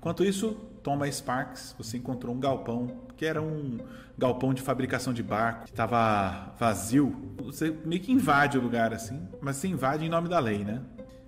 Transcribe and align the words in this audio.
Enquanto 0.00 0.24
isso, 0.24 0.56
Thomas 0.82 1.16
Sparks, 1.16 1.74
você 1.76 1.98
encontrou 1.98 2.34
um 2.34 2.40
galpão, 2.40 3.02
que 3.18 3.26
era 3.26 3.42
um 3.42 3.78
galpão 4.16 4.54
de 4.54 4.62
fabricação 4.62 5.12
de 5.12 5.22
barco, 5.22 5.64
que 5.64 5.70
estava 5.70 6.54
vazio. 6.58 7.14
Você 7.44 7.70
meio 7.84 8.00
que 8.00 8.10
invade 8.10 8.56
o 8.56 8.62
lugar 8.62 8.94
assim, 8.94 9.20
mas 9.42 9.56
você 9.56 9.68
invade 9.68 10.06
em 10.06 10.08
nome 10.08 10.26
da 10.26 10.38
lei, 10.38 10.64
né? 10.64 10.80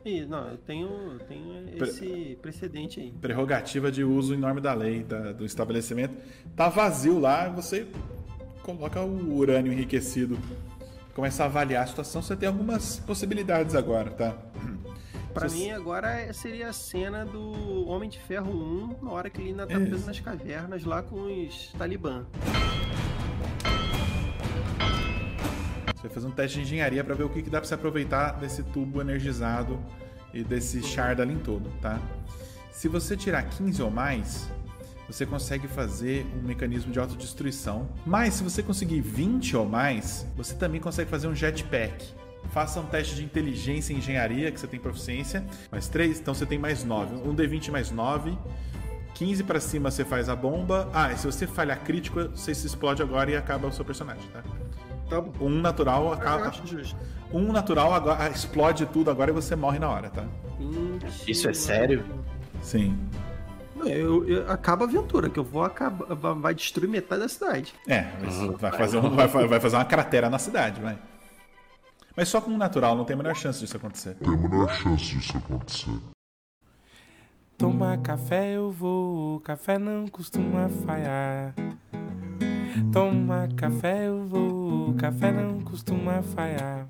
Ih, 0.06 0.24
não, 0.24 0.48
eu 0.48 0.56
tenho, 0.56 1.18
tenho 1.28 1.84
esse 1.84 2.38
precedente 2.40 2.98
aí. 2.98 3.12
Prerrogativa 3.12 3.92
de 3.92 4.02
uso 4.02 4.34
em 4.34 4.38
nome 4.38 4.62
da 4.62 4.72
lei 4.72 5.04
da, 5.04 5.32
do 5.32 5.44
estabelecimento. 5.44 6.16
Tá 6.56 6.70
vazio 6.70 7.18
lá, 7.18 7.50
você 7.50 7.86
coloca 8.62 9.02
o 9.02 9.36
urânio 9.36 9.70
enriquecido, 9.70 10.38
começa 11.14 11.42
a 11.42 11.46
avaliar 11.46 11.84
a 11.84 11.86
situação. 11.86 12.22
Você 12.22 12.34
tem 12.34 12.48
algumas 12.48 13.00
possibilidades 13.00 13.74
agora, 13.74 14.10
tá? 14.12 14.34
Pra 15.32 15.48
mim, 15.48 15.70
agora 15.70 16.32
seria 16.32 16.68
a 16.68 16.72
cena 16.72 17.24
do 17.24 17.86
Homem 17.88 18.08
de 18.08 18.18
Ferro 18.18 18.52
1, 18.52 19.04
na 19.04 19.10
hora 19.10 19.30
que 19.30 19.40
ele 19.40 19.50
ainda 19.50 19.66
tá 19.66 19.80
preso 19.80 20.06
nas 20.06 20.20
cavernas 20.20 20.84
lá 20.84 21.02
com 21.02 21.16
os 21.22 21.72
talibã. 21.78 22.26
Você 25.94 26.08
vai 26.08 26.10
fazer 26.10 26.26
um 26.26 26.30
teste 26.30 26.58
de 26.58 26.64
engenharia 26.64 27.02
para 27.02 27.14
ver 27.14 27.22
o 27.22 27.28
que, 27.28 27.42
que 27.42 27.48
dá 27.48 27.58
para 27.60 27.68
se 27.68 27.74
aproveitar 27.74 28.32
desse 28.32 28.62
tubo 28.62 29.00
energizado 29.00 29.80
e 30.34 30.44
desse 30.44 30.82
Shardalin 30.82 31.38
todo, 31.38 31.70
tá? 31.80 31.98
Se 32.70 32.88
você 32.88 33.16
tirar 33.16 33.42
15 33.44 33.82
ou 33.82 33.90
mais, 33.90 34.50
você 35.06 35.24
consegue 35.24 35.68
fazer 35.68 36.26
um 36.36 36.46
mecanismo 36.46 36.92
de 36.92 36.98
autodestruição. 36.98 37.88
Mas 38.04 38.34
se 38.34 38.42
você 38.42 38.62
conseguir 38.62 39.00
20 39.00 39.56
ou 39.56 39.66
mais, 39.66 40.26
você 40.36 40.54
também 40.54 40.80
consegue 40.80 41.08
fazer 41.10 41.28
um 41.28 41.34
jetpack. 41.34 42.21
Faça 42.50 42.80
um 42.80 42.86
teste 42.86 43.14
de 43.14 43.24
inteligência 43.24 43.92
e 43.92 43.96
engenharia, 43.96 44.50
que 44.50 44.60
você 44.60 44.66
tem 44.66 44.78
proficiência. 44.78 45.44
Mais 45.70 45.88
3, 45.88 46.20
então 46.20 46.34
você 46.34 46.44
tem 46.44 46.58
mais 46.58 46.84
9. 46.84 47.16
Um 47.16 47.34
D20 47.34 47.70
mais 47.70 47.90
9. 47.90 48.36
15 49.14 49.44
para 49.44 49.60
cima 49.60 49.90
você 49.90 50.04
faz 50.04 50.28
a 50.28 50.36
bomba. 50.36 50.88
Ah, 50.92 51.12
e 51.12 51.16
se 51.16 51.26
você 51.26 51.46
falhar 51.46 51.80
crítico, 51.80 52.28
você 52.28 52.54
se 52.54 52.66
explode 52.66 53.02
agora 53.02 53.30
e 53.30 53.36
acaba 53.36 53.68
o 53.68 53.72
seu 53.72 53.84
personagem, 53.84 54.26
tá? 54.32 54.42
Então, 55.06 55.32
um 55.40 55.60
natural 55.60 56.12
acaba. 56.12 56.52
Um 57.32 57.52
natural 57.52 57.92
agora 57.94 58.30
explode 58.30 58.86
tudo 58.86 59.10
agora 59.10 59.30
e 59.30 59.34
você 59.34 59.54
morre 59.54 59.78
na 59.78 59.88
hora, 59.88 60.10
tá? 60.10 60.24
Isso 61.26 61.48
é 61.48 61.54
sério? 61.54 62.04
Sim. 62.62 62.98
Eu, 63.84 64.28
eu, 64.28 64.50
acaba 64.50 64.84
a 64.84 64.88
aventura, 64.88 65.28
que 65.28 65.38
eu 65.38 65.44
vou 65.44 65.64
acabar. 65.64 66.06
Vai 66.34 66.54
destruir 66.54 66.88
metade 66.88 67.22
da 67.22 67.28
cidade. 67.28 67.74
É, 67.88 68.06
vai 68.58 68.72
fazer, 68.72 68.98
um, 68.98 69.10
vai, 69.10 69.28
vai 69.28 69.60
fazer 69.60 69.76
uma 69.76 69.84
cratera 69.84 70.30
na 70.30 70.38
cidade, 70.38 70.80
vai. 70.80 70.96
Mas 72.16 72.28
só 72.28 72.40
com 72.40 72.50
um 72.50 72.58
natural, 72.58 72.94
não 72.94 73.04
tem 73.04 73.14
a 73.14 73.16
menor 73.16 73.34
chance 73.34 73.60
disso 73.60 73.76
acontecer. 73.76 74.14
Tem 74.16 74.32
a 74.32 74.36
menor 74.36 74.70
chance 74.70 75.04
disso 75.04 75.36
acontecer. 75.36 75.98
Tomar 77.56 77.98
café 77.98 78.52
eu 78.52 78.70
vou, 78.70 79.40
café 79.40 79.78
não 79.78 80.06
costuma 80.08 80.68
falhar. 80.68 81.54
Tomar 82.92 83.52
café 83.54 84.08
eu 84.08 84.26
vou, 84.26 84.94
café 84.94 85.30
não 85.30 85.60
costuma 85.60 86.22
falhar. 86.22 86.86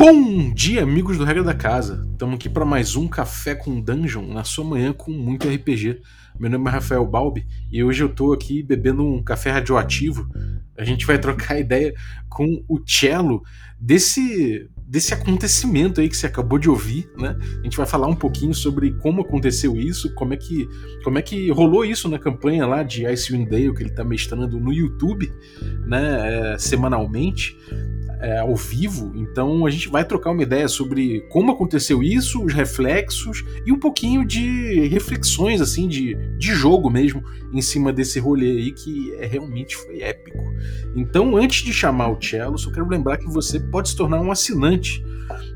Bom 0.00 0.50
dia, 0.54 0.82
amigos 0.82 1.18
do 1.18 1.24
Regra 1.24 1.44
da 1.44 1.52
Casa. 1.52 2.08
Estamos 2.10 2.36
aqui 2.36 2.48
para 2.48 2.64
mais 2.64 2.96
um 2.96 3.06
Café 3.06 3.54
com 3.54 3.78
Dungeon 3.78 4.32
na 4.32 4.44
sua 4.44 4.64
manhã 4.64 4.94
com 4.94 5.12
muito 5.12 5.46
RPG. 5.46 6.00
Meu 6.38 6.48
nome 6.48 6.70
é 6.70 6.72
Rafael 6.72 7.04
Balbi 7.04 7.46
e 7.70 7.84
hoje 7.84 8.02
eu 8.02 8.06
estou 8.06 8.32
aqui 8.32 8.62
bebendo 8.62 9.04
um 9.04 9.22
café 9.22 9.50
radioativo. 9.50 10.26
A 10.78 10.84
gente 10.84 11.04
vai 11.04 11.18
trocar 11.18 11.60
ideia 11.60 11.92
com 12.30 12.64
o 12.66 12.80
Cello 12.86 13.42
desse 13.78 14.70
desse 14.86 15.12
acontecimento 15.14 16.00
aí 16.00 16.08
que 16.08 16.16
você 16.16 16.26
acabou 16.26 16.58
de 16.58 16.68
ouvir, 16.68 17.08
né? 17.16 17.36
A 17.60 17.62
gente 17.62 17.76
vai 17.76 17.86
falar 17.86 18.08
um 18.08 18.16
pouquinho 18.16 18.54
sobre 18.54 18.92
como 18.94 19.20
aconteceu 19.20 19.76
isso, 19.76 20.14
como 20.14 20.32
é 20.32 20.36
que 20.38 20.66
como 21.04 21.18
é 21.18 21.22
que 21.22 21.50
rolou 21.50 21.84
isso 21.84 22.08
na 22.08 22.18
campanha 22.18 22.66
lá 22.66 22.82
de 22.82 23.06
Icewind 23.06 23.50
Dale 23.50 23.74
que 23.74 23.82
ele 23.82 23.90
está 23.90 24.02
mestrando 24.02 24.58
no 24.58 24.72
YouTube, 24.72 25.30
né? 25.86 26.54
É, 26.54 26.58
semanalmente 26.58 27.54
é, 28.20 28.38
ao 28.38 28.54
vivo, 28.54 29.12
então 29.16 29.64
a 29.64 29.70
gente 29.70 29.88
vai 29.88 30.04
trocar 30.04 30.30
uma 30.30 30.42
ideia 30.42 30.68
sobre 30.68 31.20
como 31.30 31.52
aconteceu 31.52 32.02
isso, 32.02 32.44
os 32.44 32.52
reflexos 32.52 33.42
e 33.64 33.72
um 33.72 33.78
pouquinho 33.78 34.24
de 34.24 34.86
reflexões 34.88 35.60
assim 35.60 35.88
de, 35.88 36.14
de 36.36 36.52
jogo 36.52 36.90
mesmo 36.90 37.22
em 37.52 37.62
cima 37.62 37.92
desse 37.92 38.20
rolê 38.20 38.50
aí 38.50 38.72
que 38.72 39.12
é, 39.14 39.26
realmente 39.26 39.76
foi 39.76 40.00
épico. 40.02 40.38
Então, 40.94 41.36
antes 41.36 41.64
de 41.64 41.72
chamar 41.72 42.10
o 42.10 42.20
Cello, 42.20 42.58
só 42.58 42.70
quero 42.70 42.88
lembrar 42.88 43.16
que 43.16 43.26
você 43.26 43.58
pode 43.58 43.88
se 43.88 43.96
tornar 43.96 44.20
um 44.20 44.30
assinante 44.30 45.02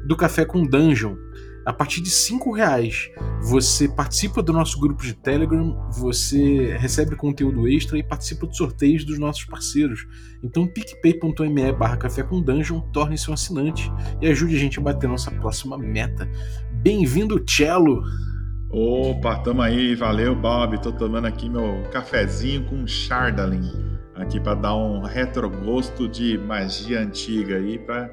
do 0.04 0.16
Café 0.16 0.44
com 0.44 0.66
Dungeon 0.66 1.16
a 1.64 1.72
partir 1.72 2.02
de 2.02 2.10
cinco 2.10 2.52
reais 2.52 3.10
você 3.42 3.88
participa 3.88 4.42
do 4.42 4.52
nosso 4.52 4.78
grupo 4.78 5.02
de 5.02 5.14
Telegram, 5.14 5.88
você 5.90 6.76
recebe 6.76 7.16
conteúdo 7.16 7.68
extra 7.68 7.98
e 7.98 8.02
participa 8.02 8.46
dos 8.46 8.56
sorteios 8.56 9.04
dos 9.04 9.18
nossos 9.18 9.44
parceiros. 9.44 10.06
Então 10.42 10.66
picpay.me 10.66 11.72
barra 11.72 11.96
café 11.96 12.22
com 12.22 12.40
dungeon, 12.40 12.80
torne-se 12.92 13.30
um 13.30 13.34
assinante 13.34 13.90
e 14.20 14.28
ajude 14.28 14.56
a 14.56 14.58
gente 14.58 14.78
a 14.78 14.82
bater 14.82 15.08
nossa 15.08 15.30
próxima 15.30 15.78
meta. 15.78 16.28
Bem-vindo, 16.72 17.42
Cello! 17.46 18.02
Opa, 18.70 19.38
tamo 19.38 19.62
aí, 19.62 19.94
valeu 19.94 20.34
Bob, 20.34 20.76
tô 20.82 20.90
tomando 20.90 21.26
aqui 21.26 21.48
meu 21.48 21.84
cafezinho 21.92 22.64
com 22.64 22.84
Chardalin, 22.86 23.70
aqui 24.16 24.40
para 24.40 24.54
dar 24.54 24.74
um 24.74 25.00
retrogosto 25.02 26.08
de 26.08 26.36
magia 26.36 27.00
antiga 27.00 27.56
aí, 27.56 27.78
para 27.78 28.10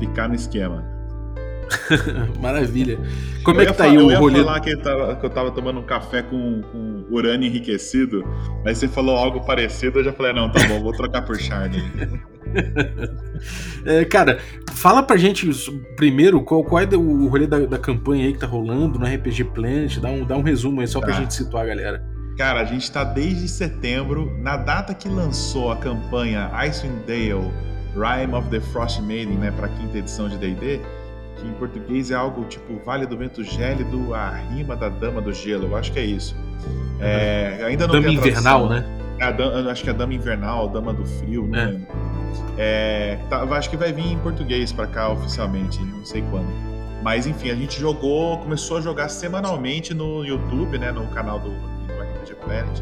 ficar 0.00 0.28
no 0.28 0.34
esquema. 0.34 0.99
Maravilha. 2.40 2.98
Como 3.42 3.60
eu 3.60 3.62
é 3.62 3.66
que 3.66 3.72
tá 3.72 3.84
falar, 3.84 3.90
aí 3.90 3.98
o 3.98 4.10
eu 4.10 4.18
rolê? 4.18 4.34
Eu 4.34 4.38
ia 4.38 4.44
falar 4.44 4.60
que 4.60 4.70
eu, 4.70 4.82
tava, 4.82 5.16
que 5.16 5.26
eu 5.26 5.30
tava 5.30 5.50
tomando 5.50 5.80
um 5.80 5.84
café 5.84 6.22
com, 6.22 6.62
com 6.62 7.06
urânio 7.10 7.46
enriquecido, 7.46 8.24
mas 8.64 8.78
você 8.78 8.88
falou 8.88 9.16
algo 9.16 9.40
parecido, 9.40 10.00
eu 10.00 10.04
já 10.04 10.12
falei, 10.12 10.32
não, 10.32 10.50
tá 10.50 10.66
bom, 10.66 10.80
vou 10.80 10.92
trocar 10.92 11.22
por 11.22 11.38
Chardonnay. 11.38 12.20
é, 13.84 14.04
cara, 14.04 14.38
fala 14.72 15.02
pra 15.02 15.16
gente 15.16 15.48
primeiro 15.96 16.42
qual, 16.42 16.64
qual 16.64 16.82
é 16.82 16.96
o 16.96 17.28
rolê 17.28 17.46
da, 17.46 17.60
da, 17.60 17.78
campanha 17.78 18.26
aí 18.26 18.32
que 18.32 18.38
tá 18.38 18.46
rolando 18.46 18.98
no 18.98 19.06
RPG 19.06 19.44
Planet, 19.44 19.98
dá 19.98 20.08
um, 20.08 20.24
dá 20.24 20.36
um 20.36 20.42
resumo 20.42 20.80
aí 20.80 20.88
só 20.88 21.00
tá. 21.00 21.06
pra 21.06 21.16
gente 21.16 21.34
situar 21.34 21.64
a 21.64 21.66
galera. 21.66 22.04
Cara, 22.36 22.60
a 22.60 22.64
gente 22.64 22.90
tá 22.90 23.04
desde 23.04 23.46
setembro, 23.48 24.34
na 24.40 24.56
data 24.56 24.94
que 24.94 25.08
lançou 25.08 25.70
a 25.70 25.76
campanha 25.76 26.50
Icewind 26.54 27.04
Dale, 27.06 27.52
Rime 27.94 28.34
of 28.34 28.48
the 28.48 28.60
Frost 28.60 29.00
Maiden, 29.00 29.36
né, 29.36 29.50
pra 29.50 29.68
quinta 29.68 29.98
edição 29.98 30.28
de 30.28 30.38
D&D, 30.38 30.80
que 31.40 31.48
em 31.48 31.52
português 31.52 32.10
é 32.10 32.14
algo 32.14 32.44
tipo 32.44 32.78
Vale 32.84 33.06
do 33.06 33.16
Vento 33.16 33.42
Gélido, 33.42 34.14
a 34.14 34.30
rima 34.30 34.76
da 34.76 34.88
Dama 34.88 35.20
do 35.20 35.32
Gelo, 35.32 35.68
eu 35.68 35.76
acho 35.76 35.92
que 35.92 35.98
é 35.98 36.04
isso. 36.04 36.36
É, 37.00 37.60
ainda 37.64 37.86
não 37.86 37.94
Dama 37.94 38.12
Invernal, 38.12 38.68
né? 38.68 38.84
É 39.18 39.70
acho 39.70 39.82
que 39.82 39.90
é 39.90 39.92
a 39.92 39.96
Dama 39.96 40.14
Invernal, 40.14 40.68
Dama 40.68 40.92
do 40.92 41.04
Frio, 41.04 41.46
não 41.46 41.58
é. 41.58 41.66
lembro. 41.66 41.86
É, 42.56 43.18
tá, 43.28 43.42
acho 43.42 43.70
que 43.70 43.76
vai 43.76 43.92
vir 43.92 44.12
em 44.12 44.18
português 44.18 44.72
para 44.72 44.86
cá 44.86 45.08
oficialmente, 45.10 45.80
não 45.82 46.04
sei 46.04 46.22
quando. 46.30 46.48
Mas 47.02 47.26
enfim, 47.26 47.50
a 47.50 47.54
gente 47.54 47.80
jogou, 47.80 48.38
começou 48.38 48.76
a 48.76 48.80
jogar 48.80 49.08
semanalmente 49.08 49.94
no 49.94 50.24
YouTube, 50.24 50.78
né, 50.78 50.92
no 50.92 51.06
canal 51.08 51.38
do, 51.38 51.48
do 51.48 51.92
RPG 51.92 52.34
Planet, 52.44 52.80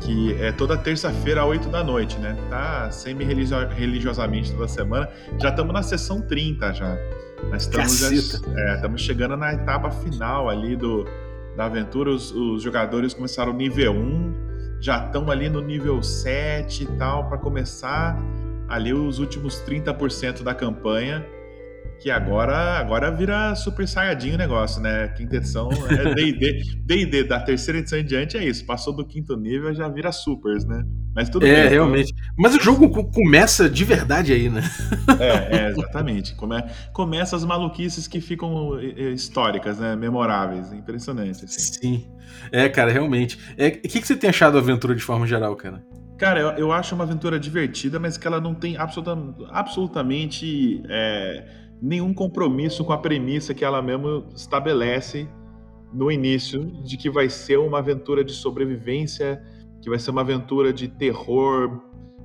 que 0.00 0.34
é 0.40 0.50
toda 0.52 0.76
terça-feira 0.76 1.42
às 1.42 1.48
8 1.48 1.68
da 1.68 1.84
noite, 1.84 2.18
né? 2.18 2.36
Tá 2.50 2.90
semi-religiosamente 2.90 4.52
toda 4.52 4.66
semana. 4.66 5.08
Já 5.40 5.50
estamos 5.50 5.72
na 5.72 5.82
sessão 5.82 6.20
30 6.20 6.74
já. 6.74 6.98
Nós 7.50 7.62
estamos, 7.62 7.98
já, 7.98 8.08
é, 8.08 8.74
estamos 8.74 9.00
chegando 9.00 9.36
na 9.36 9.52
etapa 9.52 9.90
final 9.90 10.48
ali 10.48 10.76
do, 10.76 11.04
da 11.56 11.66
aventura. 11.66 12.10
Os, 12.10 12.32
os 12.32 12.62
jogadores 12.62 13.14
começaram 13.14 13.52
nível 13.52 13.92
1, 13.92 14.78
já 14.80 15.06
estão 15.06 15.30
ali 15.30 15.48
no 15.48 15.60
nível 15.60 16.02
7 16.02 16.84
e 16.84 16.86
tal, 16.98 17.28
para 17.28 17.38
começar 17.38 18.18
ali 18.68 18.92
os 18.92 19.18
últimos 19.18 19.62
30% 19.62 20.42
da 20.42 20.54
campanha 20.54 21.24
que 22.04 22.10
agora 22.10 22.78
agora 22.78 23.10
vira 23.10 23.54
Super 23.54 23.88
Saiyajin 23.88 24.34
o 24.34 24.36
negócio, 24.36 24.78
né? 24.78 25.08
Quinta 25.16 25.36
edição 25.36 25.70
é 25.88 26.14
D&D. 26.14 26.62
D&D 26.84 27.24
da 27.24 27.40
terceira 27.40 27.78
edição 27.78 27.98
em 27.98 28.04
diante 28.04 28.36
é 28.36 28.44
isso. 28.44 28.66
Passou 28.66 28.94
do 28.94 29.06
quinto 29.06 29.34
nível 29.38 29.72
já 29.72 29.88
vira 29.88 30.12
Supers, 30.12 30.66
né? 30.66 30.84
Mas 31.16 31.30
tudo 31.30 31.46
é, 31.46 31.54
bem. 31.54 31.62
É, 31.62 31.68
realmente. 31.68 32.12
Mas 32.36 32.54
o 32.54 32.60
jogo 32.60 32.90
começa 33.10 33.70
de 33.70 33.84
verdade 33.86 34.34
aí, 34.34 34.50
né? 34.50 34.60
É, 35.18 35.56
é 35.56 35.68
exatamente. 35.72 36.34
Come, 36.34 36.62
começa 36.92 37.36
as 37.36 37.44
maluquices 37.46 38.06
que 38.06 38.20
ficam 38.20 38.78
históricas, 39.14 39.78
né? 39.78 39.96
Memoráveis. 39.96 40.74
Impressionante. 40.74 41.46
Assim. 41.46 41.58
Sim. 41.58 42.06
É, 42.52 42.68
cara, 42.68 42.92
realmente. 42.92 43.36
O 43.36 43.40
é, 43.56 43.70
que, 43.70 43.98
que 43.98 44.06
você 44.06 44.14
tem 44.14 44.28
achado 44.28 44.52
da 44.52 44.58
aventura 44.58 44.94
de 44.94 45.02
forma 45.02 45.26
geral, 45.26 45.56
cara? 45.56 45.82
Cara, 46.18 46.38
eu, 46.38 46.50
eu 46.50 46.72
acho 46.72 46.94
uma 46.94 47.04
aventura 47.04 47.40
divertida, 47.40 47.98
mas 47.98 48.18
que 48.18 48.26
ela 48.26 48.42
não 48.42 48.54
tem 48.54 48.76
absoluta, 48.76 49.16
absolutamente... 49.50 50.82
É, 50.86 51.63
nenhum 51.80 52.14
compromisso 52.14 52.84
com 52.84 52.92
a 52.92 52.98
premissa 52.98 53.54
que 53.54 53.64
ela 53.64 53.82
mesmo 53.82 54.26
estabelece 54.34 55.28
no 55.92 56.10
início 56.10 56.64
de 56.82 56.96
que 56.96 57.08
vai 57.08 57.28
ser 57.28 57.58
uma 57.58 57.78
aventura 57.78 58.24
de 58.24 58.32
sobrevivência 58.32 59.42
que 59.84 59.90
vai 59.90 59.98
ser 59.98 60.10
uma 60.10 60.22
aventura 60.22 60.72
de 60.72 60.88
terror, 60.88 61.82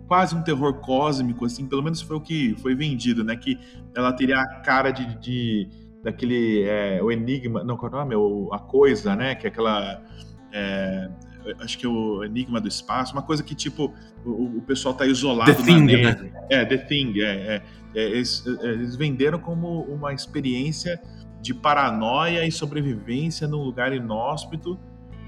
quase 0.08 0.34
um 0.34 0.42
terror 0.42 0.76
cósmico, 0.76 1.44
assim, 1.44 1.68
pelo 1.68 1.84
menos 1.84 2.02
foi 2.02 2.16
o 2.16 2.22
que 2.22 2.56
foi 2.62 2.74
vendido, 2.74 3.22
né? 3.22 3.36
Que 3.36 3.60
ela 3.94 4.14
teria 4.14 4.40
a 4.40 4.62
cara 4.62 4.92
de, 4.92 5.20
de 5.20 5.70
daquele 6.02 6.64
é, 6.64 7.04
o 7.04 7.12
enigma, 7.12 7.62
não 7.62 7.76
qual 7.76 7.92
é 7.92 7.96
o 7.96 7.98
nome, 8.00 8.16
o, 8.16 8.50
a 8.54 8.60
coisa, 8.60 9.14
né? 9.14 9.36
Que 9.36 9.46
é 9.46 9.50
aquela 9.50 10.02
é, 10.54 11.10
acho 11.60 11.78
que 11.78 11.86
é 11.86 11.90
o 11.90 12.24
Enigma 12.24 12.60
do 12.60 12.68
Espaço, 12.68 13.14
uma 13.14 13.22
coisa 13.22 13.44
que, 13.44 13.56
tipo, 13.56 13.94
o, 14.26 14.58
o 14.58 14.62
pessoal 14.62 14.94
tá 14.94 15.06
isolado 15.06 15.54
The 15.54 15.64
Thing, 15.64 15.82
neve. 15.82 16.24
né? 16.24 16.32
É, 16.50 16.66
The 16.66 16.78
Thing, 16.78 17.20
é, 17.20 17.26
é, 17.56 17.62
é, 17.96 18.04
eles, 18.04 18.46
eles, 18.62 18.96
venderam 18.96 19.40
como 19.40 19.82
uma 19.84 20.14
experiência 20.14 21.02
de 21.42 21.54
paranoia 21.54 22.46
e 22.46 22.52
sobrevivência 22.52 23.48
num 23.48 23.64
lugar 23.64 23.94
inóspito, 23.94 24.80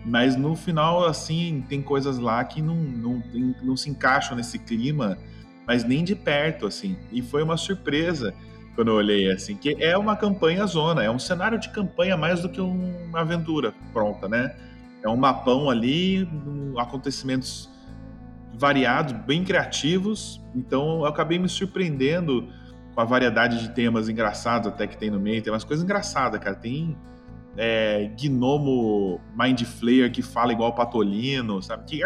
mas 0.06 0.36
no 0.36 0.56
final, 0.56 1.06
assim, 1.06 1.64
tem 1.70 1.82
coisas 1.82 2.18
lá 2.18 2.44
que 2.44 2.62
não, 2.62 2.76
não, 2.76 3.24
não 3.64 3.78
se 3.78 3.90
encaixam 3.90 4.36
nesse 4.36 4.60
clima, 4.60 5.18
mas 5.66 5.84
nem 5.84 6.04
de 6.04 6.16
perto, 6.16 6.66
assim. 6.66 6.98
E 7.12 7.22
foi 7.22 7.44
uma 7.44 7.56
surpresa 7.56 8.34
quando 8.76 8.90
eu 8.90 8.96
olhei, 8.96 9.32
assim, 9.32 9.56
que 9.56 9.76
é 9.80 9.98
uma 9.98 10.16
campanha 10.16 10.66
zona, 10.66 11.04
é 11.04 11.12
um 11.12 11.20
cenário 11.20 11.60
de 11.60 11.70
campanha 11.70 12.18
mais 12.18 12.42
do 12.42 12.50
que 12.50 12.60
uma 12.60 13.22
aventura 13.22 13.74
pronta, 13.94 14.28
né? 14.28 14.56
É 15.04 15.10
um 15.10 15.18
mapão 15.18 15.70
ali, 15.70 16.28
acontecimentos 16.78 17.70
variados, 18.62 19.14
bem 19.26 19.44
criativos. 19.44 20.40
Então 20.56 21.00
eu 21.00 21.06
acabei 21.08 21.40
me 21.40 21.50
surpreendendo 21.50 22.48
com 22.94 23.02
a 23.02 23.04
variedade 23.04 23.60
de 23.60 23.70
temas 23.74 24.08
engraçados 24.08 24.68
até 24.68 24.86
que 24.86 24.96
tem 24.96 25.10
no 25.10 25.20
meio. 25.20 25.42
Tem 25.42 25.52
umas 25.52 25.64
coisas 25.64 25.84
engraçadas, 25.84 26.40
cara. 26.40 26.56
Tem 26.56 26.96
é, 27.58 28.12
gnomo 28.16 29.20
Mind 29.36 29.64
Flayer 29.64 30.12
que 30.12 30.22
fala 30.22 30.54
igual 30.54 30.76
Patolino, 30.76 31.60
sabe? 31.64 31.86
Que 31.86 32.02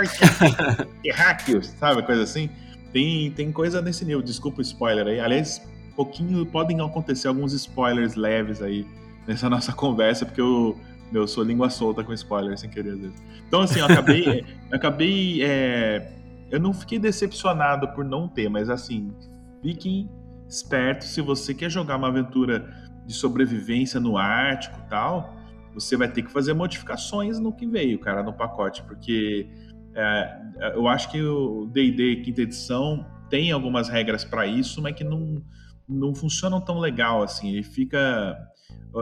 terráqueos, 1.04 1.68
sabe? 1.78 2.02
Coisa 2.04 2.24
assim. 2.24 2.50
Tem, 2.94 3.30
tem 3.32 3.52
coisa 3.52 3.82
nesse 3.82 4.06
nível. 4.06 4.22
Desculpa 4.22 4.60
o 4.60 4.62
spoiler 4.62 5.06
aí. 5.08 5.20
Aliás, 5.20 5.62
pouquinho 5.94 6.46
podem 6.46 6.80
acontecer 6.80 7.28
alguns 7.28 7.52
spoilers 7.52 8.16
leves 8.16 8.62
aí 8.62 8.88
nessa 9.28 9.50
nossa 9.50 9.74
conversa, 9.74 10.26
porque 10.26 10.40
eu 10.40 10.80
eu 11.14 11.28
sou 11.28 11.44
língua 11.44 11.70
solta 11.70 12.04
com 12.04 12.12
spoiler, 12.14 12.58
sem 12.58 12.70
querer 12.70 12.94
às 12.94 13.00
vezes. 13.00 13.24
Então, 13.48 13.62
assim, 13.62 13.80
eu 13.80 13.86
acabei. 13.86 14.46
eu 14.72 14.76
acabei. 14.76 15.44
É, 15.44 16.12
eu 16.50 16.60
não 16.60 16.74
fiquei 16.74 17.00
decepcionado 17.00 17.88
por 17.90 18.06
não 18.06 18.28
ter, 18.28 18.50
mas 18.50 18.70
assim, 18.70 19.14
fiquem 19.62 20.10
espertos 20.48 21.08
se 21.10 21.22
você 21.22 21.54
quer 21.54 21.70
jogar 21.70 21.98
uma 21.98 22.08
aventura 22.08 22.72
de 23.06 23.14
sobrevivência 23.14 24.00
no 24.00 24.18
Ártico 24.18 24.80
e 24.80 24.90
tal, 24.90 25.36
você 25.74 25.98
vai 25.98 26.08
ter 26.08 26.24
que 26.24 26.32
fazer 26.32 26.54
modificações 26.54 27.40
no 27.40 27.52
que 27.52 27.66
veio, 27.66 28.00
cara, 28.00 28.24
no 28.24 28.34
pacote, 28.34 28.84
porque 28.84 29.48
é, 29.94 30.42
eu 30.76 30.88
acho 30.88 31.12
que 31.12 31.22
o 31.22 31.68
D&D 31.68 32.18
quinta 32.18 32.42
edição 32.42 33.06
tem 33.30 33.52
algumas 33.52 33.90
regras 33.90 34.24
para 34.24 34.46
isso, 34.46 34.82
mas 34.82 34.96
que 34.96 35.04
não, 35.04 35.42
não 35.88 36.16
funcionam 36.16 36.62
tão 36.62 36.80
legal 36.80 37.22
assim. 37.24 37.50
Ele 37.50 37.64
fica 37.64 38.38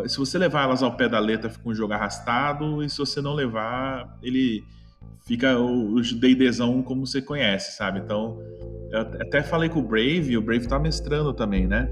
se 0.08 0.18
você 0.18 0.38
levar 0.38 0.64
elas 0.64 0.82
ao 0.82 0.96
pé 0.98 1.08
da 1.08 1.20
letra, 1.20 1.50
fica 1.50 1.70
um 1.70 1.74
jogo 1.74 1.94
arrastado, 1.94 2.84
e 2.84 2.90
se 2.90 2.98
você 2.98 3.22
não 3.22 3.34
levar, 3.34 4.18
ele 4.24 4.64
fica 5.26 5.58
o, 5.58 5.96
o 5.96 6.02
D&Dzão 6.02 6.82
como 6.82 7.06
você 7.06 7.22
conhece, 7.22 7.76
sabe? 7.78 8.00
Então, 8.00 8.40
eu 8.92 9.00
até 9.00 9.42
falei 9.42 9.70
com 9.70 9.80
o 9.80 9.84
Brave, 9.84 10.38
o 10.38 10.42
Brave 10.42 10.68
tá 10.68 10.78
mestrando 10.78 11.34
também, 11.34 11.68
né? 11.68 11.90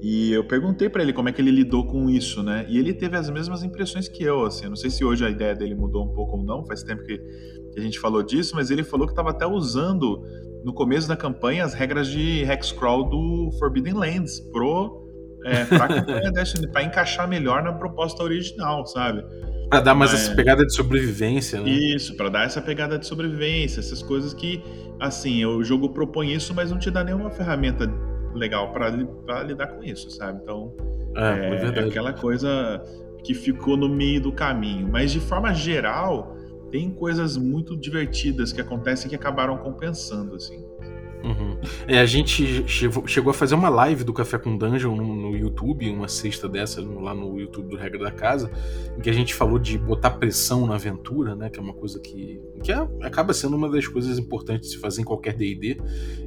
E 0.00 0.32
eu 0.32 0.44
perguntei 0.44 0.88
para 0.88 1.02
ele 1.02 1.12
como 1.12 1.28
é 1.28 1.32
que 1.32 1.40
ele 1.40 1.50
lidou 1.50 1.84
com 1.84 2.08
isso, 2.08 2.42
né? 2.42 2.64
E 2.68 2.78
ele 2.78 2.94
teve 2.94 3.16
as 3.16 3.28
mesmas 3.28 3.64
impressões 3.64 4.08
que 4.08 4.22
eu, 4.22 4.44
assim. 4.44 4.64
Eu 4.64 4.70
não 4.70 4.76
sei 4.76 4.90
se 4.90 5.04
hoje 5.04 5.24
a 5.24 5.30
ideia 5.30 5.54
dele 5.54 5.74
mudou 5.74 6.04
um 6.04 6.14
pouco 6.14 6.36
ou 6.36 6.42
não, 6.42 6.64
faz 6.64 6.82
tempo 6.84 7.02
que, 7.02 7.18
que 7.18 7.80
a 7.80 7.82
gente 7.82 7.98
falou 7.98 8.22
disso, 8.22 8.54
mas 8.54 8.70
ele 8.70 8.84
falou 8.84 9.06
que 9.06 9.12
estava 9.12 9.30
até 9.30 9.46
usando 9.46 10.22
no 10.64 10.72
começo 10.72 11.08
da 11.08 11.16
campanha 11.16 11.64
as 11.64 11.74
regras 11.74 12.08
de 12.08 12.42
Hexcrawl 12.42 13.08
do 13.08 13.50
Forbidden 13.58 13.94
Lands 13.94 14.38
pro 14.52 15.08
é, 15.44 15.64
pra 16.70 16.82
encaixar 16.82 17.28
melhor 17.28 17.62
na 17.62 17.72
proposta 17.72 18.22
original, 18.22 18.86
sabe? 18.86 19.24
Pra 19.68 19.80
dar 19.80 19.94
mais 19.94 20.14
essa 20.14 20.34
pegada 20.34 20.64
de 20.64 20.74
sobrevivência, 20.74 21.60
né? 21.60 21.70
Isso, 21.70 22.16
pra 22.16 22.28
dar 22.28 22.44
essa 22.44 22.60
pegada 22.60 22.98
de 22.98 23.06
sobrevivência, 23.06 23.80
essas 23.80 24.02
coisas 24.02 24.32
que, 24.32 24.62
assim, 24.98 25.44
o 25.44 25.62
jogo 25.62 25.90
propõe 25.90 26.32
isso, 26.32 26.54
mas 26.54 26.70
não 26.70 26.78
te 26.78 26.90
dá 26.90 27.04
nenhuma 27.04 27.30
ferramenta 27.30 27.90
legal 28.34 28.72
para 28.72 29.42
lidar 29.42 29.66
com 29.68 29.82
isso, 29.82 30.10
sabe? 30.10 30.40
Então, 30.42 30.74
é, 31.14 31.78
é, 31.78 31.80
é 31.80 31.84
aquela 31.84 32.12
coisa 32.12 32.82
que 33.22 33.34
ficou 33.34 33.76
no 33.76 33.88
meio 33.88 34.20
do 34.20 34.32
caminho. 34.32 34.88
Mas 34.90 35.12
de 35.12 35.20
forma 35.20 35.52
geral, 35.52 36.36
tem 36.70 36.90
coisas 36.90 37.36
muito 37.36 37.76
divertidas 37.76 38.52
que 38.52 38.60
acontecem 38.60 39.08
que 39.08 39.16
acabaram 39.16 39.56
compensando, 39.58 40.36
assim. 40.36 40.64
Uhum. 41.22 41.58
É, 41.86 41.98
a 41.98 42.06
gente 42.06 42.64
chegou 42.66 43.30
a 43.30 43.34
fazer 43.34 43.54
uma 43.54 43.68
live 43.68 44.04
do 44.04 44.12
Café 44.12 44.38
com 44.38 44.56
Dungeon 44.56 44.96
no, 44.96 45.14
no, 45.14 45.36
YouTube, 45.36 45.90
uma 45.90 46.08
sexta 46.08 46.48
dessa, 46.48 46.80
lá 46.80 47.14
no 47.14 47.38
YouTube 47.38 47.68
do 47.68 47.76
Regra 47.76 47.98
da 48.04 48.10
Casa, 48.10 48.50
em 48.96 49.00
que 49.00 49.10
a 49.10 49.12
gente 49.12 49.34
falou 49.34 49.58
de 49.58 49.76
botar 49.76 50.10
pressão 50.10 50.66
na 50.66 50.76
aventura, 50.76 51.34
né? 51.34 51.50
Que 51.50 51.58
é 51.58 51.62
uma 51.62 51.74
coisa 51.74 52.00
que, 52.00 52.40
que 52.62 52.72
é, 52.72 52.88
acaba 53.02 53.34
sendo 53.34 53.56
uma 53.56 53.68
das 53.68 53.86
coisas 53.86 54.18
importantes 54.18 54.70
de 54.70 54.76
se 54.76 54.80
fazer 54.80 55.02
em 55.02 55.04
qualquer 55.04 55.34
DD. 55.34 55.78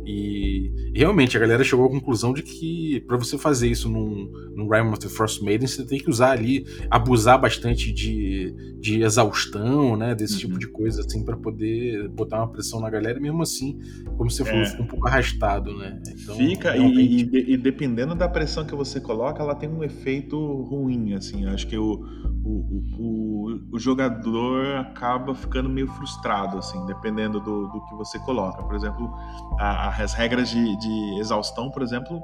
E, 0.06 0.92
realmente 0.94 1.38
a 1.38 1.40
galera 1.40 1.64
chegou 1.64 1.86
à 1.86 1.90
conclusão 1.90 2.34
de 2.34 2.44
que 2.44 3.02
para 3.08 3.18
você 3.18 3.38
fazer 3.38 3.68
isso 3.68 3.90
num, 3.90 4.32
num 4.56 4.68
Realm 4.68 4.92
of 4.92 5.00
the 5.00 5.10
Frost 5.10 5.42
Maiden, 5.42 5.68
você 5.68 5.86
tem 5.86 6.00
que 6.00 6.10
usar 6.10 6.32
ali, 6.32 6.66
abusar 6.90 7.40
bastante 7.40 7.92
de, 7.92 8.54
de 8.80 9.02
exaustão, 9.04 9.96
né? 9.96 10.14
Desse 10.14 10.38
tipo 10.38 10.52
uhum. 10.54 10.60
tipo 10.60 10.60
de 10.60 10.68
coisa, 10.68 11.02
assim, 11.02 11.24
para 11.24 11.38
poder 11.38 12.08
botar 12.10 12.38
uma 12.38 12.48
pressão 12.48 12.80
na 12.80 12.90
galera, 12.90 13.20
mesmo 13.20 13.42
assim, 13.42 13.80
como 14.18 14.30
você 14.30 14.44
falou, 14.44 14.64
um 14.81 14.88
pouco 14.88 15.07
arrastado, 15.07 15.75
né? 15.78 16.01
Então, 16.07 16.36
Fica, 16.36 16.72
realmente... 16.72 17.30
e, 17.33 17.54
e, 17.54 17.57
dependendo 17.57 18.16
da 18.16 18.28
pressão 18.28 18.66
que 18.66 18.75
você 18.75 19.00
coloca, 19.00 19.42
ela 19.42 19.56
tem 19.56 19.69
um 19.69 19.83
efeito 19.83 20.38
ruim, 20.63 21.13
assim. 21.13 21.45
Acho 21.45 21.68
que 21.68 21.78
o, 21.78 22.04
o, 22.44 22.83
o, 23.00 23.60
o, 23.74 23.80
jogador 23.80 24.78
acaba 24.78 25.33
ficando 25.33 25.69
meio 25.69 25.88
frustrado, 25.88 26.57
assim, 26.57 26.86
dependendo 26.86 27.39
do, 27.39 27.68
do 27.68 27.86
que 27.86 27.95
você 27.95 28.19
coloca. 28.19 28.63
Por 28.63 28.75
exemplo, 28.75 29.13
a, 29.60 30.01
as 30.01 30.13
regras 30.13 30.50
de, 30.50 30.78
de 30.78 31.19
exaustão, 31.19 31.69
por 31.69 31.81
exemplo, 31.81 32.22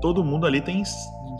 todo 0.00 0.24
mundo 0.24 0.46
ali 0.46 0.60
tem, 0.60 0.82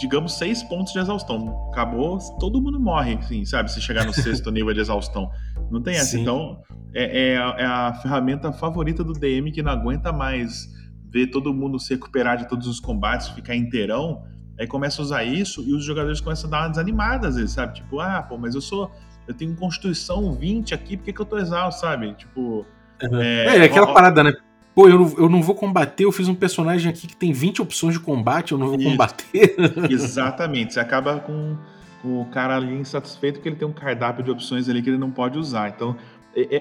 digamos, 0.00 0.38
seis 0.38 0.62
pontos 0.62 0.94
de 0.94 0.98
exaustão. 0.98 1.68
Acabou, 1.70 2.18
todo 2.38 2.60
mundo 2.60 2.80
morre, 2.80 3.18
assim, 3.18 3.44
sabe? 3.44 3.70
Se 3.70 3.82
chegar 3.82 4.06
no 4.06 4.14
sexto 4.14 4.50
nível 4.50 4.72
de 4.72 4.80
exaustão. 4.80 5.30
Não 5.70 5.82
tem 5.82 5.94
essa. 5.94 6.12
Sim. 6.12 6.22
Então, 6.22 6.62
é, 6.94 7.32
é, 7.32 7.36
a, 7.36 7.54
é, 7.58 7.64
a, 7.66 7.94
ferramenta 8.00 8.50
favorita 8.50 9.04
do 9.04 9.12
DM 9.12 9.52
que 9.52 9.62
não 9.62 9.70
aguenta 9.70 10.10
mais 10.10 10.66
ver 11.12 11.26
todo 11.26 11.52
mundo 11.52 11.78
se 11.78 11.92
recuperar 11.92 12.38
de 12.38 12.48
todos 12.48 12.66
os 12.66 12.80
combates, 12.80 13.28
ficar 13.28 13.54
inteirão. 13.54 14.24
Aí 14.58 14.66
começa 14.66 15.02
a 15.02 15.04
usar 15.04 15.22
isso 15.22 15.62
e 15.62 15.74
os 15.74 15.84
jogadores 15.84 16.20
começam 16.20 16.48
a 16.48 16.50
dar 16.50 16.62
uma 16.62 16.68
desanimada 16.70 17.28
às 17.28 17.36
vezes, 17.36 17.52
sabe? 17.52 17.74
Tipo, 17.74 18.00
ah, 18.00 18.22
pô, 18.22 18.38
mas 18.38 18.54
eu 18.54 18.60
sou. 18.62 18.90
Eu 19.28 19.34
tenho 19.34 19.54
Constituição 19.54 20.32
20 20.32 20.74
aqui, 20.74 20.96
por 20.96 21.04
que, 21.04 21.12
que 21.12 21.20
eu 21.20 21.26
tô 21.26 21.36
exausto, 21.36 21.82
sabe? 21.82 22.14
Tipo. 22.14 22.64
Uhum. 23.02 23.20
É, 23.20 23.58
é, 23.58 23.64
aquela 23.64 23.90
ó, 23.90 23.92
parada, 23.92 24.24
né? 24.24 24.32
Pô, 24.74 24.88
eu 24.88 24.98
não, 24.98 25.14
eu 25.18 25.28
não 25.28 25.42
vou 25.42 25.54
combater, 25.54 26.04
eu 26.04 26.12
fiz 26.12 26.28
um 26.28 26.34
personagem 26.34 26.90
aqui 26.90 27.06
que 27.06 27.16
tem 27.16 27.32
20 27.32 27.62
opções 27.62 27.94
de 27.94 28.00
combate, 28.00 28.52
eu 28.52 28.58
não 28.58 28.68
vou 28.68 28.78
isso. 28.78 28.88
combater. 28.88 29.56
Exatamente, 29.90 30.74
você 30.74 30.80
acaba 30.80 31.18
com 31.20 31.56
o 32.04 32.24
cara 32.26 32.56
ali 32.56 32.74
insatisfeito 32.74 33.38
porque 33.38 33.48
ele 33.48 33.56
tem 33.56 33.68
um 33.68 33.72
cardápio 33.72 34.24
de 34.24 34.30
opções 34.30 34.68
ali 34.68 34.80
que 34.80 34.88
ele 34.88 34.98
não 34.98 35.10
pode 35.10 35.38
usar. 35.38 35.68
Então, 35.68 35.96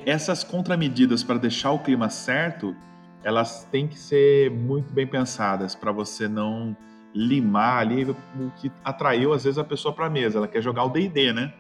essas 0.06 0.44
contramedidas 0.44 1.24
para 1.24 1.38
deixar 1.38 1.72
o 1.72 1.80
clima 1.80 2.10
certo, 2.10 2.76
elas 3.24 3.68
têm 3.72 3.88
que 3.88 3.98
ser 3.98 4.50
muito 4.52 4.92
bem 4.92 5.06
pensadas 5.06 5.76
para 5.76 5.92
você 5.92 6.28
não 6.28 6.76
limar 7.14 7.80
ali 7.80 8.04
o 8.04 8.52
que 8.58 8.72
atraiu 8.84 9.34
às 9.34 9.44
vezes 9.44 9.58
a 9.58 9.64
pessoa 9.64 9.94
para 9.94 10.08
a 10.08 10.10
mesa. 10.10 10.38
Ela 10.38 10.48
quer 10.48 10.62
jogar 10.62 10.84
o 10.84 10.90
D&D, 10.90 11.34
né? 11.34 11.54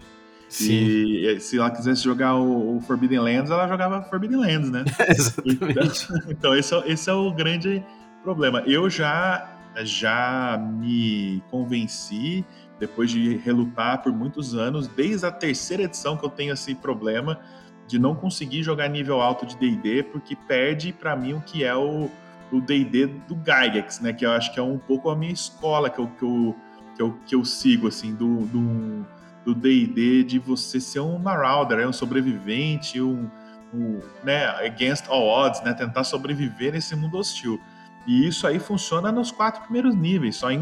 Sim. 0.50 0.74
E 0.74 1.39
se 1.39 1.58
ela 1.60 1.70
quisesse 1.70 2.03
jogar 2.03 2.36
o, 2.36 2.77
o, 2.77 2.82
Forbidden 2.82 3.20
Lands, 3.20 3.51
ela 3.51 3.68
jogava 3.68 4.01
Forbidden 4.03 4.39
Lands, 4.39 4.72
né? 4.72 4.84
Exatamente. 5.08 6.08
Então, 6.10 6.32
então 6.32 6.56
esse, 6.56 6.74
é, 6.74 6.91
esse 6.91 7.10
é 7.10 7.13
o 7.13 7.32
grande 7.32 7.84
problema. 8.24 8.62
Eu 8.65 8.89
já 8.89 9.56
já 9.84 10.58
me 10.58 11.41
convenci 11.50 12.44
depois 12.79 13.12
de 13.12 13.38
relutar 13.38 14.01
por 14.01 14.12
muitos 14.12 14.56
anos, 14.56 14.88
desde 14.88 15.25
a 15.25 15.32
terceira 15.32 15.84
edição 15.84 16.18
que 16.18 16.25
eu 16.25 16.29
tenho 16.29 16.53
esse 16.53 16.74
problema 16.74 17.39
de 17.88 18.00
não 18.00 18.15
conseguir 18.15 18.63
jogar 18.63 18.88
nível 18.88 19.22
alto 19.22 19.46
de 19.46 19.58
D&D, 19.58 20.03
porque 20.03 20.36
perde 20.36 20.94
para 20.94 21.15
mim 21.15 21.34
o 21.34 21.41
que 21.41 21.63
é 21.63 21.75
o 21.75 22.10
D&D 22.51 23.08
do 23.27 23.36
Gygax, 23.36 24.00
né, 24.00 24.13
que 24.13 24.25
eu 24.25 24.32
acho 24.32 24.53
que 24.53 24.60
é 24.60 24.63
um 24.63 24.77
pouco 24.77 25.10
a 25.10 25.15
minha 25.15 25.32
escola 25.32 25.89
que 25.89 26.00
eu, 26.00 26.08
que 26.08 26.24
eu, 26.24 26.56
que 26.96 27.01
eu, 27.01 27.20
que 27.25 27.36
eu 27.36 27.46
sigo, 27.46 27.88
assim, 27.88 28.13
do 28.13 28.46
do 28.46 29.06
D&D 29.46 30.24
de 30.24 30.39
você 30.39 30.79
ser 30.79 31.00
um 31.00 31.17
marauder, 31.17 31.88
um 31.88 31.93
sobrevivente, 31.93 33.01
um, 33.01 33.29
um, 33.74 34.00
né, 34.24 34.46
against 34.65 35.05
all 35.08 35.27
odds, 35.27 35.62
né, 35.63 35.74
tentar 35.74 36.03
sobreviver 36.03 36.74
nesse 36.74 36.96
mundo 36.96 37.17
hostil. 37.17 37.60
E 38.08 38.27
isso 38.27 38.48
aí 38.48 38.60
funciona 38.60 39.12
nos 39.12 39.31
quatro 39.31 39.62
primeiros 39.63 39.96
níveis, 39.96 40.36
só 40.36 40.51
em, 40.51 40.60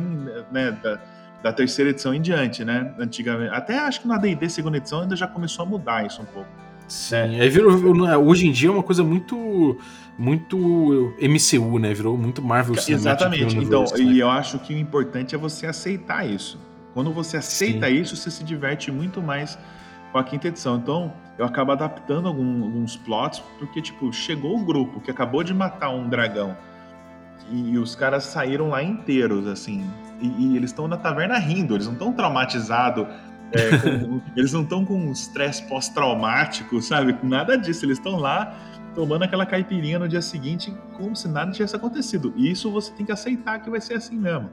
né, 0.51 0.71
da, 0.83 0.99
da 1.43 1.53
terceira 1.53 1.91
edição 1.91 2.13
em 2.13 2.21
diante, 2.21 2.65
né? 2.65 2.93
Antigamente, 2.99 3.53
até 3.53 3.79
acho 3.79 4.01
que 4.01 4.07
na 4.07 4.17
D&D 4.17 4.49
segunda 4.49 4.77
edição 4.77 5.01
ainda 5.01 5.15
já 5.15 5.27
começou 5.27 5.63
a 5.63 5.65
mudar 5.65 6.05
isso 6.05 6.21
um 6.21 6.25
pouco. 6.25 6.49
Sim, 6.87 7.15
é. 7.15 7.41
aí 7.41 7.49
virou, 7.49 7.73
hoje 8.25 8.47
em 8.47 8.51
dia 8.51 8.69
é 8.69 8.71
uma 8.71 8.83
coisa 8.83 9.03
muito 9.03 9.77
muito 10.17 11.13
MCU, 11.21 11.77
né? 11.77 11.93
Virou 11.93 12.17
muito 12.17 12.41
Marvel 12.41 12.75
Exatamente. 12.75 13.57
Então, 13.57 13.83
né? 13.83 13.99
e 13.99 14.19
eu 14.19 14.29
acho 14.29 14.57
que 14.59 14.73
o 14.73 14.77
importante 14.77 15.35
é 15.35 15.37
você 15.37 15.67
aceitar 15.67 16.27
isso. 16.27 16.57
Quando 16.97 17.13
você 17.13 17.37
aceita 17.37 17.85
Sim. 17.85 17.93
isso, 17.93 18.15
você 18.15 18.31
se 18.31 18.43
diverte 18.43 18.91
muito 18.91 19.21
mais 19.21 19.55
com 20.11 20.17
a 20.17 20.23
quinta 20.23 20.47
edição. 20.47 20.77
Então, 20.77 21.13
eu 21.37 21.45
acabo 21.45 21.71
adaptando 21.71 22.27
algum, 22.27 22.63
alguns 22.63 22.97
plots, 22.97 23.39
porque, 23.59 23.83
tipo, 23.83 24.11
chegou 24.11 24.57
o 24.57 24.65
grupo 24.65 24.99
que 24.99 25.11
acabou 25.11 25.43
de 25.43 25.53
matar 25.53 25.91
um 25.91 26.09
dragão 26.09 26.57
e, 27.51 27.73
e 27.73 27.77
os 27.77 27.93
caras 27.93 28.23
saíram 28.23 28.69
lá 28.69 28.81
inteiros, 28.81 29.45
assim. 29.45 29.87
E, 30.19 30.27
e 30.27 30.57
eles 30.57 30.71
estão 30.71 30.87
na 30.87 30.97
taverna 30.97 31.37
rindo, 31.37 31.75
eles 31.75 31.85
não 31.85 31.93
estão 31.93 32.11
traumatizados. 32.11 33.05
É, 33.51 33.77
com, 33.77 34.19
eles 34.35 34.51
não 34.51 34.63
estão 34.63 34.83
com 34.83 34.95
um 34.95 35.11
estresse 35.11 35.61
pós-traumático, 35.67 36.81
sabe? 36.81 37.15
Nada 37.21 37.59
disso. 37.59 37.85
Eles 37.85 37.99
estão 37.99 38.15
lá 38.15 38.57
tomando 38.95 39.21
aquela 39.21 39.45
caipirinha 39.45 39.99
no 39.99 40.07
dia 40.07 40.23
seguinte 40.23 40.73
como 40.95 41.15
se 41.15 41.27
nada 41.27 41.51
tivesse 41.51 41.75
acontecido. 41.75 42.33
E 42.35 42.49
isso 42.49 42.71
você 42.71 42.91
tem 42.93 43.05
que 43.05 43.11
aceitar 43.11 43.59
que 43.59 43.69
vai 43.69 43.79
ser 43.79 43.93
assim 43.93 44.17
mesmo. 44.17 44.49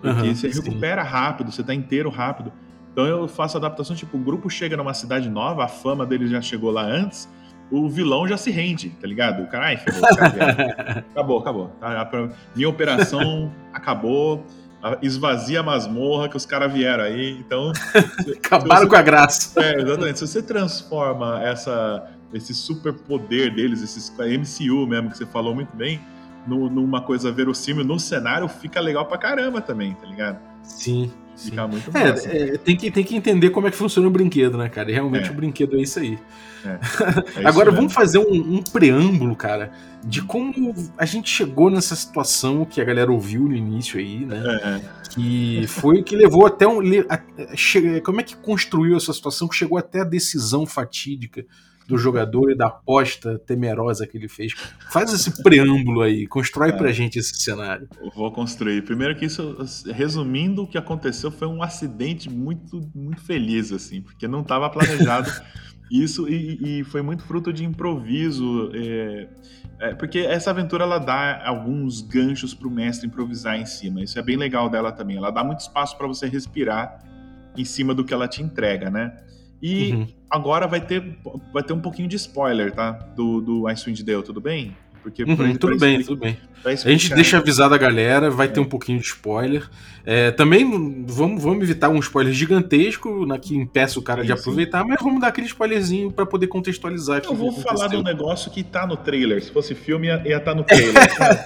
Porque 0.00 0.28
uhum, 0.28 0.34
você 0.34 0.52
sim. 0.52 0.62
recupera 0.62 1.02
rápido, 1.02 1.50
você 1.50 1.62
tá 1.62 1.74
inteiro 1.74 2.08
rápido. 2.10 2.52
Então 2.92 3.06
eu 3.06 3.28
faço 3.28 3.56
adaptação, 3.56 3.94
tipo, 3.94 4.16
o 4.16 4.20
grupo 4.20 4.48
chega 4.50 4.76
numa 4.76 4.94
cidade 4.94 5.28
nova, 5.28 5.64
a 5.64 5.68
fama 5.68 6.04
dele 6.04 6.26
já 6.26 6.40
chegou 6.40 6.70
lá 6.70 6.82
antes, 6.82 7.28
o 7.70 7.88
vilão 7.88 8.26
já 8.26 8.36
se 8.36 8.50
rende, 8.50 8.90
tá 8.90 9.06
ligado? 9.06 9.42
O 9.42 9.46
cara, 9.46 9.66
ai, 9.66 9.76
ferrou, 9.76 10.02
acabou, 11.12 11.38
acabou. 11.38 11.68
Tá, 11.80 12.08
minha 12.56 12.68
operação 12.68 13.52
acabou, 13.72 14.44
esvazia 15.02 15.60
a 15.60 15.62
masmorra 15.62 16.28
que 16.28 16.36
os 16.36 16.46
caras 16.46 16.72
vieram 16.72 17.04
aí, 17.04 17.38
então... 17.38 17.72
Acabaram 18.36 18.82
você, 18.82 18.88
com 18.88 18.96
a 18.96 19.02
graça. 19.02 19.60
É, 19.62 19.80
exatamente. 19.80 20.18
Se 20.18 20.26
você 20.26 20.42
transforma 20.42 21.42
essa 21.42 22.10
esse 22.32 22.54
super 22.54 22.92
poder 22.92 23.54
deles, 23.54 23.82
esse 23.82 24.12
MCU 24.12 24.86
mesmo 24.86 25.10
que 25.10 25.16
você 25.16 25.26
falou 25.26 25.54
muito 25.54 25.74
bem, 25.74 26.00
numa 26.48 27.02
coisa 27.02 27.30
verossímil 27.30 27.84
no 27.84 27.98
cenário, 27.98 28.48
fica 28.48 28.80
legal 28.80 29.06
pra 29.06 29.18
caramba 29.18 29.60
também, 29.60 29.94
tá 29.94 30.06
ligado? 30.06 30.38
Sim. 30.62 31.10
Fica 31.36 31.62
sim. 31.62 31.70
muito 31.70 31.96
é, 31.96 32.08
é, 32.08 32.58
tem, 32.58 32.76
que, 32.76 32.90
tem 32.90 33.04
que 33.04 33.14
entender 33.14 33.50
como 33.50 33.68
é 33.68 33.70
que 33.70 33.76
funciona 33.76 34.08
o 34.08 34.10
brinquedo, 34.10 34.58
né, 34.58 34.68
cara? 34.68 34.90
E 34.90 34.94
realmente 34.94 35.28
é. 35.28 35.30
o 35.30 35.34
brinquedo 35.34 35.76
é 35.76 35.82
isso 35.82 35.98
aí. 36.00 36.18
É. 36.64 36.78
É 37.40 37.46
Agora 37.46 37.70
vamos 37.70 37.92
fazer 37.92 38.18
um, 38.18 38.56
um, 38.56 38.62
preâmbulo, 38.62 39.36
cara, 39.36 39.70
de 40.04 40.20
como 40.22 40.74
a 40.96 41.04
gente 41.04 41.30
chegou 41.30 41.70
nessa 41.70 41.94
situação 41.94 42.64
que 42.64 42.80
a 42.80 42.84
galera 42.84 43.12
ouviu 43.12 43.42
no 43.42 43.54
início 43.54 44.00
aí, 44.00 44.26
né? 44.26 44.42
É. 44.64 44.80
Que 45.10 45.64
foi 45.68 46.00
o 46.00 46.04
que 46.04 46.16
levou 46.16 46.46
até 46.46 46.66
um. 46.66 46.80
A, 47.08 47.14
a, 47.14 48.00
como 48.02 48.20
é 48.20 48.24
que 48.24 48.36
construiu 48.36 48.96
essa 48.96 49.12
situação 49.12 49.46
que 49.46 49.54
chegou 49.54 49.78
até 49.78 50.00
a 50.00 50.04
decisão 50.04 50.66
fatídica 50.66 51.46
do 51.88 51.96
jogador 51.96 52.50
e 52.50 52.54
da 52.54 52.66
aposta 52.66 53.38
temerosa 53.38 54.06
que 54.06 54.18
ele 54.18 54.28
fez. 54.28 54.52
Faz 54.90 55.10
esse 55.10 55.42
preâmbulo 55.42 56.02
aí, 56.02 56.26
constrói 56.26 56.68
é, 56.68 56.72
pra 56.72 56.92
gente 56.92 57.18
esse 57.18 57.34
cenário. 57.40 57.88
Vou 58.14 58.30
construir. 58.30 58.82
Primeiro 58.82 59.16
que 59.16 59.24
isso, 59.24 59.56
resumindo, 59.86 60.64
o 60.64 60.66
que 60.66 60.76
aconteceu 60.76 61.30
foi 61.30 61.48
um 61.48 61.62
acidente 61.62 62.28
muito, 62.28 62.86
muito 62.94 63.22
feliz, 63.22 63.72
assim, 63.72 64.02
porque 64.02 64.28
não 64.28 64.42
estava 64.42 64.68
planejado 64.68 65.30
isso 65.90 66.28
e, 66.28 66.80
e, 66.80 66.84
foi 66.84 67.00
muito 67.00 67.22
fruto 67.22 67.54
de 67.54 67.64
improviso. 67.64 68.70
É, 68.74 69.28
é, 69.80 69.94
porque 69.94 70.18
essa 70.18 70.50
aventura 70.50 70.84
ela 70.84 70.98
dá 70.98 71.42
alguns 71.42 72.02
ganchos 72.02 72.52
para 72.52 72.68
o 72.68 72.70
mestre 72.70 73.06
improvisar 73.06 73.58
em 73.58 73.64
cima. 73.64 74.02
Isso 74.02 74.18
é 74.18 74.22
bem 74.22 74.36
legal 74.36 74.68
dela 74.68 74.92
também. 74.92 75.16
Ela 75.16 75.30
dá 75.30 75.42
muito 75.42 75.60
espaço 75.60 75.96
para 75.96 76.06
você 76.06 76.26
respirar 76.26 77.02
em 77.56 77.64
cima 77.64 77.94
do 77.94 78.04
que 78.04 78.12
ela 78.12 78.28
te 78.28 78.42
entrega, 78.42 78.90
né? 78.90 79.16
E 79.62 79.92
uhum. 79.92 80.06
agora 80.30 80.66
vai 80.66 80.80
ter, 80.80 81.18
vai 81.52 81.62
ter 81.62 81.72
um 81.72 81.80
pouquinho 81.80 82.08
de 82.08 82.16
spoiler, 82.16 82.72
tá? 82.72 82.92
Do, 82.92 83.40
do 83.40 83.68
Icewind 83.68 84.02
Dale, 84.02 84.22
tudo 84.22 84.40
bem? 84.40 84.76
Porque 85.02 85.22
uhum, 85.22 85.56
tudo 85.56 85.78
bem, 85.78 86.02
tudo 86.02 86.20
bem. 86.20 86.36
A 86.64 86.74
gente 86.74 87.14
deixa 87.14 87.38
avisado 87.38 87.74
a 87.74 87.78
galera, 87.78 88.30
vai 88.30 88.46
é. 88.46 88.50
ter 88.50 88.60
um 88.60 88.64
pouquinho 88.64 88.98
de 88.98 89.06
spoiler. 89.06 89.68
É, 90.04 90.30
também 90.32 90.64
vamos, 91.06 91.42
vamos 91.42 91.62
evitar 91.62 91.88
um 91.88 91.98
spoiler 91.98 92.32
gigantesco 92.32 93.24
né, 93.24 93.38
que 93.38 93.56
impeça 93.56 93.98
o 93.98 94.02
cara 94.02 94.24
de 94.24 94.32
aproveitar, 94.32 94.82
sim. 94.82 94.88
mas 94.88 95.00
vamos 95.00 95.20
dar 95.20 95.28
aquele 95.28 95.46
spoilerzinho 95.46 96.10
para 96.10 96.26
poder 96.26 96.48
contextualizar. 96.48 97.22
Eu 97.24 97.34
vou 97.34 97.52
falar 97.52 97.86
de 97.88 97.96
um 97.96 98.02
negócio 98.02 98.50
que 98.50 98.62
tá 98.62 98.86
no 98.86 98.96
trailer. 98.96 99.42
Se 99.42 99.50
fosse 99.50 99.74
filme, 99.74 100.08
ia 100.08 100.16
estar 100.24 100.40
tá 100.40 100.54
no 100.54 100.64
trailer. 100.64 100.94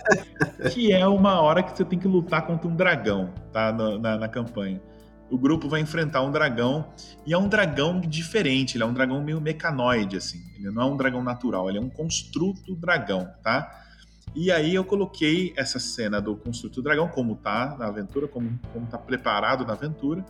que 0.72 0.92
é 0.92 1.06
uma 1.06 1.40
hora 1.40 1.62
que 1.62 1.76
você 1.76 1.84
tem 1.84 1.98
que 1.98 2.08
lutar 2.08 2.46
contra 2.46 2.66
um 2.68 2.74
dragão, 2.74 3.30
tá? 3.52 3.72
na, 3.72 3.98
na, 3.98 4.18
na 4.18 4.28
campanha 4.28 4.80
o 5.32 5.38
grupo 5.38 5.66
vai 5.66 5.80
enfrentar 5.80 6.20
um 6.20 6.30
dragão 6.30 6.92
e 7.26 7.32
é 7.32 7.38
um 7.38 7.48
dragão 7.48 7.98
diferente, 8.02 8.76
ele 8.76 8.84
é 8.84 8.86
um 8.86 8.92
dragão 8.92 9.22
meio 9.22 9.40
mecanoide 9.40 10.18
assim. 10.18 10.42
Ele 10.54 10.70
não 10.70 10.82
é 10.82 10.84
um 10.84 10.96
dragão 10.96 11.24
natural, 11.24 11.70
ele 11.70 11.78
é 11.78 11.80
um 11.80 11.88
construto 11.88 12.76
dragão, 12.76 13.26
tá? 13.42 13.82
E 14.34 14.52
aí 14.52 14.74
eu 14.74 14.84
coloquei 14.84 15.54
essa 15.56 15.78
cena 15.78 16.20
do 16.20 16.36
construto 16.36 16.82
dragão 16.82 17.08
como 17.08 17.34
tá 17.34 17.74
na 17.78 17.86
aventura, 17.86 18.28
como 18.28 18.60
como 18.74 18.86
tá 18.86 18.98
preparado 18.98 19.64
na 19.64 19.72
aventura, 19.72 20.22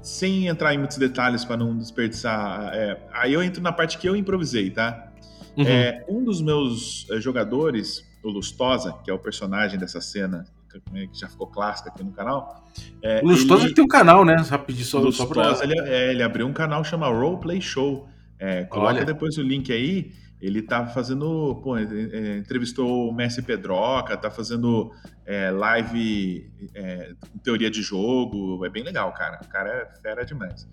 sem 0.00 0.46
entrar 0.46 0.72
em 0.72 0.78
muitos 0.78 0.96
detalhes 0.96 1.44
para 1.44 1.56
não 1.56 1.76
desperdiçar. 1.76 2.70
É, 2.72 3.00
aí 3.12 3.32
eu 3.32 3.42
entro 3.42 3.60
na 3.60 3.72
parte 3.72 3.98
que 3.98 4.08
eu 4.08 4.14
improvisei, 4.14 4.70
tá? 4.70 5.12
Uhum. 5.56 5.66
É, 5.66 6.04
um 6.08 6.22
dos 6.22 6.40
meus 6.40 7.04
eh, 7.10 7.20
jogadores, 7.20 8.06
o 8.22 8.28
Lustosa, 8.28 8.92
que 9.02 9.10
é 9.10 9.14
o 9.14 9.18
personagem 9.18 9.76
dessa 9.76 10.00
cena 10.00 10.44
que 10.80 11.18
já 11.18 11.28
ficou 11.28 11.46
clássica 11.46 11.90
aqui 11.90 12.02
no 12.02 12.12
canal. 12.12 12.66
É, 13.02 13.20
o 13.22 13.28
Lustosa 13.28 13.64
ele, 13.64 13.74
tem 13.74 13.84
um 13.84 13.88
canal, 13.88 14.24
né? 14.24 14.36
Rapidinho 14.36 14.84
só, 14.84 14.98
Lustosa, 14.98 15.28
só 15.28 15.34
pra... 15.34 15.64
ele, 15.64 15.78
é, 15.80 16.10
ele 16.10 16.22
abriu 16.22 16.46
um 16.46 16.52
canal 16.52 16.84
chama 16.84 17.08
Roleplay 17.08 17.60
Show. 17.60 18.08
É, 18.38 18.64
coloca 18.64 18.94
Olha. 18.94 19.04
depois 19.04 19.38
o 19.38 19.42
link 19.42 19.72
aí. 19.72 20.12
Ele 20.40 20.60
tá 20.60 20.86
fazendo, 20.86 21.60
pô, 21.62 21.78
é, 21.78 22.38
entrevistou 22.38 23.08
o 23.08 23.12
Messi 23.12 23.40
Pedroca, 23.40 24.16
tá 24.18 24.30
fazendo 24.30 24.92
é, 25.24 25.50
live 25.50 26.50
é, 26.74 27.14
teoria 27.42 27.70
de 27.70 27.80
jogo, 27.80 28.64
é 28.64 28.68
bem 28.68 28.82
legal, 28.82 29.12
cara. 29.12 29.40
O 29.42 29.48
cara 29.48 29.70
é 29.70 30.00
fera 30.02 30.24
demais. 30.24 30.68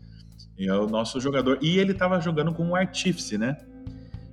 E 0.57 0.67
é 0.67 0.73
o 0.73 0.85
nosso 0.87 1.19
jogador. 1.19 1.57
E 1.61 1.79
ele 1.79 1.93
tava 1.93 2.19
jogando 2.19 2.53
com 2.53 2.69
o 2.69 2.75
Artífice, 2.75 3.37
né? 3.37 3.57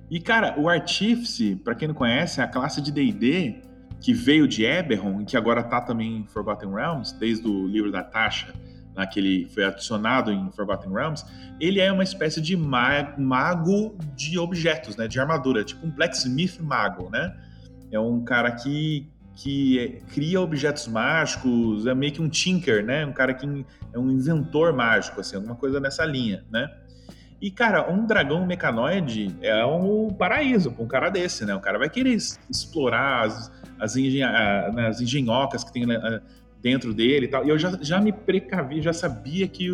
E, 0.09 0.19
cara, 0.19 0.59
o 0.59 0.67
Artífice, 0.67 1.55
para 1.55 1.73
quem 1.73 1.87
não 1.87 1.95
conhece, 1.95 2.41
é 2.41 2.43
a 2.43 2.47
classe 2.47 2.81
de 2.81 2.91
D&D 2.91 3.61
que 4.01 4.13
veio 4.13 4.47
de 4.47 4.65
Eberron 4.65 5.21
e 5.21 5.25
que 5.25 5.37
agora 5.37 5.61
está 5.61 5.79
também 5.79 6.17
em 6.17 6.27
Forgotten 6.27 6.73
Realms, 6.73 7.17
desde 7.19 7.47
o 7.47 7.67
livro 7.67 7.91
da 7.91 8.03
Tasha, 8.03 8.51
né, 8.95 9.05
que 9.05 9.19
ele 9.19 9.47
foi 9.53 9.63
adicionado 9.63 10.31
em 10.31 10.51
Forgotten 10.51 10.91
Realms, 10.91 11.23
ele 11.59 11.79
é 11.79 11.91
uma 11.91 12.03
espécie 12.03 12.41
de 12.41 12.57
mago 12.57 13.95
de 14.15 14.39
objetos, 14.39 14.97
né, 14.97 15.07
de 15.07 15.19
armadura, 15.19 15.63
tipo 15.63 15.85
um 15.85 15.91
blacksmith 15.91 16.59
mago, 16.59 17.09
né? 17.09 17.33
É 17.91 17.99
um 17.99 18.23
cara 18.23 18.51
que, 18.51 19.07
que 19.35 20.01
cria 20.13 20.41
objetos 20.41 20.87
mágicos, 20.87 21.85
é 21.85 21.93
meio 21.93 22.11
que 22.11 22.21
um 22.21 22.29
tinker, 22.29 22.83
né? 22.83 23.05
Um 23.05 23.13
cara 23.13 23.33
que 23.33 23.45
é 23.93 23.99
um 23.99 24.09
inventor 24.09 24.73
mágico, 24.73 25.21
assim, 25.21 25.35
alguma 25.35 25.55
coisa 25.55 25.79
nessa 25.79 26.05
linha, 26.05 26.43
né? 26.49 26.69
E, 27.41 27.49
cara, 27.49 27.91
um 27.91 28.05
dragão 28.05 28.45
mecanoide 28.45 29.35
é 29.41 29.65
um 29.65 30.09
paraíso 30.09 30.71
para 30.71 30.83
um 30.83 30.87
cara 30.87 31.09
desse, 31.09 31.43
né? 31.43 31.55
O 31.55 31.59
cara 31.59 31.79
vai 31.79 31.89
querer 31.89 32.15
explorar 32.47 33.25
as, 33.25 33.51
as, 33.79 33.95
engen 33.95 34.21
né, 34.21 34.87
as 34.87 35.01
engenhocas 35.01 35.63
que 35.63 35.73
tem 35.73 35.87
né, 35.87 36.21
dentro 36.61 36.93
dele 36.93 37.25
e 37.25 37.29
tal. 37.29 37.43
E 37.43 37.49
eu 37.49 37.57
já, 37.57 37.79
já 37.81 37.99
me 37.99 38.13
precavi, 38.13 38.79
já 38.79 38.93
sabia 38.93 39.47
que 39.47 39.71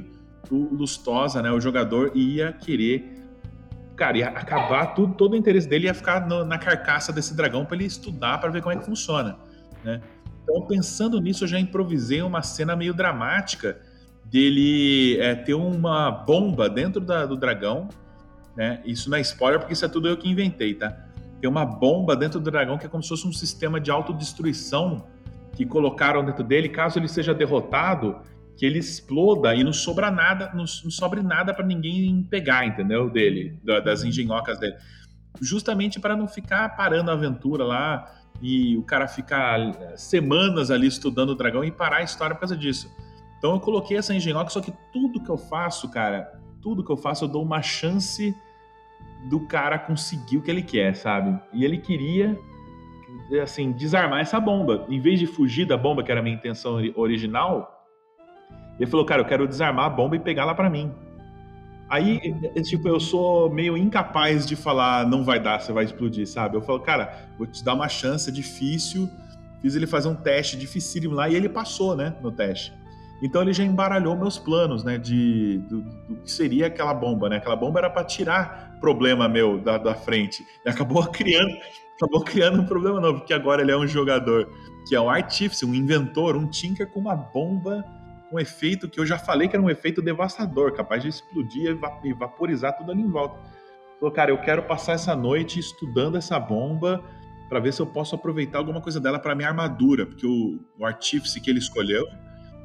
o 0.49 0.55
Lustosa, 0.71 1.41
né, 1.41 1.51
o 1.51 1.59
jogador, 1.59 2.13
ia 2.15 2.53
querer. 2.53 3.21
Cara, 3.97 4.17
ia 4.17 4.27
acabar 4.29 4.93
tudo, 4.93 5.15
todo 5.15 5.33
o 5.33 5.35
interesse 5.35 5.67
dele 5.67 5.87
ia 5.87 5.93
ficar 5.93 6.25
no, 6.25 6.45
na 6.45 6.57
carcaça 6.57 7.11
desse 7.11 7.35
dragão 7.35 7.65
para 7.65 7.75
ele 7.75 7.85
estudar, 7.85 8.37
para 8.37 8.49
ver 8.49 8.61
como 8.61 8.75
é 8.75 8.77
que 8.77 8.85
funciona, 8.85 9.37
né? 9.83 10.01
Então, 10.43 10.61
pensando 10.61 11.19
nisso, 11.19 11.43
eu 11.43 11.47
já 11.49 11.59
improvisei 11.59 12.21
uma 12.21 12.41
cena 12.41 12.77
meio 12.77 12.93
dramática 12.93 13.81
dele 14.29 15.17
é, 15.19 15.35
ter 15.35 15.53
uma 15.53 16.11
bomba 16.11 16.69
dentro 16.69 17.01
da, 17.01 17.25
do 17.25 17.35
dragão, 17.35 17.87
né? 18.55 18.81
Isso 18.85 19.09
não 19.09 19.17
é 19.17 19.21
spoiler, 19.21 19.59
porque 19.59 19.73
isso 19.73 19.85
é 19.85 19.87
tudo 19.87 20.07
eu 20.07 20.17
que 20.17 20.29
inventei, 20.29 20.73
tá? 20.73 20.95
Tem 21.39 21.49
uma 21.49 21.65
bomba 21.65 22.15
dentro 22.15 22.39
do 22.39 22.49
dragão 22.49 22.77
que 22.77 22.85
é 22.85 22.89
como 22.89 23.03
se 23.03 23.09
fosse 23.09 23.27
um 23.27 23.33
sistema 23.33 23.79
de 23.79 23.91
autodestruição 23.91 25.05
que 25.55 25.65
colocaram 25.65 26.25
dentro 26.25 26.43
dele, 26.43 26.69
caso 26.69 26.99
ele 26.99 27.07
seja 27.07 27.33
derrotado, 27.33 28.17
que 28.57 28.65
ele 28.65 28.79
exploda 28.79 29.53
e 29.55 29.63
não 29.63 29.71
sobra 29.71 30.09
nada, 30.09 30.51
não, 30.53 30.65
não 30.83 30.91
sobre 30.91 31.21
nada 31.21 31.53
para 31.53 31.65
ninguém 31.65 32.23
pegar, 32.23 32.65
entendeu? 32.65 33.09
Dele, 33.09 33.59
das 33.63 34.03
engenhocas 34.03 34.59
dele. 34.59 34.75
Justamente 35.39 35.99
para 35.99 36.15
não 36.15 36.27
ficar 36.27 36.75
parando 36.75 37.11
a 37.11 37.13
aventura 37.13 37.63
lá 37.63 38.11
e 38.41 38.75
o 38.77 38.83
cara 38.83 39.07
ficar 39.07 39.59
semanas 39.95 40.71
ali 40.71 40.87
estudando 40.87 41.29
o 41.29 41.35
dragão 41.35 41.63
e 41.63 41.71
parar 41.71 41.97
a 41.97 42.03
história 42.03 42.35
por 42.35 42.41
causa 42.41 42.57
disso. 42.57 42.89
Então 43.37 43.53
eu 43.53 43.59
coloquei 43.59 43.97
essa 43.97 44.13
engenhoca, 44.13 44.49
só 44.49 44.61
que 44.61 44.73
tudo 44.91 45.21
que 45.21 45.29
eu 45.29 45.37
faço, 45.37 45.89
cara, 45.89 46.39
tudo 46.61 46.83
que 46.83 46.91
eu 46.91 46.97
faço 46.97 47.25
eu 47.25 47.27
dou 47.27 47.43
uma 47.43 47.61
chance 47.61 48.35
do 49.29 49.41
cara 49.41 49.77
conseguir 49.77 50.37
o 50.37 50.41
que 50.41 50.49
ele 50.49 50.61
quer, 50.61 50.95
sabe? 50.95 51.39
E 51.53 51.63
ele 51.63 51.77
queria, 51.77 52.37
assim, 53.41 53.71
desarmar 53.71 54.21
essa 54.21 54.39
bomba. 54.39 54.85
Em 54.89 54.99
vez 54.99 55.19
de 55.19 55.27
fugir 55.27 55.65
da 55.65 55.77
bomba, 55.77 56.03
que 56.03 56.11
era 56.11 56.19
a 56.19 56.23
minha 56.23 56.35
intenção 56.35 56.79
original, 56.95 57.85
ele 58.79 58.89
falou, 58.89 59.05
cara, 59.05 59.21
eu 59.21 59.25
quero 59.25 59.47
desarmar 59.47 59.85
a 59.85 59.89
bomba 59.89 60.15
e 60.15 60.19
pegá-la 60.19 60.53
para 60.53 60.69
mim. 60.69 60.91
Aí, 61.89 62.19
é, 62.43 62.59
é, 62.59 62.61
tipo, 62.61 62.87
eu 62.87 62.99
sou 62.99 63.49
meio 63.49 63.77
incapaz 63.77 64.45
de 64.45 64.55
falar, 64.55 65.07
não 65.07 65.23
vai 65.23 65.39
dar, 65.39 65.61
você 65.61 65.71
vai 65.71 65.85
explodir, 65.85 66.27
sabe? 66.27 66.57
Eu 66.57 66.61
falo, 66.61 66.79
cara, 66.81 67.29
vou 67.37 67.47
te 67.47 67.63
dar 67.63 67.73
uma 67.73 67.87
chance, 67.87 68.29
é 68.29 68.33
difícil. 68.33 69.09
Fiz 69.61 69.75
ele 69.75 69.87
fazer 69.87 70.09
um 70.09 70.15
teste 70.15 70.57
dificílimo 70.57 71.15
lá 71.15 71.29
e 71.29 71.35
ele 71.35 71.49
passou, 71.49 71.95
né, 71.95 72.15
no 72.21 72.31
teste. 72.31 72.73
Então 73.21 73.41
ele 73.41 73.53
já 73.53 73.63
embaralhou 73.63 74.15
meus 74.15 74.37
planos, 74.37 74.83
né, 74.83 74.97
de 74.97 75.57
do, 75.69 75.81
do 75.81 76.15
que 76.17 76.31
seria 76.31 76.67
aquela 76.67 76.93
bomba, 76.93 77.29
né? 77.29 77.37
Aquela 77.37 77.55
bomba 77.55 77.79
era 77.79 77.89
para 77.89 78.03
tirar 78.03 78.77
problema 78.79 79.27
meu 79.27 79.57
da, 79.59 79.77
da 79.77 79.95
frente. 79.95 80.45
E 80.65 80.69
acabou 80.69 81.05
criando, 81.09 81.51
acabou 81.95 82.23
criando 82.23 82.61
um 82.61 82.65
problema 82.65 83.01
novo, 83.01 83.19
porque 83.19 83.33
agora 83.33 83.61
ele 83.61 83.71
é 83.71 83.77
um 83.77 83.87
jogador 83.87 84.47
que 84.87 84.95
é 84.95 85.01
um 85.01 85.09
artífice, 85.09 85.65
um 85.65 85.73
inventor, 85.73 86.35
um 86.35 86.47
tinker 86.47 86.87
com 86.87 86.99
uma 86.99 87.15
bomba 87.15 87.83
um 88.31 88.39
efeito 88.39 88.89
que 88.89 88.99
eu 88.99 89.05
já 89.05 89.17
falei 89.17 89.47
que 89.47 89.55
era 89.55 89.63
um 89.63 89.69
efeito 89.69 90.01
devastador, 90.01 90.73
capaz 90.73 91.01
de 91.01 91.09
explodir 91.09 91.77
e 92.03 92.13
vaporizar 92.13 92.75
tudo 92.77 92.91
ali 92.91 93.01
em 93.01 93.09
volta. 93.09 93.39
Falou, 93.99 94.13
cara, 94.13 94.31
eu 94.31 94.37
quero 94.37 94.63
passar 94.63 94.93
essa 94.93 95.15
noite 95.15 95.59
estudando 95.59 96.17
essa 96.17 96.39
bomba 96.39 97.03
para 97.49 97.59
ver 97.59 97.73
se 97.73 97.81
eu 97.81 97.87
posso 97.87 98.13
aproveitar 98.13 98.57
alguma 98.57 98.81
coisa 98.81 98.99
dela 98.99 99.17
para 99.17 99.33
minha 99.33 99.47
armadura, 99.47 100.05
porque 100.05 100.27
o, 100.27 100.59
o 100.77 100.85
artífice 100.85 101.39
que 101.39 101.49
ele 101.49 101.59
escolheu, 101.59 102.05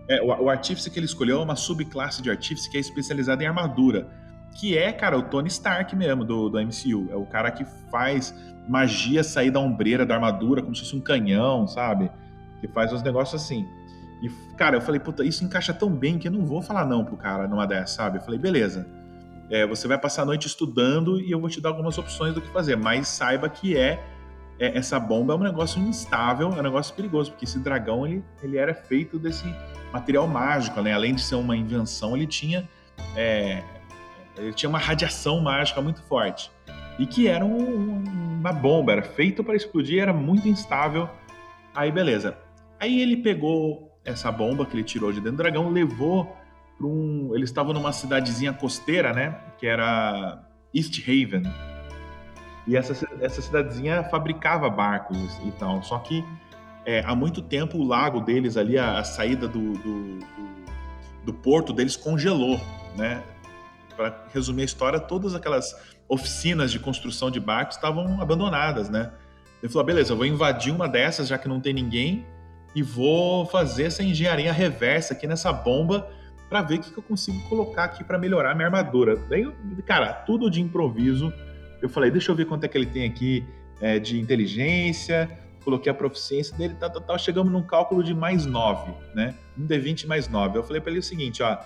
é, 0.08 0.20
o, 0.22 0.44
o 0.44 0.50
artífice 0.50 0.90
que 0.90 0.98
ele 0.98 1.06
escolheu 1.06 1.40
é 1.40 1.42
uma 1.42 1.56
subclasse 1.56 2.22
de 2.22 2.30
artífice 2.30 2.70
que 2.70 2.76
é 2.76 2.80
especializada 2.80 3.42
em 3.42 3.46
armadura, 3.46 4.08
que 4.54 4.76
é, 4.76 4.92
cara, 4.92 5.18
o 5.18 5.22
Tony 5.22 5.48
Stark 5.48 5.94
mesmo 5.96 6.24
do, 6.24 6.48
do 6.48 6.58
MCU. 6.60 7.08
É 7.10 7.16
o 7.16 7.26
cara 7.26 7.50
que 7.50 7.64
faz 7.90 8.34
magia 8.68 9.24
sair 9.24 9.50
da 9.50 9.58
ombreira 9.58 10.06
da 10.06 10.14
armadura 10.14 10.62
como 10.62 10.74
se 10.74 10.82
fosse 10.82 10.96
um 10.96 11.00
canhão, 11.00 11.66
sabe? 11.66 12.10
Que 12.60 12.68
faz 12.68 12.92
uns 12.92 13.02
negócios 13.02 13.42
assim. 13.42 13.66
E, 14.22 14.28
cara, 14.56 14.76
eu 14.76 14.80
falei, 14.80 15.00
puta, 15.00 15.24
isso 15.24 15.44
encaixa 15.44 15.72
tão 15.72 15.90
bem 15.90 16.18
que 16.18 16.28
eu 16.28 16.32
não 16.32 16.44
vou 16.44 16.62
falar 16.62 16.84
não 16.84 17.04
pro 17.04 17.16
cara 17.16 17.48
numa 17.48 17.66
dessa, 17.66 17.96
sabe? 17.96 18.18
Eu 18.18 18.22
falei, 18.22 18.38
beleza. 18.38 18.86
É, 19.50 19.66
você 19.66 19.88
vai 19.88 19.98
passar 19.98 20.22
a 20.22 20.24
noite 20.24 20.46
estudando 20.46 21.20
e 21.20 21.30
eu 21.30 21.40
vou 21.40 21.50
te 21.50 21.60
dar 21.60 21.70
algumas 21.70 21.98
opções 21.98 22.34
do 22.34 22.40
que 22.40 22.48
fazer, 22.48 22.76
mas 22.76 23.08
saiba 23.08 23.48
que 23.48 23.76
é, 23.76 24.02
é 24.58 24.78
essa 24.78 24.98
bomba 24.98 25.34
é 25.34 25.36
um 25.36 25.42
negócio 25.42 25.80
instável, 25.80 26.52
é 26.52 26.58
um 26.58 26.62
negócio 26.62 26.94
perigoso, 26.94 27.30
porque 27.30 27.44
esse 27.44 27.58
dragão 27.58 28.06
ele, 28.06 28.24
ele 28.42 28.56
era 28.56 28.74
feito 28.74 29.18
desse 29.18 29.44
material 29.92 30.26
mágico, 30.26 30.80
né? 30.80 30.92
Além 30.92 31.14
de 31.14 31.22
ser 31.22 31.34
uma 31.34 31.56
invenção, 31.56 32.16
ele 32.16 32.26
tinha 32.26 32.68
é, 33.16 33.62
ele 34.36 34.52
tinha 34.52 34.68
uma 34.68 34.78
radiação 34.78 35.40
mágica 35.40 35.80
muito 35.80 36.02
forte 36.02 36.50
e 36.98 37.06
que 37.06 37.26
era 37.26 37.44
um, 37.44 38.04
uma 38.38 38.52
bomba, 38.52 38.92
era 38.92 39.02
feito 39.02 39.42
para 39.42 39.54
explodir, 39.54 40.00
era 40.00 40.12
muito 40.12 40.48
instável. 40.48 41.08
Aí 41.74 41.90
beleza. 41.90 42.36
Aí 42.78 43.00
ele 43.00 43.16
pegou 43.16 43.90
essa 44.04 44.30
bomba 44.30 44.66
que 44.66 44.76
ele 44.76 44.84
tirou 44.84 45.12
de 45.12 45.20
dentro 45.20 45.36
do 45.36 45.42
dragão, 45.42 45.70
levou 45.70 46.36
para 46.76 46.86
um. 46.86 47.30
Eles 47.34 47.50
estavam 47.50 47.72
numa 47.72 47.92
cidadezinha 47.92 48.52
costeira, 48.52 49.12
né? 49.12 49.38
Que 49.58 49.66
era 49.66 50.42
East 50.74 51.00
Haven. 51.00 51.42
E 52.66 52.76
essa, 52.76 53.06
essa 53.20 53.42
cidadezinha 53.42 54.04
fabricava 54.04 54.70
barcos 54.70 55.40
e 55.44 55.50
tal. 55.52 55.82
Só 55.82 55.98
que 55.98 56.24
é, 56.84 57.02
há 57.04 57.14
muito 57.14 57.42
tempo 57.42 57.78
o 57.78 57.84
lago 57.84 58.20
deles 58.20 58.56
ali, 58.56 58.78
a, 58.78 58.98
a 58.98 59.04
saída 59.04 59.48
do, 59.48 59.72
do, 59.72 60.18
do, 60.18 60.26
do, 61.24 61.34
porto 61.34 61.72
deles 61.72 61.96
congelou, 61.96 62.60
né? 62.96 63.22
Para 63.96 64.26
resumir 64.32 64.62
a 64.62 64.64
história, 64.64 64.98
todas 64.98 65.34
aquelas 65.34 65.74
oficinas 66.08 66.70
de 66.70 66.78
construção 66.78 67.30
de 67.30 67.38
barcos 67.38 67.76
estavam 67.76 68.20
abandonadas, 68.20 68.88
né? 68.88 69.12
Ele 69.62 69.70
falou: 69.70 69.82
ah, 69.82 69.86
beleza, 69.86 70.12
eu 70.12 70.16
vou 70.16 70.26
invadir 70.26 70.72
uma 70.72 70.88
dessas 70.88 71.28
já 71.28 71.38
que 71.38 71.48
não 71.48 71.60
tem 71.60 71.72
ninguém 71.72 72.26
e 72.74 72.82
vou 72.82 73.46
fazer 73.46 73.84
essa 73.84 74.02
engenharia 74.02 74.52
reversa 74.52 75.14
aqui 75.14 75.26
nessa 75.26 75.52
bomba 75.52 76.08
para 76.48 76.62
ver 76.62 76.76
o 76.76 76.80
que, 76.80 76.96
eu 76.96 77.02
consigo 77.02 77.40
colocar 77.48 77.84
aqui 77.84 78.04
para 78.04 78.18
melhorar 78.18 78.54
minha 78.54 78.66
armadura. 78.66 79.16
Daí, 79.28 79.50
cara, 79.86 80.12
tudo 80.12 80.50
de 80.50 80.60
improviso. 80.60 81.32
Eu 81.82 81.88
falei, 81.88 82.10
deixa 82.10 82.30
eu 82.30 82.36
ver 82.36 82.46
quanto 82.46 82.64
é 82.64 82.68
que 82.68 82.78
ele 82.78 82.86
tem 82.86 83.04
aqui 83.04 83.44
é, 83.80 83.98
de 83.98 84.18
inteligência. 84.18 85.28
Coloquei 85.64 85.90
a 85.90 85.94
proficiência 85.94 86.56
dele, 86.56 86.74
tal, 86.78 86.90
tal, 86.90 87.02
tal. 87.02 87.18
Chegamos 87.18 87.52
num 87.52 87.62
cálculo 87.62 88.02
de 88.02 88.14
mais 88.14 88.46
9, 88.46 88.92
né? 89.14 89.34
Um 89.58 89.66
D20 89.66 90.06
mais 90.06 90.28
9. 90.28 90.58
Eu 90.58 90.62
falei 90.62 90.80
para 90.80 90.90
ele 90.90 91.00
o 91.00 91.02
seguinte, 91.02 91.42
ó, 91.42 91.58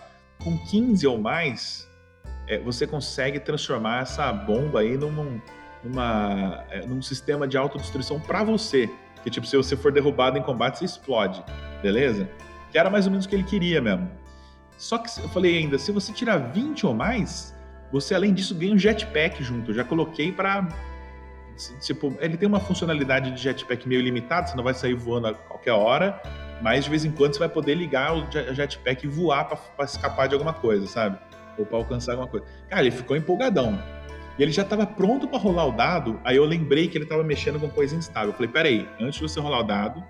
com 0.42 0.56
15 0.58 1.06
ou 1.06 1.18
mais, 1.18 1.88
é, 2.48 2.58
você 2.58 2.86
consegue 2.86 3.38
transformar 3.40 4.02
essa 4.02 4.32
bomba 4.32 4.80
aí 4.80 4.96
num, 4.96 5.40
numa, 5.84 6.64
é, 6.70 6.86
num 6.86 7.02
sistema 7.02 7.46
de 7.46 7.56
autodestruição 7.56 8.18
para 8.18 8.42
você. 8.42 8.88
Que 9.22 9.30
tipo, 9.30 9.46
se 9.46 9.56
você 9.56 9.76
for 9.76 9.90
derrubado 9.90 10.38
em 10.38 10.42
combate, 10.42 10.78
você 10.78 10.84
explode, 10.84 11.42
beleza? 11.82 12.28
Que 12.70 12.78
era 12.78 12.88
mais 12.88 13.06
ou 13.06 13.10
menos 13.10 13.26
o 13.26 13.28
que 13.28 13.34
ele 13.34 13.44
queria 13.44 13.80
mesmo. 13.80 14.10
Só 14.78 14.98
que 14.98 15.08
eu 15.20 15.28
falei 15.30 15.58
ainda, 15.58 15.78
se 15.78 15.90
você 15.90 16.12
tirar 16.12 16.36
20 16.36 16.86
ou 16.86 16.94
mais, 16.94 17.55
você 17.92 18.14
além 18.14 18.32
disso 18.32 18.54
ganha 18.54 18.74
um 18.74 18.78
jetpack 18.78 19.42
junto. 19.42 19.70
Eu 19.70 19.74
já 19.74 19.84
coloquei 19.84 20.32
para 20.32 20.68
tipo, 21.80 22.14
ele 22.20 22.36
tem 22.36 22.46
uma 22.46 22.60
funcionalidade 22.60 23.30
de 23.30 23.40
jetpack 23.40 23.88
meio 23.88 24.02
limitada, 24.02 24.46
você 24.46 24.56
não 24.56 24.64
vai 24.64 24.74
sair 24.74 24.94
voando 24.94 25.28
a 25.28 25.34
qualquer 25.34 25.72
hora, 25.72 26.20
mas 26.62 26.84
de 26.84 26.90
vez 26.90 27.04
em 27.04 27.10
quando 27.10 27.32
você 27.32 27.38
vai 27.38 27.48
poder 27.48 27.74
ligar 27.74 28.14
o 28.14 28.30
jetpack 28.30 29.04
e 29.04 29.08
voar 29.08 29.44
para 29.44 29.84
escapar 29.84 30.28
de 30.28 30.34
alguma 30.34 30.52
coisa, 30.52 30.86
sabe? 30.86 31.18
Ou 31.58 31.64
para 31.64 31.78
alcançar 31.78 32.12
alguma 32.12 32.28
coisa. 32.28 32.46
Cara, 32.68 32.82
ele 32.82 32.90
ficou 32.90 33.16
empolgadão. 33.16 33.82
E 34.38 34.42
ele 34.42 34.52
já 34.52 34.62
estava 34.62 34.86
pronto 34.86 35.26
para 35.26 35.38
rolar 35.38 35.64
o 35.64 35.72
dado, 35.72 36.20
aí 36.22 36.36
eu 36.36 36.44
lembrei 36.44 36.88
que 36.88 36.98
ele 36.98 37.04
estava 37.04 37.24
mexendo 37.24 37.58
com 37.58 37.70
coisa 37.70 37.96
instável. 37.96 38.30
Eu 38.30 38.34
falei, 38.34 38.50
peraí, 38.50 38.88
antes 39.00 39.18
de 39.18 39.22
você 39.22 39.40
rolar 39.40 39.60
o 39.60 39.62
dado, 39.62 40.04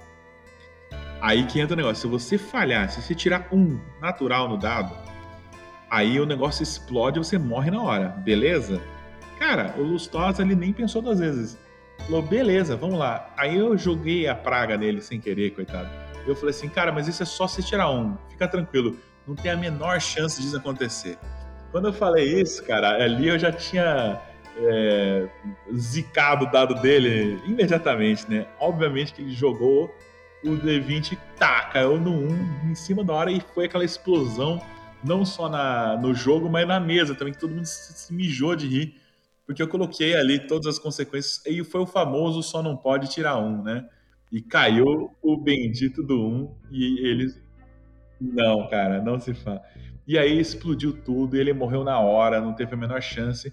aí 1.21 1.45
que 1.45 1.61
entra 1.61 1.75
o 1.75 1.77
negócio. 1.77 1.97
Se 2.03 2.07
você 2.09 2.37
falhar, 2.37 2.91
se 2.91 3.01
você 3.01 3.15
tirar 3.15 3.47
um 3.53 3.79
natural 4.01 4.49
no 4.49 4.57
dado, 4.57 4.97
aí 5.91 6.21
o 6.21 6.27
negócio 6.27 6.63
explode 6.63 7.19
e 7.19 7.25
você 7.25 7.39
morre 7.39 7.71
na 7.71 7.83
hora, 7.83 8.09
beleza? 8.09 8.81
Cara, 9.39 9.75
o 9.77 9.83
Lustosa 9.83 10.43
ele 10.43 10.55
nem 10.55 10.73
pensou 10.73 11.03
duas 11.03 11.19
vezes. 11.19 11.59
Falou, 12.07 12.23
beleza, 12.23 12.77
vamos 12.77 12.99
lá. 12.99 13.33
Aí 13.37 13.57
eu 13.57 13.77
joguei 13.77 14.29
a 14.29 14.35
praga 14.35 14.77
nele 14.77 15.01
sem 15.01 15.21
querer, 15.21 15.51
coitado. 15.51 15.89
Eu 16.27 16.35
falei 16.35 16.51
assim, 16.51 16.69
cara, 16.69 16.93
mas 16.93 17.09
isso 17.09 17.23
é 17.23 17.27
só 17.27 17.47
se 17.47 17.63
tirar 17.63 17.91
um. 17.91 18.17
Fica 18.29 18.49
tranquilo, 18.49 18.97
não 19.27 19.35
tem 19.35 19.51
a 19.51 19.57
menor 19.57 20.01
chance 20.01 20.41
disso 20.41 20.57
acontecer. 20.57 21.19
Quando 21.71 21.89
eu 21.89 21.93
falei 21.93 22.41
isso, 22.41 22.65
cara, 22.65 23.03
ali 23.03 23.29
eu 23.29 23.39
já 23.39 23.53
tinha 23.53 24.21
é, 24.57 25.29
zicado 25.75 26.47
o 26.47 26.51
dado 26.51 26.75
dele 26.77 27.41
imediatamente, 27.47 28.29
né? 28.31 28.47
Obviamente 28.59 29.13
que 29.13 29.23
ele 29.23 29.33
jogou 29.33 29.95
o 30.45 30.51
D20, 30.51 31.19
tá, 31.37 31.63
caiu 31.65 31.99
no 31.99 32.13
1 32.13 32.71
em 32.71 32.75
cima 32.75 33.03
da 33.03 33.13
hora 33.13 33.31
e 33.31 33.43
foi 33.55 33.67
aquela 33.67 33.85
explosão, 33.85 34.61
não 35.07 35.25
só 35.25 35.49
na, 35.49 35.97
no 35.97 36.13
jogo, 36.13 36.51
mas 36.51 36.67
na 36.67 36.81
mesa 36.81 37.15
também, 37.15 37.33
que 37.33 37.41
todo 37.41 37.55
mundo 37.55 37.65
se, 37.65 37.93
se 37.93 38.13
mijou 38.13 38.57
de 38.57 38.67
rir, 38.67 38.95
porque 39.47 39.63
eu 39.63 39.69
coloquei 39.69 40.15
ali 40.17 40.39
todas 40.47 40.67
as 40.67 40.79
consequências, 40.79 41.41
e 41.47 41.63
foi 41.63 41.81
o 41.81 41.87
famoso 41.87 42.43
só 42.43 42.63
não 42.63 42.77
pode 42.77 43.09
tirar 43.09 43.39
um, 43.39 43.63
né? 43.63 43.89
E 44.33 44.43
caiu 44.43 45.11
o 45.23 45.37
bendito 45.37 46.03
do 46.03 46.21
1 46.21 46.55
e 46.73 47.07
eles. 47.07 47.41
Não, 48.21 48.69
cara, 48.69 49.01
não 49.01 49.21
se 49.21 49.33
fala. 49.35 49.63
E 50.07 50.19
aí 50.19 50.39
explodiu 50.39 50.93
tudo, 50.93 51.37
ele 51.37 51.53
morreu 51.53 51.85
na 51.85 52.01
hora, 52.01 52.41
não 52.41 52.55
teve 52.55 52.75
a 52.75 52.77
menor 52.77 53.01
chance. 53.01 53.53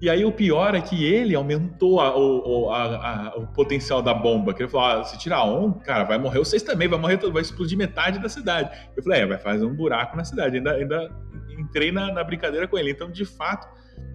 E 0.00 0.10
aí 0.10 0.24
o 0.24 0.32
pior 0.32 0.74
é 0.74 0.80
que 0.80 1.04
ele 1.04 1.34
aumentou 1.34 2.00
a, 2.00 2.16
o, 2.16 2.70
a, 2.70 2.82
a, 2.84 3.36
o 3.36 3.46
potencial 3.46 4.02
da 4.02 4.12
bomba. 4.12 4.52
Que 4.52 4.62
ele 4.62 4.70
falou: 4.70 5.00
ah, 5.00 5.04
se 5.04 5.18
tirar 5.18 5.44
um, 5.44 5.72
cara, 5.72 6.04
vai 6.04 6.18
morrer 6.18 6.38
vocês 6.38 6.62
também, 6.62 6.86
vai 6.86 6.98
morrer, 6.98 7.16
vai 7.30 7.42
explodir 7.42 7.78
metade 7.78 8.18
da 8.18 8.28
cidade. 8.28 8.70
Eu 8.96 9.02
falei: 9.02 9.22
é, 9.22 9.26
vai 9.26 9.38
fazer 9.38 9.64
um 9.64 9.74
buraco 9.74 10.16
na 10.16 10.24
cidade. 10.24 10.56
Ainda, 10.56 10.72
ainda 10.72 11.10
entrei 11.58 11.90
na, 11.90 12.12
na 12.12 12.22
brincadeira 12.22 12.68
com 12.68 12.76
ele. 12.76 12.90
Então, 12.90 13.10
de 13.10 13.24
fato, 13.24 13.66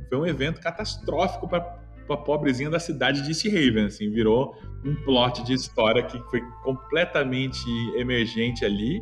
foi 0.07 0.17
um 0.17 0.25
evento 0.25 0.61
catastrófico 0.61 1.47
para 1.47 1.79
a 2.09 2.17
pobrezinha 2.17 2.69
da 2.69 2.79
cidade 2.79 3.21
de 3.21 3.29
East 3.29 3.45
Haven. 3.47 3.85
Assim, 3.85 4.11
virou 4.11 4.55
um 4.85 4.95
plot 5.03 5.43
de 5.43 5.53
história 5.53 6.03
que 6.03 6.19
foi 6.29 6.41
completamente 6.63 7.65
emergente 7.97 8.63
ali 8.63 9.01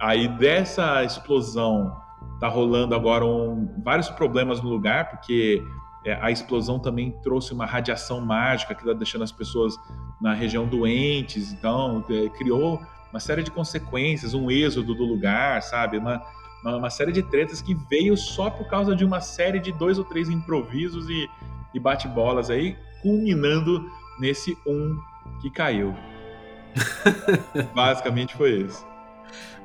Aí 0.00 0.28
dessa 0.28 1.04
explosão 1.04 1.94
tá 2.40 2.48
rolando 2.48 2.94
agora 2.94 3.22
um, 3.22 3.68
vários 3.84 4.08
problemas 4.08 4.62
no 4.62 4.70
lugar, 4.70 5.10
porque 5.10 5.62
é, 6.04 6.14
a 6.20 6.30
explosão 6.30 6.78
também 6.78 7.10
trouxe 7.22 7.52
uma 7.52 7.66
radiação 7.66 8.20
mágica 8.20 8.74
que 8.74 8.80
está 8.82 8.92
deixando 8.92 9.22
as 9.22 9.32
pessoas 9.32 9.74
na 10.20 10.32
região 10.32 10.66
doentes, 10.66 11.52
então 11.52 12.04
é, 12.08 12.28
criou 12.30 12.80
uma 13.10 13.20
série 13.20 13.42
de 13.42 13.50
consequências, 13.50 14.34
um 14.34 14.50
êxodo 14.50 14.94
do 14.94 15.04
lugar, 15.04 15.62
sabe? 15.62 15.98
Uma, 15.98 16.22
uma, 16.62 16.76
uma, 16.76 16.90
série 16.90 17.12
de 17.12 17.22
tretas 17.22 17.60
que 17.60 17.74
veio 17.74 18.16
só 18.16 18.48
por 18.48 18.68
causa 18.68 18.94
de 18.94 19.04
uma 19.04 19.20
série 19.20 19.58
de 19.58 19.72
dois 19.72 19.98
ou 19.98 20.04
três 20.04 20.28
improvisos 20.28 21.08
e, 21.08 21.28
e 21.74 21.80
bate-bolas 21.80 22.50
aí, 22.50 22.76
culminando 23.02 23.84
nesse 24.18 24.56
um 24.66 24.96
que 25.40 25.50
caiu. 25.50 25.94
Basicamente 27.74 28.36
foi 28.36 28.60
isso. 28.60 28.86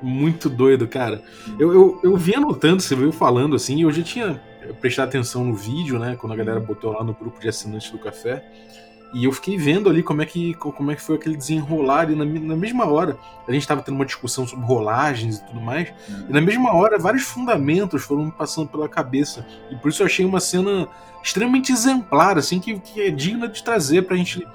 Muito 0.02 0.50
doido, 0.50 0.88
cara. 0.88 1.24
Eu, 1.58 1.74
eu, 1.74 2.00
eu 2.04 2.17
vi 2.17 2.36
anotando, 2.36 2.82
você 2.82 2.95
veio 2.95 3.12
falando 3.12 3.56
assim, 3.56 3.84
eu 3.84 3.91
já 3.91 4.04
tinha 4.04 4.41
prestado 4.73 5.10
atenção 5.10 5.43
no 5.43 5.54
vídeo, 5.54 5.99
né? 5.99 6.15
Quando 6.15 6.34
a 6.34 6.36
galera 6.36 6.60
botou 6.60 6.91
lá 6.91 7.04
no 7.04 7.13
grupo 7.13 7.39
de 7.39 7.47
assinantes 7.47 7.91
do 7.91 7.99
café. 7.99 8.43
E 9.13 9.23
eu 9.23 9.32
fiquei 9.32 9.58
vendo 9.58 9.89
ali 9.89 10.04
como 10.04 10.21
é 10.21 10.25
que, 10.25 10.54
como 10.56 10.91
é 10.91 10.95
que 10.95 11.01
foi 11.01 11.15
aquele 11.15 11.38
desenrolar, 11.38 12.12
e 12.12 12.15
na, 12.15 12.25
na 12.25 12.56
mesma 12.56 12.86
hora 12.86 13.17
a 13.47 13.51
gente 13.51 13.62
estava 13.62 13.82
tendo 13.82 13.95
uma 13.95 14.06
discussão 14.06 14.45
sobre 14.45 14.65
rolagens 14.65 15.38
e 15.38 15.45
tudo 15.45 15.62
mais, 15.62 15.93
e 16.28 16.34
na 16.34 16.41
mesma 16.41 16.73
hora 16.73 16.99
vários 16.99 17.23
fundamentos 17.23 18.04
foram 18.04 18.25
me 18.25 18.32
passando 18.32 18.67
pela 18.67 18.89
cabeça. 18.89 19.47
E 19.71 19.75
por 19.78 19.89
isso 19.89 20.01
eu 20.01 20.08
achei 20.08 20.25
uma 20.25 20.41
cena 20.41 20.89
extremamente 21.23 21.71
exemplar, 21.71 22.38
assim, 22.38 22.60
que, 22.60 22.78
que 22.78 23.01
é 23.01 23.10
digna 23.10 23.47
de 23.47 23.63
trazer 23.63 24.01
pra 24.01 24.17
gente 24.17 24.45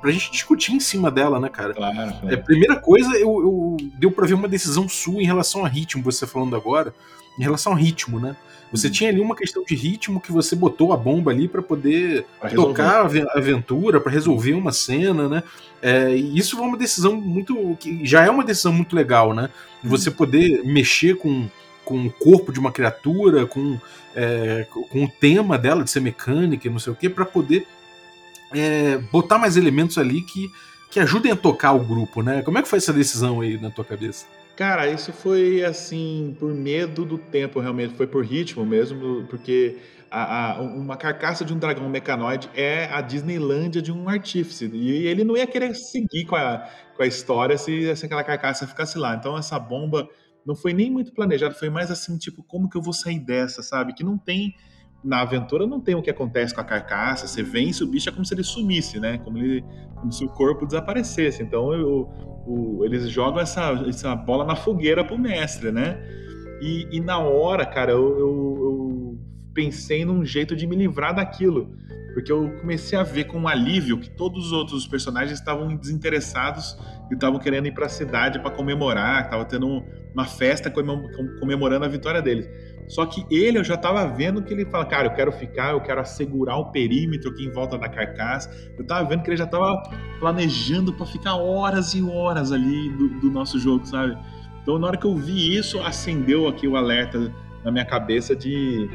pra 0.00 0.10
gente 0.10 0.30
discutir 0.30 0.72
em 0.72 0.80
cima 0.80 1.10
dela, 1.10 1.38
né, 1.38 1.48
cara? 1.48 1.74
Claro, 1.74 1.94
claro. 1.94 2.30
É, 2.30 2.36
primeira 2.36 2.76
coisa, 2.76 3.10
eu, 3.16 3.40
eu, 3.40 3.76
deu 3.94 4.10
pra 4.10 4.26
ver 4.26 4.34
uma 4.34 4.48
decisão 4.48 4.88
sua 4.88 5.20
em 5.20 5.26
relação 5.26 5.64
a 5.64 5.68
ritmo, 5.68 6.02
você 6.02 6.26
falando 6.26 6.56
agora, 6.56 6.94
em 7.38 7.42
relação 7.42 7.72
ao 7.72 7.78
ritmo, 7.78 8.18
né? 8.18 8.34
Você 8.72 8.86
uhum. 8.86 8.92
tinha 8.92 9.10
ali 9.10 9.20
uma 9.20 9.34
questão 9.34 9.64
de 9.64 9.74
ritmo 9.74 10.20
que 10.20 10.30
você 10.30 10.54
botou 10.54 10.92
a 10.92 10.96
bomba 10.96 11.30
ali 11.30 11.48
para 11.48 11.60
poder 11.60 12.24
pra 12.40 12.50
tocar 12.50 13.02
a 13.02 13.38
aventura, 13.38 14.00
para 14.00 14.12
resolver 14.12 14.54
uma 14.54 14.72
cena, 14.72 15.28
né? 15.28 15.42
É, 15.82 16.14
e 16.14 16.38
isso 16.38 16.56
foi 16.56 16.66
uma 16.66 16.76
decisão 16.76 17.14
muito. 17.14 17.76
que 17.80 18.04
já 18.06 18.24
é 18.24 18.30
uma 18.30 18.44
decisão 18.44 18.72
muito 18.72 18.94
legal, 18.94 19.34
né? 19.34 19.50
De 19.82 19.88
você 19.88 20.10
poder 20.10 20.62
mexer 20.64 21.16
com, 21.16 21.48
com 21.84 22.06
o 22.06 22.10
corpo 22.10 22.52
de 22.52 22.60
uma 22.60 22.70
criatura, 22.70 23.46
com, 23.46 23.78
é, 24.14 24.66
com 24.70 25.04
o 25.04 25.08
tema 25.08 25.58
dela 25.58 25.82
de 25.82 25.90
ser 25.90 26.00
mecânica 26.00 26.68
e 26.68 26.70
não 26.70 26.78
sei 26.78 26.92
o 26.92 26.96
quê, 26.96 27.08
para 27.08 27.24
poder 27.24 27.66
é, 28.52 28.98
botar 29.10 29.38
mais 29.38 29.56
elementos 29.56 29.98
ali 29.98 30.22
que, 30.22 30.50
que 30.90 31.00
ajudem 31.00 31.32
a 31.32 31.36
tocar 31.36 31.72
o 31.72 31.80
grupo, 31.80 32.22
né? 32.22 32.42
Como 32.42 32.58
é 32.58 32.62
que 32.62 32.68
foi 32.68 32.78
essa 32.78 32.92
decisão 32.92 33.40
aí 33.40 33.58
na 33.58 33.70
tua 33.70 33.84
cabeça? 33.84 34.26
Cara, 34.56 34.88
isso 34.88 35.12
foi 35.12 35.64
assim, 35.64 36.36
por 36.38 36.52
medo 36.52 37.04
do 37.04 37.16
tempo, 37.16 37.60
realmente. 37.60 37.94
Foi 37.94 38.06
por 38.06 38.24
ritmo 38.24 38.64
mesmo, 38.66 39.26
porque 39.28 39.78
a, 40.10 40.52
a, 40.56 40.60
uma 40.60 40.96
carcaça 40.96 41.44
de 41.44 41.54
um 41.54 41.58
dragão 41.58 41.88
mecanoide 41.88 42.50
é 42.54 42.84
a 42.92 43.00
Disneylândia 43.00 43.80
de 43.80 43.90
um 43.90 44.08
artífice. 44.08 44.66
E 44.66 45.06
ele 45.06 45.24
não 45.24 45.36
ia 45.36 45.46
querer 45.46 45.74
seguir 45.74 46.26
com 46.26 46.36
a, 46.36 46.68
com 46.94 47.02
a 47.02 47.06
história 47.06 47.56
se, 47.56 47.94
se 47.96 48.04
aquela 48.04 48.22
carcaça 48.24 48.66
ficasse 48.66 48.98
lá. 48.98 49.14
Então, 49.14 49.36
essa 49.38 49.58
bomba 49.58 50.06
não 50.44 50.54
foi 50.54 50.74
nem 50.74 50.90
muito 50.90 51.12
planejada, 51.12 51.54
foi 51.54 51.70
mais 51.70 51.90
assim, 51.90 52.18
tipo, 52.18 52.42
como 52.42 52.68
que 52.68 52.76
eu 52.76 52.82
vou 52.82 52.92
sair 52.92 53.18
dessa, 53.18 53.62
sabe? 53.62 53.94
Que 53.94 54.04
não 54.04 54.18
tem. 54.18 54.54
Na 55.02 55.22
aventura 55.22 55.66
não 55.66 55.80
tem 55.80 55.94
o 55.94 56.02
que 56.02 56.10
acontece 56.10 56.54
com 56.54 56.60
a 56.60 56.64
carcaça, 56.64 57.26
você 57.26 57.42
vence 57.42 57.82
o 57.82 57.86
bicho, 57.86 58.08
é 58.08 58.12
como 58.12 58.24
se 58.24 58.34
ele 58.34 58.42
sumisse, 58.42 59.00
né? 59.00 59.18
Como, 59.18 59.38
ele, 59.38 59.64
como 59.94 60.12
se 60.12 60.24
o 60.24 60.28
corpo 60.28 60.66
desaparecesse. 60.66 61.42
Então 61.42 61.72
eu 61.72 62.08
o, 62.46 62.84
eles 62.84 63.08
jogam 63.08 63.40
essa, 63.40 63.70
essa 63.86 64.14
bola 64.14 64.44
na 64.44 64.56
fogueira 64.56 65.04
pro 65.04 65.18
mestre, 65.18 65.70
né? 65.70 65.98
E, 66.60 66.86
e 66.90 67.00
na 67.00 67.18
hora, 67.18 67.64
cara, 67.64 67.92
eu, 67.92 68.18
eu, 68.18 68.58
eu, 68.60 69.18
pensei 69.54 70.04
num 70.04 70.24
jeito 70.24 70.54
de 70.54 70.66
me 70.66 70.76
livrar 70.76 71.14
daquilo. 71.14 71.74
Porque 72.14 72.30
eu 72.30 72.50
comecei 72.60 72.98
a 72.98 73.02
ver 73.02 73.24
com 73.24 73.38
um 73.38 73.48
alívio 73.48 73.98
que 73.98 74.10
todos 74.10 74.46
os 74.46 74.52
outros 74.52 74.86
personagens 74.86 75.38
estavam 75.38 75.76
desinteressados 75.76 76.76
e 77.10 77.14
estavam 77.14 77.38
querendo 77.38 77.66
ir 77.66 77.72
para 77.72 77.86
a 77.86 77.88
cidade 77.88 78.38
para 78.40 78.50
comemorar, 78.50 79.24
estava 79.24 79.44
tendo 79.44 79.84
uma 80.12 80.24
festa 80.24 80.72
comemorando 81.40 81.84
a 81.84 81.88
vitória 81.88 82.20
deles. 82.20 82.48
Só 82.88 83.06
que 83.06 83.24
ele, 83.30 83.56
eu 83.56 83.62
já 83.62 83.76
tava 83.76 84.04
vendo 84.08 84.42
que 84.42 84.52
ele 84.52 84.64
fala, 84.64 84.84
cara, 84.84 85.06
eu 85.06 85.12
quero 85.12 85.30
ficar, 85.30 85.70
eu 85.70 85.80
quero 85.80 86.00
assegurar 86.00 86.58
o 86.58 86.72
perímetro 86.72 87.30
aqui 87.30 87.44
em 87.44 87.52
volta 87.52 87.78
da 87.78 87.88
carcaça. 87.88 88.50
Eu 88.76 88.84
tava 88.84 89.08
vendo 89.08 89.22
que 89.22 89.30
ele 89.30 89.36
já 89.36 89.46
tava 89.46 89.80
planejando 90.18 90.92
para 90.92 91.06
ficar 91.06 91.36
horas 91.36 91.94
e 91.94 92.02
horas 92.02 92.50
ali 92.50 92.90
do, 92.90 93.20
do, 93.20 93.30
nosso 93.30 93.60
jogo, 93.60 93.86
sabe? 93.86 94.18
Então, 94.60 94.76
na 94.76 94.88
hora 94.88 94.96
que 94.96 95.06
eu 95.06 95.14
vi 95.14 95.56
isso, 95.56 95.80
acendeu 95.80 96.48
aqui 96.48 96.66
o 96.66 96.76
alerta 96.76 97.32
na 97.64 97.70
minha 97.70 97.84
cabeça 97.84 98.34
de 98.34 98.90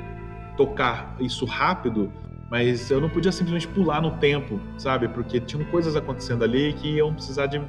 tocar 0.58 1.16
isso 1.22 1.46
rápido, 1.46 2.12
mas 2.56 2.90
eu 2.90 3.02
não 3.02 3.10
podia 3.10 3.34
simplesmente 3.34 3.68
pular 3.68 4.02
no 4.02 4.12
tempo, 4.12 4.62
sabe? 4.78 5.10
Porque 5.10 5.42
tinham 5.42 5.66
coisas 5.66 5.94
acontecendo 5.94 6.42
ali 6.42 6.72
que 6.72 6.88
iam 6.96 7.14
precisar 7.14 7.48
de, 7.48 7.62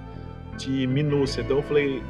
de 0.57 0.87
minúcia. 0.87 1.41
Então 1.41 1.57
eu 1.57 1.63
falei, 1.65 2.05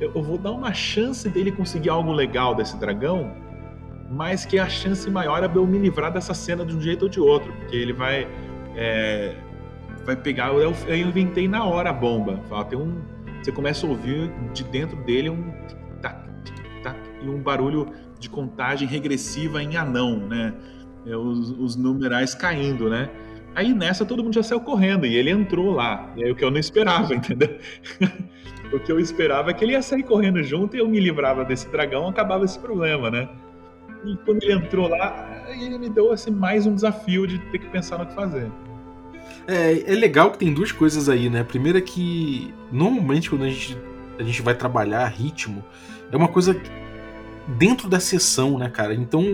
eu 0.00 0.22
vou 0.22 0.38
dar 0.38 0.52
uma 0.52 0.72
chance 0.72 1.28
dele 1.28 1.50
conseguir 1.50 1.88
algo 1.88 2.12
legal 2.12 2.54
desse 2.54 2.76
dragão 2.76 3.34
mas 4.08 4.44
que 4.44 4.58
a 4.58 4.68
chance 4.68 5.10
maior 5.10 5.42
é 5.42 5.50
eu 5.52 5.66
me 5.66 5.78
livrar 5.78 6.12
dessa 6.12 6.34
cena 6.34 6.64
de 6.64 6.76
um 6.76 6.80
jeito 6.80 7.04
ou 7.04 7.08
de 7.08 7.18
outro, 7.18 7.50
porque 7.54 7.74
ele 7.74 7.92
vai 7.92 8.28
é, 8.76 9.34
vai 10.04 10.14
pegar. 10.14 10.52
Eu, 10.52 10.72
eu, 10.86 10.96
inventei 10.96 11.48
na 11.48 11.64
hora 11.64 11.90
a 11.90 11.92
bomba. 11.92 12.38
Fala, 12.48 12.64
tem 12.66 12.78
um, 12.78 13.00
você 13.42 13.50
começa 13.50 13.84
a 13.84 13.90
ouvir 13.90 14.30
de 14.52 14.62
dentro 14.64 14.96
dele 15.04 15.30
um 15.30 15.50
tac, 16.00 16.28
tac, 16.84 16.98
e 17.20 17.28
um 17.28 17.42
barulho 17.42 17.88
de 18.20 18.28
contagem 18.28 18.86
regressiva 18.86 19.62
em 19.62 19.76
anão, 19.76 20.18
né? 20.18 20.54
É, 21.06 21.16
os, 21.16 21.50
os 21.50 21.76
numerais 21.76 22.34
caindo, 22.34 22.88
né? 22.88 23.10
Aí 23.54 23.74
nessa 23.74 24.04
todo 24.04 24.22
mundo 24.22 24.34
já 24.34 24.42
saiu 24.42 24.60
correndo 24.60 25.04
e 25.06 25.14
ele 25.14 25.30
entrou 25.30 25.72
lá. 25.72 26.10
E 26.16 26.24
aí 26.24 26.30
o 26.30 26.34
que 26.34 26.44
eu 26.44 26.50
não 26.50 26.58
esperava, 26.58 27.12
entendeu? 27.14 27.58
o 28.72 28.80
que 28.80 28.90
eu 28.90 28.98
esperava 28.98 29.50
é 29.50 29.54
que 29.54 29.64
ele 29.64 29.72
ia 29.72 29.82
sair 29.82 30.02
correndo 30.02 30.42
junto 30.42 30.76
e 30.76 30.78
eu 30.78 30.88
me 30.88 30.98
livrava 30.98 31.44
desse 31.44 31.68
dragão, 31.68 32.08
acabava 32.08 32.44
esse 32.44 32.58
problema, 32.58 33.10
né? 33.10 33.28
E 34.04 34.16
quando 34.24 34.42
ele 34.42 34.54
entrou 34.54 34.88
lá, 34.88 35.44
ele 35.48 35.78
me 35.78 35.88
deu 35.88 36.10
assim, 36.12 36.30
mais 36.30 36.66
um 36.66 36.74
desafio 36.74 37.26
de 37.26 37.38
ter 37.38 37.58
que 37.58 37.66
pensar 37.66 37.98
no 37.98 38.06
que 38.06 38.14
fazer. 38.14 38.50
É, 39.46 39.92
é 39.92 39.94
legal 39.94 40.30
que 40.30 40.38
tem 40.38 40.52
duas 40.52 40.72
coisas 40.72 41.08
aí, 41.08 41.28
né? 41.28 41.40
A 41.40 41.44
primeira 41.44 41.78
é 41.78 41.82
que 41.82 42.52
normalmente 42.70 43.28
quando 43.28 43.44
a 43.44 43.48
gente, 43.48 43.76
a 44.18 44.22
gente 44.22 44.42
vai 44.42 44.54
trabalhar 44.54 45.06
ritmo, 45.08 45.64
é 46.10 46.16
uma 46.16 46.28
coisa 46.28 46.54
dentro 47.46 47.88
da 47.88 48.00
sessão, 48.00 48.58
né, 48.58 48.68
cara? 48.68 48.94
Então 48.94 49.24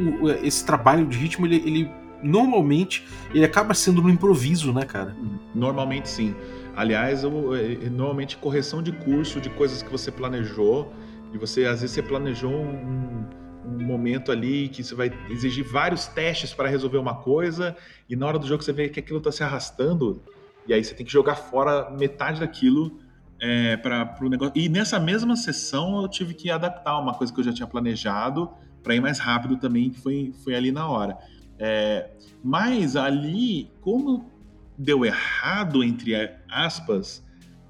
esse 0.42 0.64
trabalho 0.64 1.06
de 1.06 1.16
ritmo, 1.16 1.46
ele, 1.46 1.56
ele 1.56 1.90
normalmente 2.22 3.06
ele 3.32 3.44
acaba 3.44 3.74
sendo 3.74 4.02
no 4.02 4.10
improviso, 4.10 4.72
né, 4.72 4.84
cara? 4.84 5.16
Normalmente 5.54 6.08
sim. 6.08 6.34
Aliás, 6.74 7.24
eu, 7.24 7.56
eu, 7.56 7.90
normalmente 7.90 8.36
correção 8.36 8.82
de 8.82 8.92
curso 8.92 9.40
de 9.40 9.50
coisas 9.50 9.82
que 9.82 9.90
você 9.90 10.10
planejou, 10.10 10.92
e 11.32 11.38
você 11.38 11.64
às 11.64 11.80
vezes 11.80 11.94
você 11.94 12.02
planejou 12.02 12.52
um, 12.52 13.24
um 13.66 13.84
momento 13.84 14.30
ali 14.30 14.68
que 14.68 14.82
você 14.82 14.94
vai 14.94 15.12
exigir 15.28 15.64
vários 15.64 16.06
testes 16.06 16.54
para 16.54 16.68
resolver 16.68 16.98
uma 16.98 17.16
coisa, 17.16 17.76
e 18.08 18.14
na 18.14 18.26
hora 18.26 18.38
do 18.38 18.46
jogo 18.46 18.62
você 18.62 18.72
vê 18.72 18.88
que 18.88 19.00
aquilo 19.00 19.18
está 19.18 19.32
se 19.32 19.42
arrastando, 19.42 20.22
e 20.66 20.72
aí 20.72 20.84
você 20.84 20.94
tem 20.94 21.04
que 21.04 21.12
jogar 21.12 21.34
fora 21.34 21.90
metade 21.90 22.40
daquilo 22.40 22.98
é, 23.40 23.76
para 23.76 24.16
o 24.20 24.28
negócio. 24.28 24.52
E 24.56 24.68
nessa 24.68 24.98
mesma 24.98 25.36
sessão 25.36 26.02
eu 26.02 26.08
tive 26.08 26.34
que 26.34 26.50
adaptar 26.50 26.98
uma 26.98 27.14
coisa 27.14 27.32
que 27.32 27.40
eu 27.40 27.44
já 27.44 27.52
tinha 27.52 27.66
planejado 27.66 28.50
para 28.82 28.94
ir 28.94 29.00
mais 29.00 29.18
rápido 29.18 29.56
também, 29.56 29.90
que 29.90 30.00
foi, 30.00 30.32
foi 30.44 30.54
ali 30.54 30.72
na 30.72 30.88
hora. 30.88 31.18
É, 31.58 32.10
mas 32.42 32.96
ali, 32.96 33.70
como 33.80 34.30
deu 34.76 35.04
errado, 35.04 35.82
entre 35.82 36.14
aspas, 36.48 37.26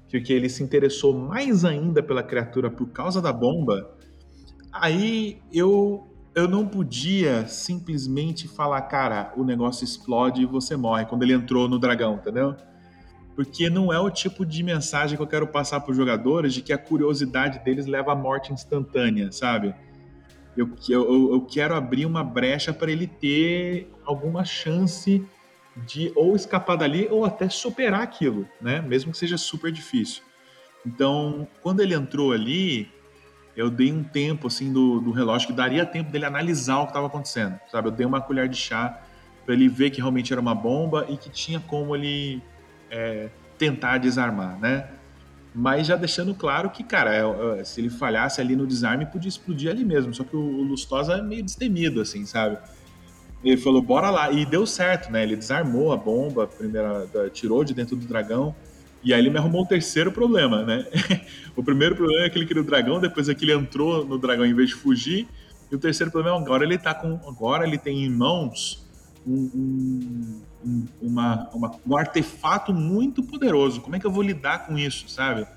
que 0.07 0.31
ele 0.31 0.49
se 0.49 0.63
interessou 0.63 1.17
mais 1.17 1.65
ainda 1.65 2.01
pela 2.01 2.23
criatura 2.23 2.69
por 2.69 2.89
causa 2.89 3.21
da 3.21 3.33
bomba, 3.33 3.97
Aí 4.71 5.41
eu 5.51 6.05
eu 6.35 6.47
não 6.47 6.65
podia 6.65 7.47
simplesmente 7.47 8.47
falar, 8.47 8.81
cara, 8.83 9.33
o 9.35 9.43
negócio 9.43 9.83
explode 9.83 10.43
e 10.43 10.45
você 10.45 10.77
morre 10.77 11.05
quando 11.05 11.23
ele 11.23 11.33
entrou 11.33 11.67
no 11.67 11.79
dragão, 11.79 12.15
entendeu? 12.15 12.55
Porque 13.39 13.69
não 13.69 13.93
é 13.93 13.97
o 13.97 14.09
tipo 14.09 14.45
de 14.45 14.61
mensagem 14.61 15.15
que 15.15 15.23
eu 15.23 15.25
quero 15.25 15.47
passar 15.47 15.79
para 15.79 15.91
os 15.91 15.95
jogadores 15.95 16.53
de 16.53 16.61
que 16.61 16.73
a 16.73 16.77
curiosidade 16.77 17.63
deles 17.63 17.85
leva 17.85 18.11
à 18.11 18.15
morte 18.15 18.51
instantânea, 18.51 19.31
sabe? 19.31 19.73
Eu, 20.57 20.69
eu, 20.89 21.31
eu 21.31 21.41
quero 21.45 21.73
abrir 21.73 22.05
uma 22.05 22.21
brecha 22.21 22.73
para 22.73 22.91
ele 22.91 23.07
ter 23.07 23.89
alguma 24.03 24.43
chance 24.43 25.25
de 25.87 26.11
ou 26.17 26.35
escapar 26.35 26.75
dali 26.75 27.07
ou 27.09 27.23
até 27.23 27.47
superar 27.47 28.01
aquilo, 28.01 28.45
né? 28.59 28.81
Mesmo 28.81 29.13
que 29.13 29.17
seja 29.17 29.37
super 29.37 29.71
difícil. 29.71 30.21
Então, 30.85 31.47
quando 31.61 31.79
ele 31.79 31.93
entrou 31.93 32.33
ali, 32.33 32.91
eu 33.55 33.69
dei 33.69 33.89
um 33.89 34.03
tempo 34.03 34.47
assim 34.47 34.73
do, 34.73 34.99
do 34.99 35.11
relógio 35.11 35.47
que 35.47 35.53
daria 35.53 35.85
tempo 35.85 36.11
dele 36.11 36.25
analisar 36.25 36.79
o 36.79 36.83
que 36.83 36.89
estava 36.89 37.07
acontecendo, 37.07 37.57
sabe? 37.71 37.87
Eu 37.87 37.93
dei 37.93 38.05
uma 38.05 38.19
colher 38.19 38.49
de 38.49 38.57
chá 38.57 39.01
para 39.45 39.53
ele 39.53 39.69
ver 39.69 39.91
que 39.91 40.01
realmente 40.01 40.33
era 40.33 40.41
uma 40.41 40.53
bomba 40.53 41.05
e 41.07 41.15
que 41.15 41.29
tinha 41.29 41.61
como 41.61 41.95
ele 41.95 42.43
é, 42.89 43.29
tentar 43.57 43.97
desarmar, 43.97 44.59
né? 44.59 44.87
Mas 45.53 45.87
já 45.87 45.95
deixando 45.95 46.33
claro 46.35 46.69
que, 46.69 46.83
cara, 46.83 47.13
é, 47.15 47.59
é, 47.59 47.63
se 47.63 47.81
ele 47.81 47.89
falhasse 47.89 48.39
ali 48.39 48.55
no 48.55 48.67
desarme, 48.67 49.05
podia 49.05 49.29
explodir 49.29 49.69
ali 49.69 49.83
mesmo. 49.83 50.13
Só 50.13 50.23
que 50.23 50.35
o, 50.35 50.61
Lustosa 50.61 51.13
é 51.13 51.21
meio 51.21 51.43
destemido, 51.43 52.01
assim, 52.01 52.25
sabe? 52.25 52.57
Ele 53.43 53.57
falou, 53.57 53.81
bora 53.81 54.09
lá. 54.09 54.31
E 54.31 54.45
deu 54.45 54.65
certo, 54.65 55.11
né? 55.11 55.23
Ele 55.23 55.35
desarmou 55.35 55.91
a 55.91 55.97
bomba, 55.97 56.43
a 56.43 56.47
primeira, 56.47 57.07
tirou 57.33 57.63
de 57.63 57.73
dentro 57.73 57.95
do 57.95 58.05
dragão. 58.05 58.55
E 59.03 59.13
aí 59.13 59.19
ele 59.19 59.29
me 59.29 59.37
arrumou 59.37 59.63
o 59.63 59.65
terceiro 59.65 60.11
problema, 60.11 60.63
né? 60.63 60.85
o 61.55 61.63
primeiro 61.63 61.95
problema 61.95 62.25
é 62.25 62.29
que 62.29 62.37
ele 62.37 62.45
queria 62.45 62.61
o 62.61 62.65
dragão, 62.65 62.99
depois 62.99 63.29
é 63.29 63.33
que 63.33 63.45
ele 63.45 63.53
entrou 63.53 64.05
no 64.05 64.17
dragão 64.17 64.45
em 64.45 64.53
vez 64.53 64.69
de 64.69 64.75
fugir. 64.75 65.27
E 65.71 65.75
o 65.75 65.79
terceiro 65.79 66.11
problema 66.11 66.37
é 66.37 66.41
agora 66.41 66.63
ele 66.63 66.77
tá 66.77 66.93
com. 66.93 67.19
Agora 67.27 67.65
ele 67.65 67.77
tem 67.77 68.03
em 68.03 68.09
mãos 68.09 68.85
um, 69.25 69.49
um, 69.55 70.41
uma, 71.01 71.49
uma, 71.53 71.71
um 71.87 71.97
artefato 71.97 72.73
muito 72.73 73.23
poderoso. 73.23 73.81
Como 73.81 73.95
é 73.95 73.99
que 73.99 74.05
eu 74.05 74.11
vou 74.11 74.21
lidar 74.21 74.65
com 74.65 74.77
isso, 74.77 75.07
sabe? 75.09 75.47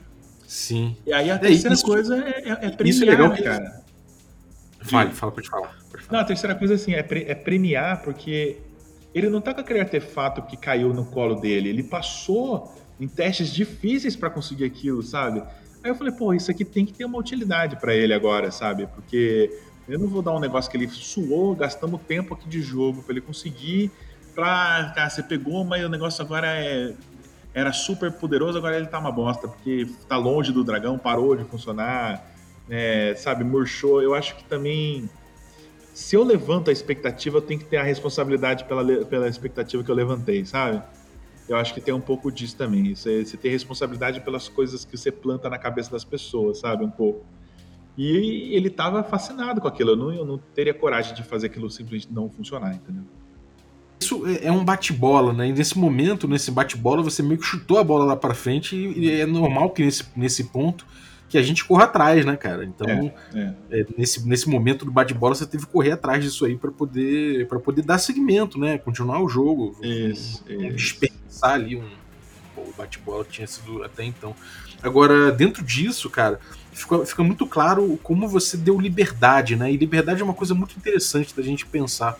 Sim. 0.46 0.96
E 1.06 1.12
aí 1.12 1.30
a 1.30 1.38
terceira 1.38 1.70
é, 1.70 1.74
isso, 1.74 1.84
coisa 1.84 2.16
é, 2.16 2.42
é, 2.44 2.50
é 2.50 2.70
premiar, 2.70 2.86
isso 2.86 3.02
é 3.02 3.06
legal, 3.06 3.36
cara. 3.36 3.82
Fale, 4.80 5.10
fala, 5.12 5.32
pode 5.32 5.48
falar, 5.48 5.76
pode 5.90 6.04
falar. 6.04 6.18
Não, 6.18 6.20
a 6.20 6.24
terceira 6.24 6.54
coisa 6.54 6.74
assim, 6.74 6.92
é, 6.92 7.02
pre, 7.02 7.24
é 7.24 7.34
premiar, 7.34 8.02
porque 8.02 8.58
ele 9.14 9.28
não 9.28 9.40
tá 9.40 9.54
com 9.54 9.60
aquele 9.60 9.80
artefato 9.80 10.42
que 10.42 10.56
caiu 10.56 10.92
no 10.92 11.04
colo 11.06 11.36
dele. 11.36 11.68
Ele 11.68 11.82
passou 11.82 12.72
em 13.00 13.08
testes 13.08 13.52
difíceis 13.52 14.16
para 14.16 14.30
conseguir 14.30 14.64
aquilo, 14.64 15.02
sabe? 15.02 15.42
Aí 15.82 15.90
eu 15.90 15.94
falei, 15.94 16.12
pô, 16.12 16.32
isso 16.32 16.50
aqui 16.50 16.64
tem 16.64 16.86
que 16.86 16.92
ter 16.92 17.04
uma 17.04 17.18
utilidade 17.18 17.76
para 17.76 17.94
ele 17.94 18.14
agora, 18.14 18.50
sabe? 18.50 18.86
Porque 18.94 19.50
eu 19.88 19.98
não 19.98 20.06
vou 20.06 20.22
dar 20.22 20.32
um 20.32 20.38
negócio 20.38 20.70
que 20.70 20.76
ele 20.76 20.88
suou, 20.88 21.54
gastamos 21.54 22.00
tempo 22.02 22.34
aqui 22.34 22.48
de 22.48 22.62
jogo 22.62 23.02
para 23.02 23.12
ele 23.12 23.20
conseguir. 23.20 23.90
Pra, 24.34 24.92
cara, 24.94 25.10
você 25.10 25.22
pegou, 25.22 25.64
mas 25.64 25.84
o 25.84 25.88
negócio 25.88 26.22
agora 26.24 26.46
é, 26.46 26.94
era 27.54 27.72
super 27.72 28.10
poderoso, 28.12 28.56
agora 28.56 28.76
ele 28.76 28.86
tá 28.86 28.98
uma 28.98 29.12
bosta, 29.12 29.46
porque 29.46 29.86
tá 30.08 30.16
longe 30.16 30.52
do 30.52 30.64
dragão, 30.64 30.98
parou 30.98 31.36
de 31.36 31.44
funcionar, 31.44 32.26
é, 32.68 33.14
sabe, 33.14 33.44
murchou. 33.44 34.02
Eu 34.02 34.14
acho 34.14 34.36
que 34.36 34.44
também, 34.44 35.08
se 35.92 36.16
eu 36.16 36.24
levanto 36.24 36.70
a 36.70 36.72
expectativa, 36.72 37.38
eu 37.38 37.42
tenho 37.42 37.60
que 37.60 37.66
ter 37.66 37.76
a 37.76 37.82
responsabilidade 37.82 38.64
pela, 38.64 39.04
pela 39.04 39.28
expectativa 39.28 39.84
que 39.84 39.90
eu 39.90 39.94
levantei, 39.94 40.44
sabe? 40.46 40.82
Eu 41.48 41.56
acho 41.56 41.74
que 41.74 41.80
tem 41.80 41.92
um 41.92 42.00
pouco 42.00 42.32
disso 42.32 42.56
também. 42.56 42.94
Você, 42.94 43.24
você 43.24 43.36
tem 43.36 43.50
responsabilidade 43.50 44.20
pelas 44.20 44.48
coisas 44.48 44.84
que 44.84 44.96
você 44.96 45.12
planta 45.12 45.50
na 45.50 45.58
cabeça 45.58 45.90
das 45.90 46.04
pessoas, 46.04 46.60
sabe? 46.60 46.84
Um 46.84 46.90
pouco. 46.90 47.26
E 47.98 48.54
ele 48.54 48.68
estava 48.68 49.02
fascinado 49.02 49.60
com 49.60 49.68
aquilo. 49.68 49.90
Eu 49.90 49.96
não, 49.96 50.12
eu 50.14 50.24
não 50.24 50.38
teria 50.38 50.72
coragem 50.72 51.14
de 51.14 51.22
fazer 51.22 51.48
aquilo 51.48 51.68
simplesmente 51.68 52.10
não 52.10 52.30
funcionar, 52.30 52.74
entendeu? 52.74 53.04
Isso 54.02 54.26
é, 54.26 54.46
é 54.46 54.52
um 54.52 54.64
bate-bola, 54.64 55.32
né? 55.32 55.48
E 55.48 55.52
nesse 55.52 55.78
momento, 55.78 56.26
nesse 56.26 56.50
bate-bola, 56.50 57.02
você 57.02 57.22
meio 57.22 57.38
que 57.38 57.46
chutou 57.46 57.78
a 57.78 57.84
bola 57.84 58.04
lá 58.04 58.16
para 58.16 58.34
frente 58.34 58.74
e 58.76 59.10
é 59.10 59.24
normal 59.24 59.70
que 59.70 59.84
nesse, 59.84 60.04
nesse 60.16 60.44
ponto 60.44 60.84
que 61.28 61.38
a 61.38 61.42
gente 61.42 61.64
corra 61.64 61.84
atrás, 61.84 62.26
né, 62.26 62.36
cara? 62.36 62.64
Então, 62.64 62.88
é, 62.88 63.14
é. 63.34 63.54
É, 63.80 63.86
nesse, 63.96 64.28
nesse 64.28 64.48
momento 64.48 64.84
do 64.84 64.90
bate-bola, 64.90 65.34
você 65.34 65.46
teve 65.46 65.64
que 65.64 65.72
correr 65.72 65.92
atrás 65.92 66.22
disso 66.22 66.44
aí 66.44 66.56
para 66.56 66.70
poder 66.70 67.48
para 67.48 67.58
poder 67.58 67.82
dar 67.82 67.98
seguimento, 67.98 68.58
né? 68.58 68.76
Continuar 68.76 69.22
o 69.22 69.28
jogo. 69.28 69.74
Isso, 69.82 70.44
um, 70.50 70.66
isso. 70.66 70.76
Desperdiçar 70.76 71.52
ali 71.52 71.76
um 71.76 71.88
bate-bola 72.76 73.24
que 73.24 73.32
tinha 73.32 73.46
sido 73.46 73.82
até 73.82 74.04
então. 74.04 74.34
Agora, 74.82 75.30
dentro 75.30 75.64
disso, 75.64 76.10
cara, 76.10 76.40
fica, 76.72 77.06
fica 77.06 77.22
muito 77.22 77.46
claro 77.46 77.98
como 78.02 78.28
você 78.28 78.56
deu 78.56 78.80
liberdade, 78.80 79.54
né? 79.54 79.72
E 79.72 79.76
liberdade 79.76 80.20
é 80.20 80.24
uma 80.24 80.34
coisa 80.34 80.54
muito 80.54 80.76
interessante 80.76 81.34
da 81.34 81.42
gente 81.42 81.64
pensar. 81.64 82.18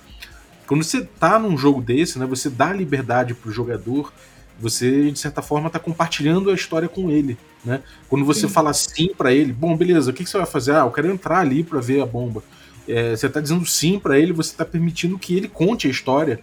Quando 0.73 0.85
você 0.85 1.03
tá 1.21 1.39
num 1.39 1.59
jogo 1.59 1.83
desse, 1.83 2.19
né, 2.19 2.25
você 2.25 2.49
dá 2.49 2.73
liberdade 2.73 3.35
pro 3.35 3.53
jogador, 3.53 4.11
você 4.59 5.11
de 5.11 5.19
certa 5.19 5.43
forma 5.43 5.69
tá 5.69 5.79
compartilhando 5.79 6.51
a 6.51 6.55
história 6.55 6.89
com 6.89 7.11
ele, 7.11 7.37
né? 7.63 7.83
Quando 8.09 8.25
você 8.25 8.49
sim. 8.49 8.49
fala 8.49 8.73
sim 8.73 9.09
para 9.09 9.35
ele, 9.35 9.53
bom, 9.53 9.77
beleza, 9.77 10.11
o 10.11 10.15
que, 10.15 10.25
que, 10.25 10.31
você 10.31 10.39
vai 10.39 10.47
fazer? 10.47 10.73
Ah, 10.73 10.87
eu 10.87 10.91
quero 10.91 11.13
entrar 11.13 11.41
ali 11.41 11.63
para 11.63 11.79
ver 11.79 12.01
a 12.01 12.07
bomba. 12.07 12.43
É, 12.89 13.15
você 13.15 13.29
tá 13.29 13.39
dizendo 13.39 13.67
sim 13.67 13.99
para 13.99 14.19
ele, 14.19 14.33
você 14.33 14.57
tá 14.57 14.65
permitindo 14.65 15.19
que 15.19 15.37
ele 15.37 15.47
conte 15.47 15.89
a 15.89 15.91
história 15.91 16.41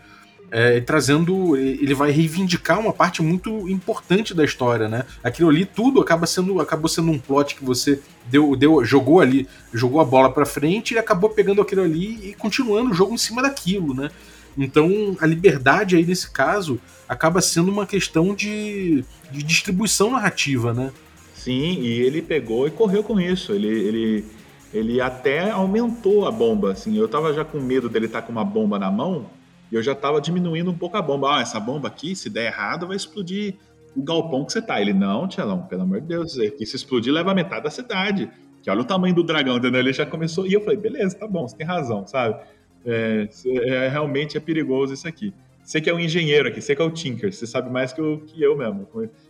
é, 0.51 0.79
trazendo. 0.81 1.55
Ele 1.55 1.93
vai 1.93 2.11
reivindicar 2.11 2.79
uma 2.79 2.93
parte 2.93 3.21
muito 3.21 3.67
importante 3.69 4.33
da 4.33 4.43
história, 4.43 4.87
né? 4.87 5.05
Aquilo 5.23 5.49
ali 5.49 5.65
tudo 5.65 6.01
acaba 6.01 6.25
sendo, 6.25 6.59
acabou 6.59 6.87
sendo 6.87 7.11
um 7.11 7.19
plot 7.19 7.55
que 7.55 7.63
você 7.63 7.99
deu, 8.27 8.55
deu, 8.55 8.83
jogou 8.83 9.19
ali, 9.19 9.47
jogou 9.73 10.01
a 10.01 10.05
bola 10.05 10.31
para 10.31 10.45
frente 10.45 10.93
e 10.93 10.97
acabou 10.97 11.29
pegando 11.29 11.61
aquilo 11.61 11.83
ali 11.83 12.29
e 12.29 12.33
continuando 12.33 12.91
o 12.91 12.93
jogo 12.93 13.13
em 13.13 13.17
cima 13.17 13.41
daquilo, 13.41 13.93
né? 13.93 14.09
Então 14.57 15.15
a 15.19 15.25
liberdade 15.25 15.95
aí 15.95 16.05
nesse 16.05 16.29
caso 16.31 16.79
acaba 17.07 17.41
sendo 17.41 17.71
uma 17.71 17.85
questão 17.85 18.33
de, 18.35 19.03
de 19.31 19.43
distribuição 19.43 20.11
narrativa, 20.11 20.73
né? 20.73 20.91
Sim, 21.33 21.79
e 21.79 22.01
ele 22.01 22.21
pegou 22.21 22.67
e 22.67 22.71
correu 22.71 23.01
com 23.01 23.19
isso. 23.19 23.53
Ele, 23.53 23.67
ele, 23.67 24.25
ele 24.73 24.99
até 24.99 25.49
aumentou 25.51 26.27
a 26.27 26.31
bomba. 26.31 26.73
Assim, 26.73 26.97
eu 26.97 27.07
tava 27.07 27.33
já 27.33 27.45
com 27.45 27.59
medo 27.59 27.87
dele 27.87 28.07
estar 28.07 28.21
tá 28.21 28.27
com 28.27 28.31
uma 28.33 28.43
bomba 28.43 28.77
na 28.77 28.91
mão 28.91 29.25
e 29.71 29.75
eu 29.75 29.83
já 29.83 29.91
estava 29.91 30.19
diminuindo 30.19 30.71
um 30.71 30.77
pouco 30.77 30.97
a 30.97 31.01
bomba. 31.01 31.37
Ah, 31.37 31.41
essa 31.41 31.59
bomba 31.59 31.87
aqui, 31.87 32.15
se 32.15 32.29
der 32.29 32.47
errado, 32.47 32.87
vai 32.87 32.95
explodir 32.95 33.55
o 33.95 34.01
galpão 34.01 34.45
que 34.45 34.53
você 34.53 34.61
tá. 34.61 34.81
Ele, 34.81 34.93
não, 34.93 35.27
Tchelão, 35.27 35.63
pelo 35.63 35.83
amor 35.83 36.01
de 36.01 36.07
Deus, 36.07 36.35
que 36.57 36.65
se 36.65 36.75
explodir, 36.75 37.13
leva 37.13 37.33
metade 37.33 37.63
da 37.63 37.69
cidade. 37.69 38.29
Que 38.61 38.69
olha 38.69 38.81
o 38.81 38.85
tamanho 38.85 39.15
do 39.15 39.23
dragão, 39.23 39.57
entendeu? 39.57 39.79
Ele 39.79 39.93
já 39.93 40.05
começou. 40.05 40.45
E 40.45 40.53
eu 40.53 40.61
falei, 40.61 40.77
beleza, 40.77 41.17
tá 41.17 41.27
bom, 41.27 41.47
você 41.47 41.55
tem 41.55 41.65
razão, 41.65 42.05
sabe? 42.05 42.39
É, 42.85 43.27
é, 43.45 43.87
realmente 43.87 44.37
é 44.37 44.39
perigoso 44.39 44.93
isso 44.93 45.07
aqui. 45.07 45.33
Você 45.63 45.79
que 45.79 45.89
é 45.89 45.93
um 45.93 45.99
engenheiro 45.99 46.47
aqui, 46.47 46.61
você 46.61 46.75
que 46.75 46.81
é 46.81 46.85
o 46.85 46.89
Tinker, 46.89 47.31
você 47.31 47.45
sabe 47.45 47.69
mais 47.69 47.93
que 47.93 48.01
eu, 48.01 48.23
que 48.25 48.41
eu 48.41 48.57
mesmo. 48.57 48.87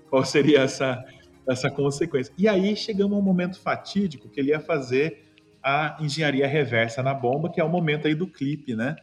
Qual 0.09 0.23
seria 0.23 0.61
essa, 0.61 1.03
essa 1.47 1.69
consequência? 1.69 2.33
E 2.37 2.47
aí 2.47 2.75
chegamos 2.75 3.17
a 3.17 3.19
um 3.19 3.23
momento 3.23 3.59
fatídico 3.59 4.29
que 4.29 4.39
ele 4.39 4.49
ia 4.49 4.59
fazer 4.59 5.25
a 5.61 5.97
engenharia 5.99 6.47
reversa 6.47 7.03
na 7.03 7.13
bomba, 7.13 7.51
que 7.51 7.59
é 7.59 7.63
o 7.63 7.69
momento 7.69 8.07
aí 8.07 8.15
do 8.15 8.25
clipe, 8.25 8.73
né? 8.73 8.95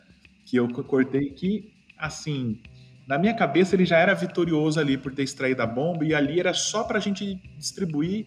Que 0.46 0.56
eu 0.56 0.68
cortei 0.68 1.30
que, 1.30 1.72
assim, 1.98 2.58
na 3.06 3.18
minha 3.18 3.34
cabeça 3.34 3.74
ele 3.74 3.84
já 3.84 3.98
era 3.98 4.14
vitorioso 4.14 4.80
ali 4.80 4.96
por 4.96 5.12
ter 5.12 5.24
extraído 5.24 5.60
a 5.60 5.66
bomba 5.66 6.04
e 6.04 6.14
ali 6.14 6.40
era 6.40 6.54
só 6.54 6.84
para 6.84 6.98
a 6.98 7.00
gente 7.00 7.34
distribuir 7.58 8.26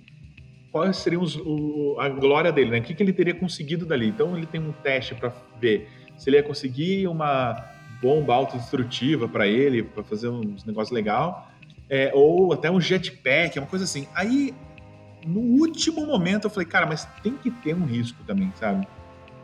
quais 0.72 0.98
seriam 0.98 1.24
os, 1.24 1.36
o, 1.36 1.96
a 2.00 2.10
glória 2.10 2.52
dele, 2.52 2.72
né? 2.72 2.80
O 2.80 2.84
que, 2.84 2.94
que 2.94 3.02
ele 3.02 3.14
teria 3.14 3.34
conseguido 3.34 3.86
dali. 3.86 4.08
Então 4.08 4.38
ele 4.38 4.46
tem 4.46 4.62
um 4.62 4.72
teste 4.72 5.16
para 5.16 5.34
ver 5.60 5.90
se 6.18 6.30
ele 6.30 6.38
ia 6.38 6.44
conseguir 6.44 7.08
uma 7.08 7.56
bomba 8.02 8.36
autodestrutiva 8.36 9.28
para 9.28 9.48
ele, 9.48 9.84
para 9.84 10.04
fazer 10.04 10.30
uns 10.30 10.64
negócios 10.66 10.94
legal, 10.94 11.50
é, 11.90 12.12
ou 12.14 12.54
até 12.54 12.70
um 12.70 12.80
jetpack, 12.80 13.58
uma 13.58 13.68
coisa 13.68 13.86
assim. 13.86 14.08
Aí, 14.14 14.54
no 15.26 15.40
último 15.40 16.06
momento, 16.06 16.46
eu 16.46 16.50
falei, 16.50 16.68
cara, 16.68 16.86
mas 16.86 17.06
tem 17.24 17.34
que 17.36 17.50
ter 17.50 17.74
um 17.74 17.86
risco 17.86 18.24
também, 18.26 18.52
sabe? 18.56 18.88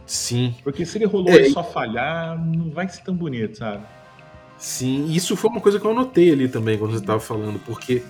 Sim. 0.05 0.55
Porque 0.63 0.85
se 0.85 0.97
ele 0.97 1.05
rolou 1.05 1.33
é, 1.33 1.47
e 1.47 1.51
só 1.51 1.63
falhar, 1.63 2.39
não 2.45 2.69
vai 2.69 2.87
ser 2.87 3.01
tão 3.03 3.15
bonito, 3.15 3.57
sabe? 3.57 3.83
Sim, 4.57 5.11
isso 5.11 5.35
foi 5.35 5.49
uma 5.49 5.61
coisa 5.61 5.79
que 5.79 5.85
eu 5.85 5.93
notei 5.93 6.31
ali 6.31 6.47
também 6.47 6.77
quando 6.77 6.91
você 6.91 6.99
estava 6.99 7.19
falando, 7.19 7.59
porque 7.65 8.03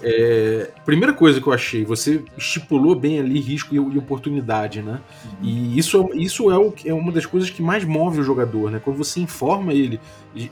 é, 0.00 0.70
primeira 0.84 1.12
coisa 1.12 1.40
que 1.40 1.46
eu 1.46 1.52
achei, 1.52 1.84
você 1.84 2.22
estipulou 2.36 2.94
bem 2.94 3.18
ali 3.18 3.40
risco 3.40 3.74
e, 3.74 3.76
e 3.76 3.98
oportunidade, 3.98 4.80
né? 4.80 5.00
Uhum. 5.24 5.30
E 5.42 5.78
isso, 5.78 6.10
isso 6.14 6.50
é, 6.50 6.58
o, 6.58 6.72
é 6.84 6.94
uma 6.94 7.10
das 7.10 7.26
coisas 7.26 7.50
que 7.50 7.62
mais 7.62 7.84
move 7.84 8.20
o 8.20 8.22
jogador, 8.22 8.70
né? 8.70 8.80
Quando 8.82 8.96
você 8.96 9.20
informa 9.20 9.72
ele 9.72 10.00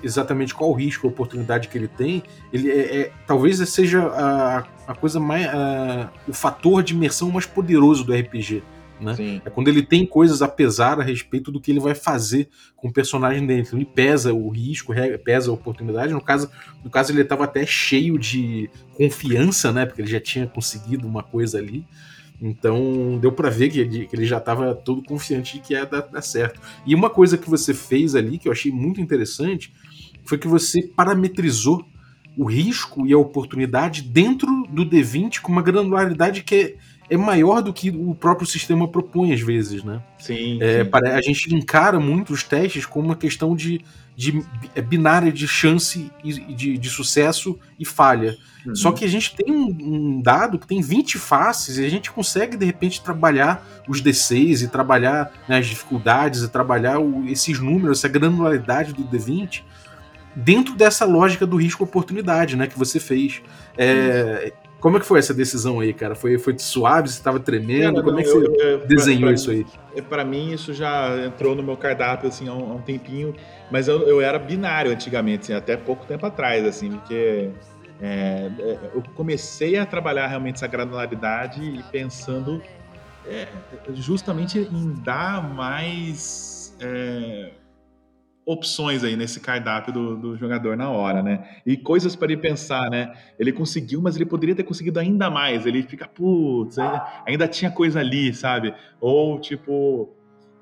exatamente 0.02 0.54
qual 0.54 0.70
o 0.70 0.72
risco, 0.72 1.06
a 1.06 1.10
oportunidade 1.10 1.68
que 1.68 1.78
ele 1.78 1.86
tem, 1.86 2.22
ele 2.52 2.70
é, 2.70 3.00
é 3.00 3.12
talvez 3.26 3.56
seja 3.68 4.06
a, 4.06 4.64
a 4.86 4.94
coisa 4.94 5.20
mais, 5.20 5.46
a, 5.46 6.10
o 6.26 6.32
fator 6.32 6.82
de 6.82 6.94
imersão 6.94 7.30
mais 7.30 7.46
poderoso 7.46 8.04
do 8.04 8.12
RPG. 8.12 8.62
Né? 9.00 9.42
É 9.44 9.50
quando 9.50 9.68
ele 9.68 9.82
tem 9.82 10.06
coisas 10.06 10.40
a 10.40 10.48
pesar 10.48 10.98
a 10.98 11.02
respeito 11.02 11.52
do 11.52 11.60
que 11.60 11.70
ele 11.70 11.80
vai 11.80 11.94
fazer 11.94 12.48
com 12.74 12.88
o 12.88 12.92
personagem 12.92 13.46
dele. 13.46 13.62
Então 13.62 13.78
ele 13.78 13.84
pesa 13.86 14.32
o 14.32 14.48
risco, 14.48 14.94
pesa 15.24 15.50
a 15.50 15.54
oportunidade. 15.54 16.12
No 16.12 16.20
caso, 16.20 16.50
no 16.82 16.90
caso 16.90 17.12
ele 17.12 17.20
estava 17.20 17.44
até 17.44 17.66
cheio 17.66 18.18
de 18.18 18.70
confiança, 18.94 19.70
né? 19.70 19.84
Porque 19.84 20.00
ele 20.00 20.10
já 20.10 20.20
tinha 20.20 20.46
conseguido 20.46 21.06
uma 21.06 21.22
coisa 21.22 21.58
ali. 21.58 21.86
Então 22.40 23.18
deu 23.20 23.32
para 23.32 23.50
ver 23.50 23.70
que 23.70 23.80
ele, 23.80 24.06
que 24.06 24.16
ele 24.16 24.26
já 24.26 24.38
estava 24.38 24.74
todo 24.74 25.02
confiante 25.02 25.54
de 25.54 25.62
que 25.62 25.74
ia 25.74 25.84
dar, 25.84 26.02
dar 26.02 26.22
certo. 26.22 26.60
E 26.86 26.94
uma 26.94 27.10
coisa 27.10 27.36
que 27.36 27.48
você 27.48 27.72
fez 27.74 28.14
ali 28.14 28.38
que 28.38 28.48
eu 28.48 28.52
achei 28.52 28.72
muito 28.72 29.00
interessante 29.00 29.72
foi 30.24 30.38
que 30.38 30.48
você 30.48 30.82
parametrizou 30.82 31.86
o 32.36 32.44
risco 32.44 33.06
e 33.06 33.12
a 33.14 33.18
oportunidade 33.18 34.02
dentro 34.02 34.66
do 34.68 34.84
D20 34.84 35.40
com 35.40 35.50
uma 35.50 35.62
granularidade 35.62 36.42
que 36.42 36.54
é 36.54 36.76
é 37.08 37.16
maior 37.16 37.62
do 37.62 37.72
que 37.72 37.90
o 37.90 38.14
próprio 38.14 38.46
sistema 38.46 38.88
propõe 38.88 39.32
às 39.32 39.40
vezes, 39.40 39.82
né? 39.82 40.02
Sim, 40.18 40.58
é, 40.60 40.84
sim. 40.84 40.90
A 40.92 41.20
gente 41.20 41.54
encara 41.54 42.00
muito 42.00 42.32
os 42.32 42.42
testes 42.42 42.84
como 42.84 43.06
uma 43.06 43.16
questão 43.16 43.54
de, 43.54 43.80
de 44.16 44.42
é 44.74 44.82
binária 44.82 45.32
de 45.32 45.46
chance 45.46 46.10
e 46.24 46.32
de, 46.32 46.76
de 46.76 46.90
sucesso 46.90 47.58
e 47.78 47.84
falha. 47.84 48.36
Uhum. 48.66 48.74
Só 48.74 48.90
que 48.90 49.04
a 49.04 49.08
gente 49.08 49.36
tem 49.36 49.52
um, 49.52 49.68
um, 49.68 50.20
dado 50.20 50.58
que 50.58 50.66
tem 50.66 50.80
20 50.80 51.18
faces 51.18 51.78
e 51.78 51.84
a 51.84 51.88
gente 51.88 52.10
consegue, 52.10 52.56
de 52.56 52.66
repente, 52.66 53.00
trabalhar 53.00 53.64
os 53.88 54.02
D6 54.02 54.62
e 54.64 54.68
trabalhar 54.68 55.32
né, 55.48 55.58
as 55.58 55.66
dificuldades 55.66 56.42
e 56.42 56.48
trabalhar 56.48 56.98
o, 56.98 57.24
esses 57.28 57.60
números, 57.60 57.98
essa 57.98 58.08
granularidade 58.08 58.92
do 58.92 59.04
D20 59.04 59.62
dentro 60.34 60.74
dessa 60.74 61.04
lógica 61.06 61.46
do 61.46 61.56
risco-oportunidade 61.56 62.56
né, 62.56 62.66
que 62.66 62.78
você 62.78 63.00
fez. 63.00 63.40
É, 63.78 64.52
como 64.86 64.98
é 64.98 65.00
que 65.00 65.06
foi 65.06 65.18
essa 65.18 65.34
decisão 65.34 65.80
aí, 65.80 65.92
cara? 65.92 66.14
Foi, 66.14 66.38
foi 66.38 66.56
suave? 66.60 67.08
Você 67.08 67.18
estava 67.18 67.40
tremendo? 67.40 68.04
Como 68.04 68.20
é 68.20 68.22
que 68.22 68.28
você 68.28 68.46
eu, 68.46 68.86
desenhou 68.86 69.22
pra, 69.22 69.28
pra 69.30 69.34
isso 69.34 69.50
aí? 69.50 69.66
É, 69.96 70.00
para 70.00 70.24
mim, 70.24 70.52
isso 70.52 70.72
já 70.72 71.26
entrou 71.26 71.56
no 71.56 71.62
meu 71.64 71.76
cardápio 71.76 72.28
assim, 72.28 72.48
há, 72.48 72.54
um, 72.54 72.70
há 72.70 72.74
um 72.76 72.80
tempinho, 72.80 73.34
mas 73.68 73.88
eu, 73.88 74.02
eu, 74.02 74.20
era 74.20 74.38
binário 74.38 74.92
antigamente, 74.92 75.46
assim, 75.46 75.54
até 75.54 75.76
pouco 75.76 76.06
tempo 76.06 76.24
atrás, 76.24 76.64
assim, 76.64 76.92
porque 76.92 77.50
é, 78.00 78.48
é, 78.60 78.78
eu 78.94 79.02
comecei 79.16 79.76
a 79.76 79.84
trabalhar 79.84 80.28
realmente 80.28 80.54
essa 80.54 80.68
granularidade 80.68 81.60
e 81.60 81.82
pensando 81.90 82.62
é, 83.26 83.48
justamente 83.92 84.60
em 84.60 84.94
dar 85.02 85.52
mais 85.52 86.76
é, 86.80 87.50
opções 88.46 89.02
aí 89.02 89.16
nesse 89.16 89.40
cardápio 89.40 89.92
do, 89.92 90.16
do, 90.16 90.36
jogador 90.36 90.76
na 90.76 90.88
hora, 90.88 91.20
né? 91.20 91.44
E 91.66 91.76
coisas 91.76 92.14
para 92.14 92.32
ele 92.32 92.40
pensar, 92.40 92.88
né? 92.88 93.12
Ele 93.36 93.52
conseguiu, 93.52 94.00
mas 94.00 94.14
ele 94.14 94.24
poderia 94.24 94.54
ter 94.54 94.62
conseguido 94.62 95.00
ainda 95.00 95.28
mais. 95.28 95.66
Ele 95.66 95.82
fica, 95.82 96.06
putz, 96.06 96.78
ainda, 96.78 97.22
ainda 97.26 97.48
tinha 97.48 97.72
coisa 97.72 97.98
ali, 97.98 98.32
sabe? 98.32 98.72
Ou 99.00 99.40
tipo, 99.40 100.12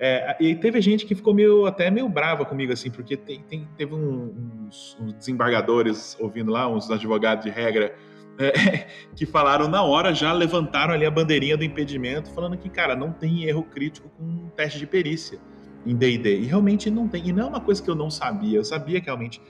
É, 0.01 0.37
e 0.41 0.57
teve 0.57 0.81
gente 0.81 1.07
que 1.07 1.15
ficou 1.15 1.33
meio, 1.33 1.67
até 1.67 1.89
meio 1.89 2.09
brava 2.09 2.45
comigo, 2.45 2.73
assim, 2.73 2.91
porque 2.91 3.17
tem, 3.17 3.43
tem- 3.45 3.69
teve 3.77 3.95
um- 3.95 4.67
uns, 4.67 4.97
uns 5.01 5.13
desembargadores 5.15 6.17
ouvindo 6.21 6.51
lá, 6.51 6.69
uns 6.69 6.91
advogados 6.91 7.45
de 7.45 7.51
regra, 7.51 7.95
é, 8.37 8.51
que 9.15 9.25
falaram 9.25 9.69
na 9.69 9.83
hora, 9.85 10.13
já 10.13 10.33
levantaram 10.33 10.93
ali 10.93 11.07
a 11.07 11.11
bandeirinha 11.13 11.57
do 11.57 11.63
impedimento, 11.65 12.31
falando 12.33 12.57
que, 12.59 12.69
cara, 12.69 12.97
não 12.97 13.13
tem 13.13 13.45
erro 13.45 13.63
crítico 13.63 14.09
com 14.19 14.49
teste 14.57 14.81
de 14.81 14.87
perícia 14.87 15.39
em 15.85 15.95
D&D. 15.97 16.41
E 16.41 16.45
realmente 16.47 16.91
não 16.91 17.09
tem. 17.09 17.29
E 17.29 17.33
não 17.33 17.45
é 17.45 17.47
uma 17.47 17.61
coisa 17.61 17.83
que 17.83 17.91
eu 17.91 17.95
não 17.95 18.11
sabia. 18.11 18.59
Eu 18.59 18.65
sabia 18.65 19.01
que 19.01 19.07
realmente 19.07 19.41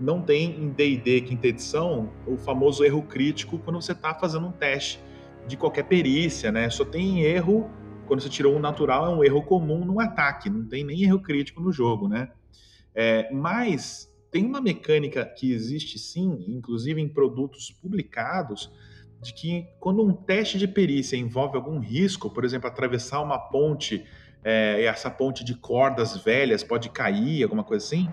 não 0.00 0.20
tem 0.20 0.50
em 0.60 0.70
D&D 0.70 1.20
quinta 1.22 1.46
edição 1.46 2.10
o 2.26 2.36
famoso 2.36 2.84
erro 2.84 3.02
crítico 3.02 3.58
quando 3.58 3.80
você 3.80 3.92
está 3.92 4.14
fazendo 4.14 4.46
um 4.46 4.52
teste 4.52 5.00
de 5.46 5.56
qualquer 5.56 5.84
perícia, 5.84 6.50
né? 6.50 6.68
Só 6.70 6.84
tem 6.84 7.22
erro 7.22 7.70
quando 8.06 8.20
você 8.20 8.28
tirou 8.28 8.54
um 8.54 8.58
natural, 8.58 9.06
é 9.06 9.16
um 9.16 9.24
erro 9.24 9.42
comum 9.42 9.84
no 9.84 10.00
ataque, 10.00 10.50
não 10.50 10.66
tem 10.66 10.84
nem 10.84 11.02
erro 11.04 11.20
crítico 11.20 11.60
no 11.60 11.72
jogo, 11.72 12.08
né? 12.08 12.30
É, 12.94 13.32
mas 13.32 14.12
tem 14.30 14.44
uma 14.44 14.60
mecânica 14.60 15.24
que 15.24 15.52
existe 15.52 15.98
sim, 15.98 16.44
inclusive 16.48 17.00
em 17.00 17.08
produtos 17.08 17.70
publicados, 17.70 18.70
de 19.22 19.32
que 19.32 19.66
quando 19.80 20.04
um 20.04 20.12
teste 20.12 20.58
de 20.58 20.68
perícia 20.68 21.16
envolve 21.16 21.56
algum 21.56 21.78
risco, 21.78 22.28
por 22.28 22.44
exemplo, 22.44 22.68
atravessar 22.68 23.22
uma 23.22 23.38
ponte, 23.38 24.04
é, 24.44 24.84
essa 24.84 25.10
ponte 25.10 25.42
de 25.42 25.54
cordas 25.54 26.16
velhas 26.18 26.62
pode 26.62 26.90
cair, 26.90 27.42
alguma 27.42 27.64
coisa 27.64 27.84
assim, 27.84 28.08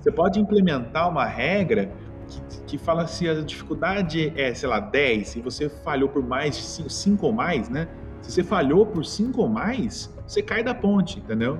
você 0.00 0.12
pode 0.12 0.38
implementar 0.38 1.08
uma 1.08 1.24
regra 1.24 1.90
que, 2.28 2.62
que 2.62 2.78
fala 2.78 3.06
se 3.06 3.28
a 3.28 3.34
dificuldade 3.42 4.32
é, 4.36 4.54
sei 4.54 4.68
lá, 4.68 4.78
10, 4.78 5.36
e 5.36 5.40
você 5.40 5.68
falhou 5.68 6.08
por 6.08 6.22
mais 6.22 6.56
5 6.56 7.26
ou 7.26 7.32
mais, 7.32 7.68
né? 7.68 7.88
Se 8.20 8.30
você 8.30 8.44
falhou 8.44 8.86
por 8.86 9.04
5 9.04 9.40
ou 9.40 9.48
mais, 9.48 10.14
você 10.26 10.42
cai 10.42 10.62
da 10.62 10.74
ponte, 10.74 11.18
entendeu? 11.18 11.58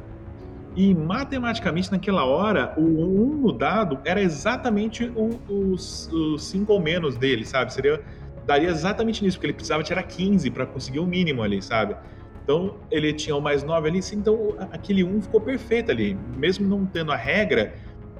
E 0.76 0.94
matematicamente, 0.94 1.90
naquela 1.90 2.24
hora, 2.24 2.74
o 2.76 2.82
1 2.82 2.84
um 2.84 3.36
no 3.38 3.52
dado 3.52 3.98
era 4.04 4.22
exatamente 4.22 5.12
o 5.16 6.38
5 6.38 6.72
ou 6.72 6.80
menos 6.80 7.16
dele, 7.16 7.44
sabe? 7.44 7.72
Seria, 7.72 8.00
daria 8.46 8.68
exatamente 8.68 9.24
nisso, 9.24 9.36
porque 9.36 9.46
ele 9.46 9.54
precisava 9.54 9.82
tirar 9.82 10.02
15 10.04 10.48
para 10.50 10.66
conseguir 10.66 11.00
o 11.00 11.06
mínimo 11.06 11.42
ali, 11.42 11.60
sabe? 11.60 11.96
Então 12.42 12.76
ele 12.90 13.12
tinha 13.12 13.36
o 13.36 13.40
mais 13.40 13.62
9 13.62 13.88
ali, 13.88 14.00
então 14.12 14.54
aquele 14.72 15.04
1 15.04 15.16
um 15.16 15.22
ficou 15.22 15.40
perfeito 15.40 15.90
ali. 15.90 16.16
Mesmo 16.36 16.68
não 16.68 16.84
tendo 16.86 17.12
a 17.12 17.16
regra, 17.16 17.74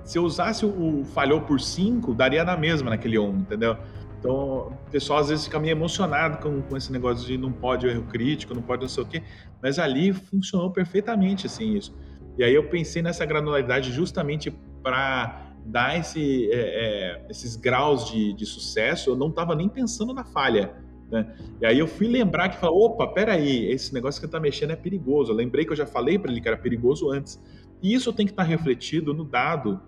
se 0.04 0.18
eu 0.18 0.24
usasse 0.24 0.64
o, 0.64 1.04
falhou 1.04 1.40
por 1.40 1.60
5, 1.60 2.14
daria 2.14 2.44
na 2.44 2.56
mesma 2.56 2.90
naquele 2.90 3.18
1, 3.18 3.24
um, 3.24 3.38
entendeu? 3.38 3.76
Então, 4.18 4.68
o 4.68 4.90
pessoal 4.90 5.20
às 5.20 5.30
vezes 5.30 5.46
fica 5.46 5.58
meio 5.58 5.72
emocionado 5.72 6.42
com, 6.42 6.60
com 6.60 6.76
esse 6.76 6.92
negócio 6.92 7.26
de 7.26 7.38
não 7.38 7.50
pode 7.50 7.86
erro 7.86 8.02
crítico, 8.02 8.54
não 8.54 8.60
pode 8.60 8.82
não 8.82 8.88
sei 8.88 9.02
o 9.02 9.06
quê, 9.06 9.22
mas 9.62 9.78
ali 9.78 10.12
funcionou 10.12 10.70
perfeitamente 10.70 11.46
assim 11.46 11.74
isso. 11.74 11.96
E 12.36 12.44
aí 12.44 12.54
eu 12.54 12.68
pensei 12.68 13.02
nessa 13.02 13.24
granularidade 13.24 13.90
justamente 13.90 14.50
para 14.82 15.54
dar 15.64 15.98
esse, 15.98 16.50
é, 16.52 16.56
é, 16.56 17.26
esses 17.30 17.56
graus 17.56 18.10
de, 18.10 18.32
de, 18.34 18.46
sucesso, 18.46 19.10
eu 19.10 19.16
não 19.16 19.28
estava 19.28 19.54
nem 19.54 19.68
pensando 19.68 20.12
na 20.12 20.24
falha. 20.24 20.74
Né? 21.10 21.26
E 21.60 21.66
aí 21.66 21.78
eu 21.78 21.86
fui 21.86 22.06
lembrar 22.06 22.48
que 22.48 22.58
falou, 22.58 22.86
opa, 22.86 23.06
peraí, 23.06 23.70
esse 23.70 23.92
negócio 23.92 24.20
que 24.20 24.26
está 24.26 24.38
mexendo 24.38 24.70
é 24.70 24.76
perigoso. 24.76 25.32
Eu 25.32 25.36
lembrei 25.36 25.64
que 25.64 25.72
eu 25.72 25.76
já 25.76 25.86
falei 25.86 26.18
para 26.18 26.30
ele 26.30 26.40
que 26.40 26.48
era 26.48 26.56
perigoso 26.56 27.10
antes. 27.10 27.40
E 27.82 27.92
isso 27.94 28.12
tem 28.12 28.26
que 28.26 28.32
estar 28.32 28.44
tá 28.44 28.48
refletido 28.48 29.12
no 29.12 29.24
dado 29.24 29.80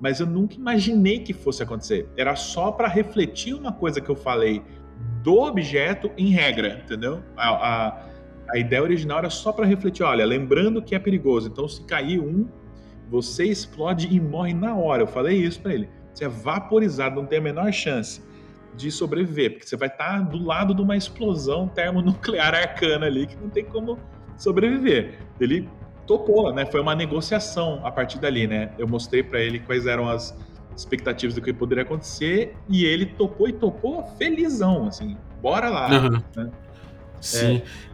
mas 0.00 0.20
eu 0.20 0.26
nunca 0.26 0.54
imaginei 0.54 1.18
que 1.20 1.32
fosse 1.32 1.62
acontecer. 1.62 2.08
Era 2.16 2.36
só 2.36 2.70
para 2.70 2.88
refletir 2.88 3.54
uma 3.54 3.72
coisa 3.72 4.00
que 4.00 4.08
eu 4.08 4.16
falei 4.16 4.62
do 5.22 5.40
objeto 5.40 6.10
em 6.16 6.28
regra, 6.28 6.82
entendeu? 6.84 7.22
A, 7.36 7.50
a, 7.50 8.06
a 8.50 8.58
ideia 8.58 8.82
original 8.82 9.18
era 9.18 9.30
só 9.30 9.52
para 9.52 9.64
refletir, 9.64 10.02
olha, 10.02 10.24
lembrando 10.24 10.82
que 10.82 10.94
é 10.94 10.98
perigoso. 10.98 11.48
Então, 11.48 11.68
se 11.68 11.82
cair 11.84 12.20
um, 12.20 12.48
você 13.08 13.44
explode 13.44 14.08
e 14.10 14.20
morre 14.20 14.54
na 14.54 14.74
hora. 14.76 15.02
Eu 15.02 15.06
falei 15.06 15.36
isso 15.36 15.60
para 15.60 15.74
ele. 15.74 15.88
Você 16.12 16.24
é 16.24 16.28
vaporizado, 16.28 17.16
não 17.16 17.26
tem 17.26 17.38
a 17.38 17.42
menor 17.42 17.72
chance 17.72 18.22
de 18.74 18.90
sobreviver, 18.90 19.52
porque 19.52 19.66
você 19.66 19.76
vai 19.76 19.88
estar 19.88 20.18
tá 20.18 20.20
do 20.20 20.42
lado 20.42 20.74
de 20.74 20.80
uma 20.80 20.96
explosão 20.96 21.68
termonuclear 21.68 22.54
arcana 22.54 23.06
ali 23.06 23.26
que 23.26 23.36
não 23.36 23.50
tem 23.50 23.64
como 23.64 23.98
sobreviver. 24.36 25.18
Ele 25.40 25.68
topou, 26.06 26.52
né? 26.52 26.66
Foi 26.66 26.80
uma 26.80 26.94
negociação 26.94 27.80
a 27.84 27.90
partir 27.90 28.18
dali, 28.18 28.46
né? 28.46 28.72
Eu 28.78 28.88
mostrei 28.88 29.22
para 29.22 29.40
ele 29.40 29.60
quais 29.60 29.86
eram 29.86 30.08
as 30.08 30.36
expectativas 30.76 31.34
do 31.34 31.42
que 31.42 31.52
poderia 31.52 31.84
acontecer 31.84 32.56
e 32.68 32.84
ele 32.84 33.06
topou 33.06 33.48
e 33.48 33.52
topou 33.52 34.04
felizão, 34.16 34.86
assim. 34.86 35.16
Bora 35.40 35.68
lá. 35.68 35.90
Uhum. 35.90 36.22
Né? 36.36 36.50
Sim. 37.20 37.56
É. 37.56 37.91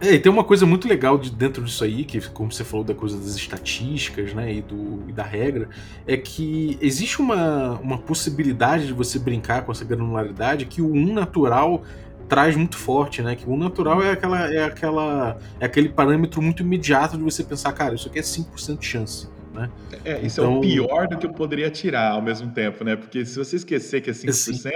é. 0.00 0.14
e 0.14 0.18
tem 0.18 0.30
uma 0.30 0.44
coisa 0.44 0.64
muito 0.64 0.88
legal 0.88 1.18
de 1.18 1.30
dentro 1.30 1.62
disso 1.64 1.84
aí, 1.84 2.04
que 2.04 2.20
como 2.30 2.52
você 2.52 2.64
falou 2.64 2.84
da 2.84 2.94
coisa 2.94 3.16
das 3.16 3.36
estatísticas, 3.36 4.32
né, 4.32 4.54
e, 4.54 4.62
do, 4.62 5.02
e 5.08 5.12
da 5.12 5.22
regra, 5.22 5.68
é 6.06 6.16
que 6.16 6.78
existe 6.80 7.20
uma, 7.20 7.78
uma 7.80 7.98
possibilidade 7.98 8.86
de 8.86 8.92
você 8.92 9.18
brincar 9.18 9.62
com 9.62 9.72
essa 9.72 9.84
granularidade 9.84 10.64
que 10.66 10.80
o 10.80 10.90
1 10.92 11.12
natural 11.12 11.82
traz 12.28 12.54
muito 12.54 12.76
forte, 12.78 13.22
né? 13.22 13.34
Que 13.34 13.44
o 13.50 13.56
natural 13.56 14.00
é 14.00 14.12
aquela 14.12 14.54
é 14.54 14.64
aquela 14.64 15.36
é 15.58 15.66
aquele 15.66 15.88
parâmetro 15.88 16.40
muito 16.40 16.62
imediato 16.62 17.18
de 17.18 17.24
você 17.24 17.42
pensar, 17.42 17.72
cara, 17.72 17.96
isso 17.96 18.08
aqui 18.08 18.20
é 18.20 18.22
5% 18.22 18.78
de 18.78 18.86
chance. 18.86 19.28
Né? 19.52 19.70
É, 20.04 20.20
isso 20.20 20.40
então... 20.40 20.54
é 20.54 20.56
o 20.56 20.58
então 20.58 20.60
pior 20.60 21.08
do 21.08 21.18
que 21.18 21.26
eu 21.26 21.32
poderia 21.32 21.70
tirar 21.70 22.12
ao 22.12 22.22
mesmo 22.22 22.50
tempo, 22.52 22.84
né? 22.84 22.96
Porque 22.96 23.24
se 23.24 23.36
você 23.36 23.56
esquecer 23.56 24.00
que 24.00 24.10
é 24.10 24.12
5%, 24.12 24.32
Sim. 24.32 24.70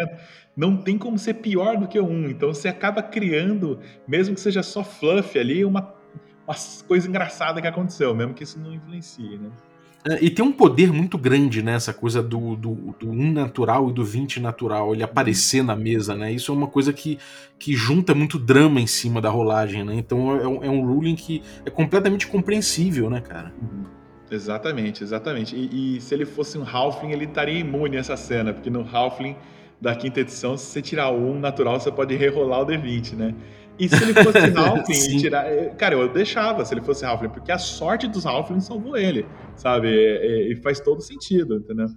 não 0.57 0.77
tem 0.77 0.99
como 0.99 1.19
ser 1.19 1.35
pior 1.35 1.77
do 1.77 1.87
que 1.87 1.99
o 1.99 2.07
1. 2.07 2.31
Então 2.31 2.53
você 2.53 2.69
acaba 2.69 3.03
criando, 3.03 3.79
mesmo 4.07 4.35
que 4.35 4.41
seja 4.41 4.63
só 4.63 4.83
fluff 4.83 5.39
ali, 5.39 5.65
uma, 5.65 5.95
uma 6.47 6.57
coisa 6.89 7.09
engraçada 7.09 7.61
que 7.61 7.67
aconteceu, 7.67 8.15
mesmo 8.15 8.35
que 8.35 8.43
isso 8.43 8.59
não 8.59 8.75
influencie, 8.75 9.39
né? 9.39 9.51
É, 10.07 10.23
e 10.23 10.29
tem 10.29 10.45
um 10.45 10.53
poder 10.53 10.93
muito 10.93 11.17
grande 11.17 11.63
nessa 11.63 11.91
né, 11.91 11.99
coisa 11.99 12.23
do, 12.23 12.55
do, 12.57 12.95
do 13.01 13.11
1 13.11 13.33
natural 13.33 13.89
e 13.89 13.93
do 13.95 14.05
20 14.05 14.39
natural, 14.39 14.93
ele 14.93 15.03
aparecer 15.03 15.65
na 15.65 15.75
mesa, 15.75 16.15
né? 16.15 16.31
Isso 16.31 16.53
é 16.53 16.55
uma 16.55 16.67
coisa 16.67 16.93
que, 16.93 17.19
que 17.59 17.75
junta 17.75 18.15
muito 18.15 18.39
drama 18.39 18.83
em 18.83 18.87
cima 18.87 19.19
da 19.19 19.31
rolagem, 19.31 19.83
né? 19.83 19.95
Então 19.95 20.37
é 20.37 20.47
um, 20.47 20.65
é 20.65 20.69
um 20.69 20.85
ruling 20.87 21.15
que 21.15 21.43
é 21.65 21.71
completamente 21.71 22.27
compreensível, 22.27 23.09
né, 23.09 23.23
cara? 23.23 23.55
Uhum. 23.63 24.04
Exatamente, 24.31 25.03
exatamente. 25.03 25.55
E, 25.55 25.97
e, 25.97 26.01
se 26.01 26.15
ele 26.15 26.25
fosse 26.25 26.57
um 26.59 26.65
Halfling, 26.67 27.13
ele 27.13 27.25
estaria 27.25 27.59
imune 27.59 27.97
a 27.97 28.01
essa 28.01 28.17
cena, 28.17 28.53
porque 28.53 28.71
no 28.71 28.87
Halfling 28.91 29.37
da 29.81 29.95
quinta 29.95 30.21
edição, 30.21 30.57
se 30.57 30.67
você 30.67 30.81
tirar 30.81 31.11
1 31.11 31.39
natural, 31.39 31.79
você 31.79 31.93
pode 31.93 32.15
rerolar 32.17 32.63
o 32.63 32.67
D20, 32.67 33.15
né? 33.15 33.35
E 33.79 33.89
se 33.89 34.03
ele 34.03 34.15
fosse 34.15 34.39
Halfling 34.57 35.17
e 35.17 35.19
tirar. 35.19 35.47
Eh, 35.47 35.75
cara, 35.77 35.95
eu 35.95 36.09
deixava 36.09 36.65
se 36.65 36.73
ele 36.73 36.81
fosse 36.81 37.05
Halfling, 37.05 37.29
porque 37.29 37.53
a 37.53 37.59
sorte 37.59 38.09
dos 38.09 38.25
Halfling 38.25 38.61
salvou 38.61 38.97
ele, 38.97 39.27
sabe? 39.57 39.89
E, 39.89 40.53
e 40.53 40.57
faz 40.57 40.81
todo 40.81 41.03
sentido, 41.03 41.57
entendeu? 41.57 41.89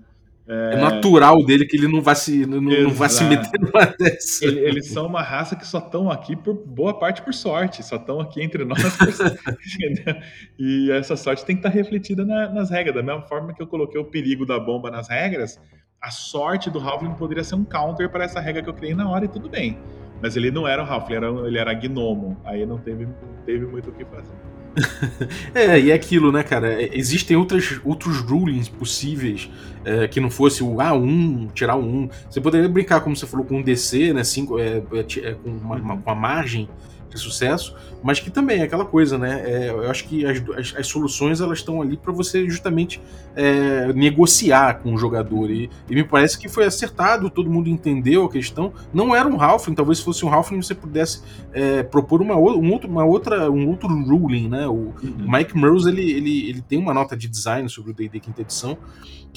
É... 0.48 0.76
é... 0.76 0.78
natural 0.78 1.44
dele 1.44 1.66
que 1.66 1.76
ele 1.76 1.88
não 1.88 2.02
vai 2.02 2.16
se, 2.16 2.46
não, 2.46 2.62
não 2.62 2.90
vai 2.92 3.10
se 3.10 3.24
meter 3.26 3.60
numa 3.60 3.86
dessa. 4.00 4.46
Ele, 4.46 4.60
eles 4.62 4.88
são 4.88 5.06
uma 5.06 5.22
raça 5.22 5.56
que 5.56 5.68
só 5.68 5.80
estão 5.80 6.10
aqui 6.10 6.36
por 6.36 6.54
boa 6.54 6.98
parte 6.98 7.22
por 7.22 7.34
sorte, 7.34 7.84
só 7.84 7.98
estão 7.98 8.22
aqui 8.22 8.42
entre 8.42 8.64
nós. 8.64 8.80
e 10.58 10.90
essa 10.92 11.18
sorte 11.18 11.46
tem 11.46 11.56
que 11.56 11.60
estar 11.60 11.70
refletida 11.70 12.24
na, 12.26 12.50
nas 12.50 12.70
regras. 12.70 12.96
Da 12.96 13.04
mesma 13.04 13.22
forma 13.24 13.54
que 13.54 13.62
eu 13.62 13.68
coloquei 13.68 14.00
o 14.00 14.06
perigo 14.06 14.46
da 14.46 14.60
bomba 14.60 14.90
nas 14.90 15.10
regras, 15.10 15.60
a 16.02 16.12
sorte 16.12 16.70
do 16.70 16.80
Halfling 16.80 17.16
poderia 17.16 17.44
ser 17.44 17.56
um 17.56 17.66
counter 17.66 18.10
para 18.10 18.24
essa 18.24 18.40
regra 18.40 18.64
que 18.64 18.70
eu 18.70 18.74
criei 18.74 18.96
na 18.96 19.10
hora 19.10 19.26
e 19.26 19.28
tudo 19.28 19.50
bem. 19.50 19.78
Mas 20.22 20.36
ele 20.36 20.50
não 20.50 20.68
era 20.68 20.82
o 20.82 20.86
Ralph, 20.86 21.10
ele 21.10 21.18
era, 21.18 21.48
ele 21.48 21.58
era 21.58 21.74
gnomo. 21.74 22.38
Aí 22.44 22.66
não 22.66 22.78
teve, 22.78 23.06
não 23.06 23.44
teve 23.46 23.66
muito 23.66 23.90
o 23.90 23.94
que 23.94 24.06
fazer. 24.06 24.47
é, 25.54 25.80
e 25.80 25.92
é 25.92 25.94
aquilo, 25.94 26.32
né, 26.32 26.44
cara? 26.44 26.82
É, 26.82 26.90
existem 26.94 27.36
outras, 27.36 27.80
outros 27.84 28.20
rulings 28.20 28.70
possíveis 28.70 29.50
é, 29.84 30.08
que 30.08 30.20
não 30.20 30.30
fosse 30.30 30.63
o 30.63 30.80
ah, 30.82 30.94
um, 30.94 31.48
tirar 31.54 31.76
o 31.76 31.84
um. 31.84 32.10
Você 32.30 32.40
poderia 32.40 32.70
brincar, 32.70 33.02
como 33.02 33.16
você 33.16 33.26
falou, 33.26 33.46
com 33.46 33.58
um 33.58 33.62
DC, 33.62 34.13
né? 34.13 34.24
Cinco, 34.24 34.60
é, 34.60 34.84
é, 34.94 35.30
é 35.30 35.34
com 35.34 35.50
uma, 35.50 35.76
uma, 35.76 35.94
uma 35.96 36.16
margem 36.16 36.70
de 37.10 37.17
sucesso, 37.17 37.76
mas 38.04 38.20
que 38.20 38.30
também 38.30 38.60
é 38.60 38.63
aquela 38.63 38.86
coisa, 38.86 39.17
né? 39.17 39.43
É, 39.46 39.70
eu 39.70 39.89
acho 39.89 40.08
que 40.08 40.26
as, 40.26 40.41
as, 40.58 40.76
as 40.78 40.88
soluções 40.88 41.41
elas 41.41 41.60
estão 41.60 41.82
ali 41.82 41.98
para 41.98 42.12
você 42.12 42.48
justamente 42.50 43.02
é, 43.36 43.91
negociar 43.93 44.80
com 44.82 44.93
o 44.93 44.98
jogador 44.98 45.50
e, 45.50 45.70
e, 45.89 45.96
me 45.96 46.04
parece 46.04 46.38
que 46.38 46.48
foi 46.48 46.65
acertado, 46.65 47.30
todo 47.30 47.50
mundo 47.50 47.70
entendeu 47.70 48.26
a 48.26 48.30
questão. 48.30 48.74
Não 48.93 49.15
era 49.15 49.28
um 49.28 49.41
Halfling, 49.41 49.76
talvez 49.76 50.00
se 50.00 50.04
fosse 50.04 50.26
um 50.26 50.34
Halfling 50.34 50.62
você 50.62 50.76
pudesse 50.76 51.22
é, 51.54 51.84
propor 51.84 52.22
uma, 52.22 52.36
um 52.36 52.72
outro, 52.72 52.89
uma 52.89 53.06
outra, 53.06 53.50
um 53.52 53.67
outro 53.67 53.88
ruling, 53.88 54.50
né? 54.50 54.67
O 54.67 54.72
uhum. 54.72 54.93
Mike 55.20 55.58
Merles 55.58 55.86
ele, 55.86 56.12
ele, 56.12 56.50
ele 56.50 56.62
tem 56.62 56.80
uma 56.80 56.93
nota 56.93 57.15
de 57.15 57.28
design 57.28 57.67
sobre 57.70 57.91
o 57.91 57.93
D&D 57.93 58.20
quinta 58.20 58.41
edição 58.41 58.78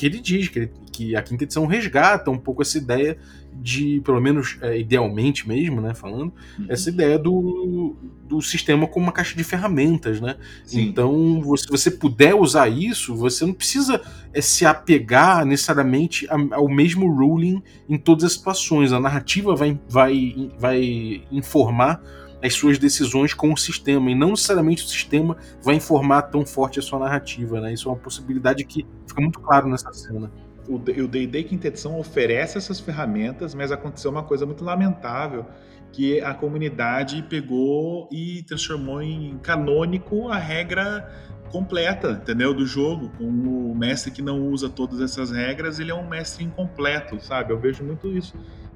que 0.01 0.07
ele 0.07 0.19
diz 0.19 0.49
que, 0.49 0.59
ele, 0.61 0.73
que 0.91 1.15
a 1.15 1.23
quinta 1.23 1.45
edição 1.45 1.67
resgata 1.67 2.31
um 2.31 2.39
pouco 2.39 2.63
essa 2.63 2.79
ideia 2.79 3.19
de, 3.61 4.01
pelo 4.01 4.21
menos 4.21 4.57
é, 4.63 4.79
idealmente 4.79 5.47
mesmo, 5.47 5.81
né, 5.81 5.95
falando, 5.95 6.33
uhum. 6.59 6.67
essa 6.69 6.89
ideia 6.89 7.19
do, 7.19 7.97
do 8.27 8.41
sistema 8.41 8.87
como 8.87 9.07
uma 9.07 9.13
caixa 9.13 9.37
de 9.37 9.45
ferramentas, 9.45 10.21
né? 10.21 10.37
Sim. 10.65 10.83
Então, 10.83 11.43
se 11.57 11.69
você 11.69 11.91
puder 11.91 12.35
usar 12.35 12.69
isso, 12.69 13.15
você 13.15 13.45
não 13.45 13.53
precisa 13.53 14.01
é, 14.33 14.41
se 14.41 14.65
apegar 14.65 15.45
necessariamente 15.45 16.27
ao 16.53 16.69
mesmo 16.69 17.13
ruling 17.13 17.63
em 17.89 17.99
todas 17.99 18.25
as 18.25 18.33
situações. 18.33 18.93
A 18.93 19.01
narrativa 19.01 19.55
vai, 19.55 19.79
vai, 19.89 20.51
vai 20.59 21.23
informar 21.31 22.03
as 22.43 22.55
suas 22.55 22.79
decisões 22.79 23.35
com 23.35 23.53
o 23.53 23.57
sistema, 23.57 24.11
e 24.11 24.15
não 24.15 24.31
necessariamente 24.31 24.85
o 24.85 24.89
sistema 24.89 25.37
vai 25.63 25.75
informar 25.75 26.23
tão 26.23 26.47
forte 26.47 26.79
a 26.79 26.83
sua 26.83 26.99
narrativa, 26.99 27.61
né? 27.61 27.75
Isso 27.75 27.89
é 27.89 27.93
uma 27.93 27.99
possibilidade 27.99 28.65
que 28.65 28.87
fica 29.07 29.21
muito 29.21 29.41
claro 29.41 29.69
nessa 29.69 29.93
cena. 29.93 30.33
O 30.71 30.79
D&D 30.79 31.43
Quinta 31.45 31.69
Edição 31.69 31.99
oferece 31.99 32.57
essas 32.57 32.79
ferramentas, 32.79 33.55
mas 33.55 33.73
aconteceu 33.73 34.11
uma 34.11 34.23
coisa 34.23 34.47
muito 34.47 34.65
lamentável, 34.65 35.45
que 35.93 36.21
a 36.21 36.33
comunidade 36.33 37.25
pegou 37.29 38.09
e 38.13 38.45
transformou 38.45 39.03
em 39.03 39.37
canônico 39.39 40.29
a 40.29 40.39
regra 40.39 41.11
completa, 41.51 42.13
entendeu? 42.13 42.55
Do 42.55 42.65
jogo. 42.65 43.11
Com 43.19 43.25
o 43.25 43.75
mestre 43.75 44.13
que 44.13 44.23
não 44.23 44.47
usa 44.47 44.69
todas 44.69 45.01
essas 45.01 45.33
regras, 45.33 45.81
ele 45.81 45.91
é 45.91 45.95
um 45.95 46.09
mestre 46.09 46.45
incompleto, 46.45 47.21
sabe? 47.21 47.53
Eu 47.53 47.59
vejo 47.59 47.83
muito 47.83 48.09
isso. 48.09 48.35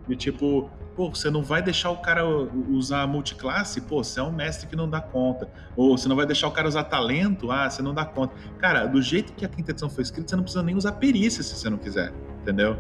E 0.09 0.15
tipo, 0.15 0.71
pô, 0.95 1.09
você 1.09 1.31
não 1.31 1.43
vai 1.43 1.63
deixar 1.63 1.91
o 1.91 1.97
cara 1.97 2.25
usar 2.27 3.07
multiclasse? 3.07 3.81
Pô, 3.81 4.03
você 4.03 4.21
é 4.21 4.23
um 4.23 4.33
mestre 4.33 4.67
que 4.67 4.77
não 4.77 4.89
dá 4.89 5.01
conta. 5.01 5.49
Ou 5.77 5.97
você 5.97 6.09
não 6.09 6.17
vai 6.17 6.27
deixar 6.27 6.49
o 6.49 6.51
cara 6.51 6.69
usar 6.69 6.85
talento? 6.85 7.51
Ah, 7.51 7.69
você 7.69 7.83
não 7.83 7.95
dá 7.95 8.05
conta. 8.05 8.35
Cara, 8.59 8.87
do 8.87 9.01
jeito 9.01 9.33
que 9.33 9.45
a 9.45 9.49
quinta 9.49 9.71
edição 9.71 9.89
foi 9.89 10.03
escrita, 10.03 10.29
você 10.29 10.37
não 10.37 10.43
precisa 10.43 10.63
nem 10.63 10.75
usar 10.75 10.93
perícia 10.93 11.43
se 11.43 11.55
você 11.55 11.71
não 11.71 11.79
quiser, 11.79 12.13
entendeu? 12.43 12.77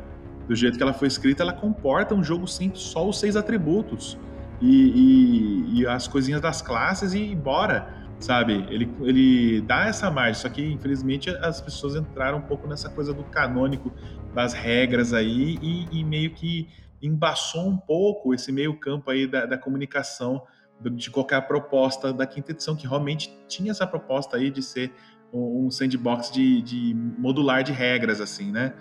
Do 0.46 0.54
jeito 0.54 0.76
que 0.76 0.82
ela 0.82 0.92
foi 0.92 1.08
escrita, 1.08 1.42
ela 1.42 1.54
comporta 1.54 2.14
um 2.14 2.22
jogo 2.22 2.46
sem 2.46 2.70
só 2.74 3.08
os 3.08 3.18
seis 3.18 3.36
atributos. 3.36 4.18
E, 4.60 5.72
e, 5.74 5.80
e 5.80 5.86
as 5.86 6.06
coisinhas 6.06 6.40
das 6.40 6.62
classes 6.62 7.14
e 7.14 7.34
bora 7.34 8.04
sabe? 8.18 8.64
Ele, 8.70 8.90
ele 9.02 9.60
dá 9.60 9.86
essa 9.86 10.10
margem, 10.10 10.34
só 10.34 10.48
que 10.48 10.62
infelizmente 10.62 11.28
as 11.28 11.60
pessoas 11.60 11.94
entraram 11.94 12.38
um 12.38 12.42
pouco 12.42 12.66
nessa 12.66 12.88
coisa 12.88 13.12
do 13.12 13.22
canônico 13.24 13.92
das 14.34 14.52
regras 14.52 15.12
aí 15.12 15.58
e, 15.60 15.88
e 15.92 16.04
meio 16.04 16.30
que 16.30 16.68
embaçou 17.06 17.68
um 17.68 17.76
pouco 17.76 18.34
esse 18.34 18.50
meio 18.50 18.78
campo 18.78 19.10
aí 19.10 19.26
da, 19.26 19.46
da 19.46 19.58
comunicação 19.58 20.42
de 20.80 21.10
qualquer 21.10 21.40
proposta 21.46 22.12
da 22.12 22.26
quinta 22.26 22.52
edição, 22.52 22.74
que 22.74 22.86
realmente 22.86 23.32
tinha 23.48 23.70
essa 23.70 23.86
proposta 23.86 24.36
aí 24.36 24.50
de 24.50 24.62
ser 24.62 24.92
um 25.32 25.70
sandbox 25.70 26.30
de, 26.30 26.62
de 26.62 26.94
modular 27.18 27.62
de 27.62 27.72
regras, 27.72 28.20
assim, 28.20 28.52
né? 28.52 28.72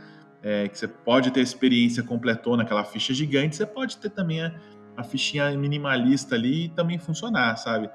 É, 0.41 0.67
que 0.67 0.78
você 0.78 0.88
pode 0.88 1.32
ter 1.32 1.39
experiência 1.39 2.03
completona, 2.03 2.63
aquela 2.63 2.84
ficha 2.84 3.13
gigante, 3.13 3.55
você 3.55 3.65
pode 3.65 3.97
ter 3.97 4.09
também 4.09 4.43
a, 4.43 4.53
a 4.97 5.03
fichinha 5.03 5.49
minimalista 5.57 6.36
ali 6.36 6.65
e 6.65 6.69
também 6.69 6.99
funcionar, 6.99 7.55
sabe? 7.57 7.89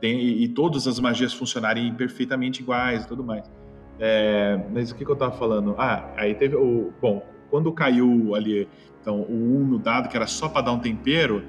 De, 0.00 0.08
e 0.08 0.48
todas 0.48 0.86
as 0.86 1.00
magias 1.00 1.32
funcionarem 1.32 1.92
perfeitamente 1.94 2.62
iguais 2.62 3.04
e 3.04 3.08
tudo 3.08 3.24
mais. 3.24 3.50
É, 3.98 4.60
mas 4.72 4.90
o 4.90 4.94
que, 4.94 5.04
que 5.04 5.10
eu 5.10 5.16
tava 5.16 5.32
falando? 5.32 5.74
Ah, 5.78 6.12
aí 6.16 6.34
teve 6.34 6.54
o. 6.54 6.92
Bom, 7.00 7.26
quando 7.50 7.72
caiu 7.72 8.34
ali 8.34 8.68
então, 9.06 9.20
o 9.20 9.60
1 9.60 9.66
no 9.66 9.78
dado, 9.78 10.08
que 10.08 10.16
era 10.16 10.26
só 10.26 10.48
para 10.48 10.62
dar 10.62 10.72
um 10.72 10.80
tempero, 10.80 11.44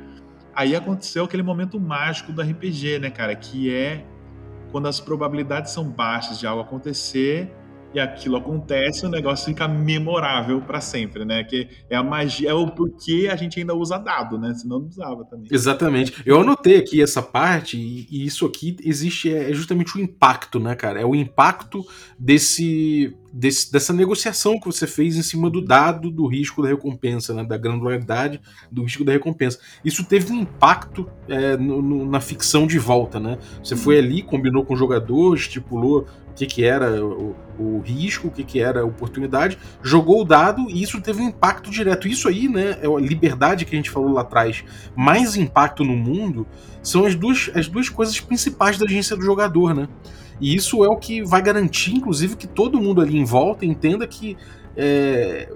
aí 0.53 0.75
aconteceu 0.75 1.23
aquele 1.23 1.41
momento 1.41 1.79
mágico 1.79 2.31
do 2.31 2.39
RPG, 2.39 2.99
né, 2.99 3.09
cara? 3.09 3.35
Que 3.35 3.73
é 3.73 4.05
quando 4.71 4.87
as 4.87 4.99
probabilidades 4.99 5.71
são 5.71 5.89
baixas 5.89 6.37
de 6.37 6.45
algo 6.45 6.61
acontecer 6.61 7.51
e 7.95 7.99
aquilo 7.99 8.35
acontece, 8.35 9.07
o 9.07 9.09
negócio 9.09 9.45
fica 9.45 9.67
memorável 9.67 10.61
para 10.61 10.79
sempre, 10.79 11.25
né? 11.25 11.43
Que 11.43 11.67
é 11.89 11.95
a 11.95 12.03
magia, 12.03 12.51
é 12.51 12.53
o 12.53 12.67
porquê 12.67 13.27
a 13.31 13.35
gente 13.35 13.59
ainda 13.59 13.73
usa 13.73 13.97
dado, 13.97 14.37
né? 14.37 14.53
Senão 14.53 14.79
não 14.79 14.87
usava 14.87 15.25
também. 15.25 15.47
Exatamente. 15.51 16.21
Eu 16.27 16.41
anotei 16.41 16.77
aqui 16.77 17.01
essa 17.01 17.23
parte 17.23 17.75
e, 17.75 18.23
isso 18.23 18.45
aqui 18.45 18.75
existe 18.83 19.33
é 19.33 19.51
justamente 19.51 19.97
o 19.97 19.99
impacto, 19.99 20.59
né, 20.59 20.75
cara? 20.75 21.01
É 21.01 21.05
o 21.05 21.15
impacto 21.15 21.83
desse, 22.19 23.17
desse 23.37 23.71
dessa 23.71 23.93
negociação 23.93 24.59
que 24.59 24.65
você 24.65 24.87
fez 24.87 25.15
em 25.15 25.21
cima 25.21 25.49
do 25.49 25.61
dado 25.61 26.09
do 26.09 26.25
risco 26.25 26.61
da 26.63 26.69
recompensa, 26.69 27.33
né? 27.33 27.43
Da 27.43 27.57
granularidade 27.57 28.41
do 28.71 28.83
risco 28.83 29.03
da 29.03 29.11
recompensa. 29.11 29.59
Isso 29.85 30.03
teve 30.03 30.33
um 30.33 30.41
impacto 30.41 31.07
é, 31.27 31.55
no, 31.55 31.81
no, 31.81 32.05
na 32.09 32.19
ficção 32.19 32.65
de 32.65 32.79
volta, 32.79 33.19
né? 33.19 33.37
Você 33.63 33.75
foi 33.75 33.99
ali, 33.99 34.23
combinou 34.23 34.65
com 34.65 34.73
o 34.73 34.77
jogador, 34.77 35.35
estipulou 35.35 36.07
que, 36.35 36.45
que 36.45 36.63
era 36.63 37.03
o, 37.03 37.35
o 37.57 37.79
risco, 37.79 38.27
o 38.27 38.31
que, 38.31 38.43
que 38.43 38.59
era 38.59 38.81
a 38.81 38.85
oportunidade, 38.85 39.57
jogou 39.81 40.21
o 40.21 40.25
dado 40.25 40.69
e 40.69 40.81
isso 40.81 41.01
teve 41.01 41.21
um 41.21 41.27
impacto 41.29 41.69
direto. 41.69 42.07
Isso 42.07 42.27
aí, 42.27 42.47
né, 42.47 42.77
é 42.81 42.87
a 42.87 42.99
liberdade 42.99 43.65
que 43.65 43.75
a 43.75 43.77
gente 43.77 43.89
falou 43.89 44.13
lá 44.13 44.21
atrás, 44.21 44.63
mais 44.95 45.35
impacto 45.35 45.83
no 45.83 45.95
mundo, 45.95 46.45
são 46.81 47.05
as 47.05 47.15
duas, 47.15 47.49
as 47.55 47.67
duas 47.67 47.89
coisas 47.89 48.19
principais 48.19 48.77
da 48.77 48.85
agência 48.85 49.15
do 49.15 49.23
jogador, 49.23 49.73
né? 49.73 49.87
E 50.39 50.55
isso 50.55 50.83
é 50.83 50.87
o 50.87 50.95
que 50.95 51.21
vai 51.21 51.41
garantir, 51.41 51.95
inclusive, 51.95 52.35
que 52.35 52.47
todo 52.47 52.79
mundo 52.79 53.01
ali 53.01 53.17
em 53.17 53.25
volta 53.25 53.65
entenda 53.65 54.07
que 54.07 54.37
é, 54.79 55.49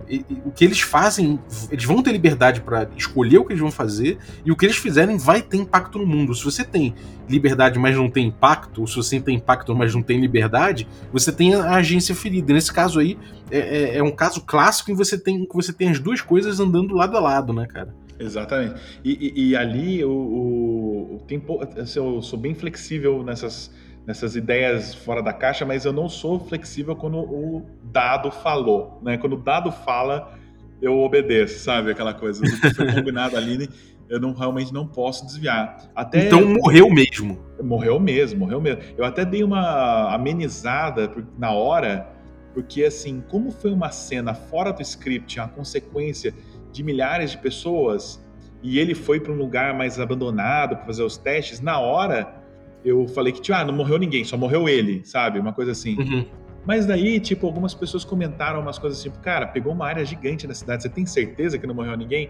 o 0.44 0.50
que 0.50 0.66
eles 0.66 0.82
fazem, 0.82 1.40
eles 1.70 1.86
vão 1.86 2.02
ter 2.02 2.12
liberdade 2.12 2.60
para 2.60 2.90
escolher 2.98 3.38
o 3.38 3.46
que 3.46 3.52
eles 3.54 3.62
vão 3.62 3.70
fazer 3.70 4.18
e 4.44 4.52
o 4.52 4.56
que 4.56 4.66
eles 4.66 4.78
fizerem 4.78 5.16
vai 5.16 5.44
ter 5.44 5.58
impacto 5.58 6.00
no 6.00 6.08
mundo. 6.08 6.34
Se 6.34 6.44
você 6.44 6.64
tem 6.64 6.96
liberdade, 7.30 7.78
mas 7.78 7.96
não 7.96 8.10
tem 8.10 8.28
impacto, 8.28 8.82
ou 8.82 8.88
se 8.88 8.96
você 8.96 9.20
tem 9.20 9.36
impacto, 9.36 9.76
mas 9.76 9.94
não 9.94 10.02
tem 10.02 10.20
liberdade, 10.20 10.88
você 11.14 11.32
tem 11.32 11.54
a 11.54 11.76
agência 11.76 12.16
ferida. 12.16 12.52
Nesse 12.52 12.74
caso 12.74 13.00
aí, 13.00 13.16
é, 13.52 13.60
é, 13.60 13.98
é 13.98 14.04
um 14.04 14.12
caso 14.12 14.42
clássico 14.42 14.90
em 14.90 14.96
você 14.96 15.18
tem 15.18 15.46
que 15.46 15.56
você 15.56 15.72
tem 15.72 15.90
as 15.90 16.00
duas 16.00 16.22
coisas 16.22 16.60
andando 16.60 16.96
lado 16.96 17.16
a 17.16 17.20
lado, 17.20 17.54
né, 17.54 17.68
cara? 17.68 17.94
Exatamente. 18.20 18.82
E, 19.04 19.34
e, 19.36 19.50
e 19.50 19.56
ali 19.56 20.04
o, 20.04 20.12
o, 20.12 21.16
o 21.16 21.20
tempo, 21.28 21.60
assim, 21.78 22.00
eu 22.00 22.22
sou 22.24 22.40
bem 22.40 22.56
flexível 22.56 23.24
nessas 23.24 23.72
nessas 24.12 24.36
ideias 24.36 24.94
fora 24.94 25.24
da 25.24 25.32
caixa, 25.32 25.66
mas 25.66 25.86
eu 25.86 25.94
não 25.94 26.10
sou 26.10 26.38
flexível 26.38 26.98
quando 26.98 27.18
o 27.18 27.66
dado 27.82 28.30
falou, 28.30 29.00
né? 29.02 29.18
Quando 29.18 29.38
o 29.38 29.38
dado 29.38 29.72
fala, 29.72 30.38
eu 30.82 31.00
obedeço, 31.00 31.64
sabe? 31.64 31.92
Aquela 31.92 32.14
coisa 32.14 32.44
que 32.44 32.74
foi 32.74 32.88
combinado 32.92 33.38
ali, 33.38 33.70
eu 34.10 34.20
não 34.20 34.34
realmente 34.34 34.74
não 34.74 34.86
posso 34.86 35.26
desviar. 35.26 35.90
Até 35.96 36.26
então 36.26 36.46
morreu 36.46 36.90
mesmo. 36.90 37.40
Morreu 37.64 38.02
mesmo, 38.02 38.42
morreu 38.42 38.60
mesmo. 38.60 38.82
Eu 38.98 39.06
até 39.06 39.24
dei 39.24 39.46
uma 39.46 40.14
amenizada 40.14 41.10
na 41.38 41.52
hora, 41.52 42.06
porque 42.54 42.84
assim, 42.84 43.24
como 43.30 43.50
foi 43.50 43.72
uma 43.72 43.92
cena 43.92 44.34
fora 44.34 44.74
do 44.74 44.82
script, 44.82 45.40
a 45.40 45.48
consequência 45.48 46.34
de 46.70 46.84
milhares 46.84 47.32
de 47.32 47.38
pessoas, 47.38 48.22
e 48.62 48.78
ele 48.78 48.94
foi 48.94 49.22
para 49.22 49.32
um 49.32 49.38
lugar 49.38 49.74
mais 49.74 49.98
abandonado 50.02 50.76
para 50.76 50.86
fazer 50.86 51.04
os 51.04 51.18
testes, 51.18 51.62
na 51.62 51.80
hora 51.80 52.41
eu 52.84 53.08
falei 53.08 53.32
que, 53.32 53.42
tipo, 53.42 53.56
ah, 53.58 53.64
não 53.64 53.74
morreu 53.74 53.98
ninguém, 53.98 54.24
só 54.24 54.36
morreu 54.36 54.68
ele, 54.68 55.02
sabe? 55.06 55.40
Uma 55.40 55.54
coisa 55.54 55.72
assim. 55.72 55.98
Uhum. 55.98 56.26
Mas 56.66 56.86
daí, 56.86 57.20
tipo, 57.20 57.48
algumas 57.48 57.74
pessoas 57.74 58.04
comentaram 58.04 58.60
umas 58.60 58.78
coisas 58.78 59.02
tipo, 59.02 59.18
cara, 59.20 59.48
pegou 59.48 59.74
uma 59.74 59.86
área 59.88 60.06
gigante 60.06 60.46
na 60.46 60.54
cidade, 60.54 60.84
você 60.84 60.90
tem 60.90 61.06
certeza 61.06 61.58
que 61.58 61.66
não 61.66 61.74
morreu 61.74 61.96
ninguém? 61.98 62.30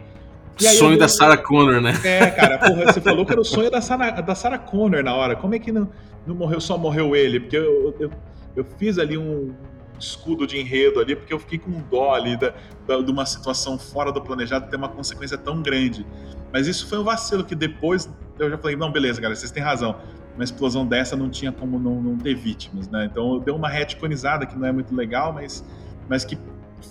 sonho 0.58 0.97
da 0.97 1.08
Sarah 1.08 1.38
Connor, 1.38 1.82
né? 1.82 1.93
É, 2.04 2.30
cara, 2.30 2.58
porra, 2.58 2.86
você 2.86 3.02
falou 3.02 3.26
que 3.26 3.32
era 3.32 3.41
o 3.41 3.45
sonho 3.45 3.72
da 3.72 3.82
Sarah, 3.82 4.22
da 4.22 4.36
Sarah 4.36 4.60
Connor 4.60 5.04
na 5.04 5.16
hora. 5.16 5.36
Como 5.36 5.56
é 5.56 5.60
que 5.60 5.72
não, 5.72 5.89
não 6.26 6.36
morreu, 6.36 6.60
só 6.62 6.78
morreu 6.78 7.16
ele? 7.16 7.39
Porque 7.39 7.58
eu, 7.58 7.95
eu, 7.99 8.12
eu 8.56 8.66
fiz 8.78 8.99
ali 8.99 9.18
um 9.18 9.54
escudo 9.99 10.45
de 10.45 10.60
enredo 10.60 10.99
ali, 10.99 11.16
porque 11.16 11.34
eu 11.34 11.39
fiquei 11.39 11.58
com 11.58 11.72
dó 11.89 12.14
ali 12.14 12.38
da, 12.38 12.54
da, 12.88 13.02
de 13.02 13.12
uma 13.12 13.26
situação 13.26 13.78
fora 13.78 14.12
do 14.12 14.22
planejado 14.22 14.70
ter 14.70 14.76
uma 14.76 14.89
consequência 14.89 15.38
tão 15.38 15.62
grande. 15.62 16.06
Mas 16.52 16.68
isso 16.68 16.88
foi 16.88 16.99
um 16.99 17.04
vacilo 17.04 17.43
que 17.43 17.56
depois 17.56 18.10
eu 18.38 18.49
já 18.49 18.58
falei, 18.58 18.76
não, 18.76 18.91
beleza, 18.91 19.22
cara, 19.22 19.36
vocês 19.36 19.52
têm 19.52 19.64
razão 19.64 19.95
uma 20.36 20.43
explosão 20.43 20.86
dessa 20.86 21.15
não 21.15 21.29
tinha 21.29 21.51
como 21.51 21.79
não, 21.79 22.01
não 22.01 22.17
ter 22.17 22.36
vítimas, 22.36 22.88
né? 22.89 23.05
Então 23.05 23.39
deu 23.39 23.55
uma 23.55 23.69
retconizada 23.69 24.45
que 24.45 24.57
não 24.57 24.67
é 24.67 24.71
muito 24.71 24.95
legal, 24.95 25.34
mas, 25.34 25.63
mas 26.07 26.23
que 26.23 26.38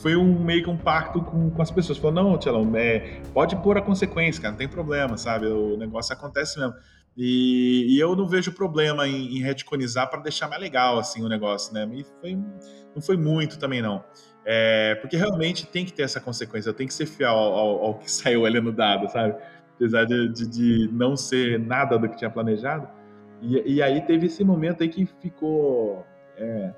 foi 0.03 0.16
um 0.16 0.38
meio 0.38 0.62
que 0.62 0.70
um 0.70 0.76
pacto 0.76 1.20
com, 1.22 1.51
com 1.51 1.62
as 1.62 1.70
pessoas. 1.70 1.99
Falou, 1.99 2.12
não, 2.12 2.38
Tchelão, 2.38 2.70
é, 2.76 3.20
pode 3.32 3.57
pôr 3.57 3.76
a 3.78 3.82
consequência, 3.82 4.41
cara, 4.41 4.53
não 4.53 4.59
tem 4.59 4.68
problema, 4.68 5.16
sabe? 5.16 5.47
O 5.47 5.76
negócio 5.76 6.12
acontece 6.12 6.59
mesmo. 6.59 6.74
E, 7.16 7.86
e 7.88 7.99
eu 7.99 8.14
não 8.14 8.26
vejo 8.26 8.53
problema 8.53 9.07
em, 9.07 9.36
em 9.36 9.43
retconizar 9.43 10.09
para 10.09 10.20
deixar 10.20 10.49
mais 10.49 10.61
legal, 10.61 10.99
assim, 10.99 11.22
o 11.24 11.28
negócio, 11.28 11.74
né? 11.74 11.88
E 11.93 12.05
foi, 12.20 12.34
não 12.95 13.03
foi 13.03 13.16
muito 13.16 13.59
também, 13.59 13.82
não. 13.82 14.05
É, 14.45 14.95
porque 14.97 15.16
realmente 15.16 15.66
tem 15.66 15.84
que 15.84 15.93
ter 15.93 16.03
essa 16.03 16.20
consequência, 16.20 16.72
tenho 16.72 16.88
que 16.88 16.95
ser 16.95 17.07
fiel 17.07 17.30
ao, 17.30 17.53
ao, 17.53 17.84
ao 17.84 17.95
que 17.99 18.11
saiu 18.11 18.47
ali 18.47 18.61
no 18.61 18.72
dado, 18.72 19.11
sabe? 19.11 19.34
Apesar 19.74 20.05
de, 20.05 20.28
de, 20.32 20.47
de 20.47 20.91
não 20.93 21.16
ser 21.16 21.59
nada 21.59 21.99
do 21.99 22.09
que 22.09 22.16
tinha 22.16 22.30
planejado, 22.30 22.88
e, 23.41 23.74
e 23.74 23.82
aí 23.82 24.01
teve 24.03 24.26
esse 24.26 24.45
momento 24.45 24.82
aí 24.82 24.88
que 24.88 25.07
ficou 25.07 26.07
é, 26.36 26.72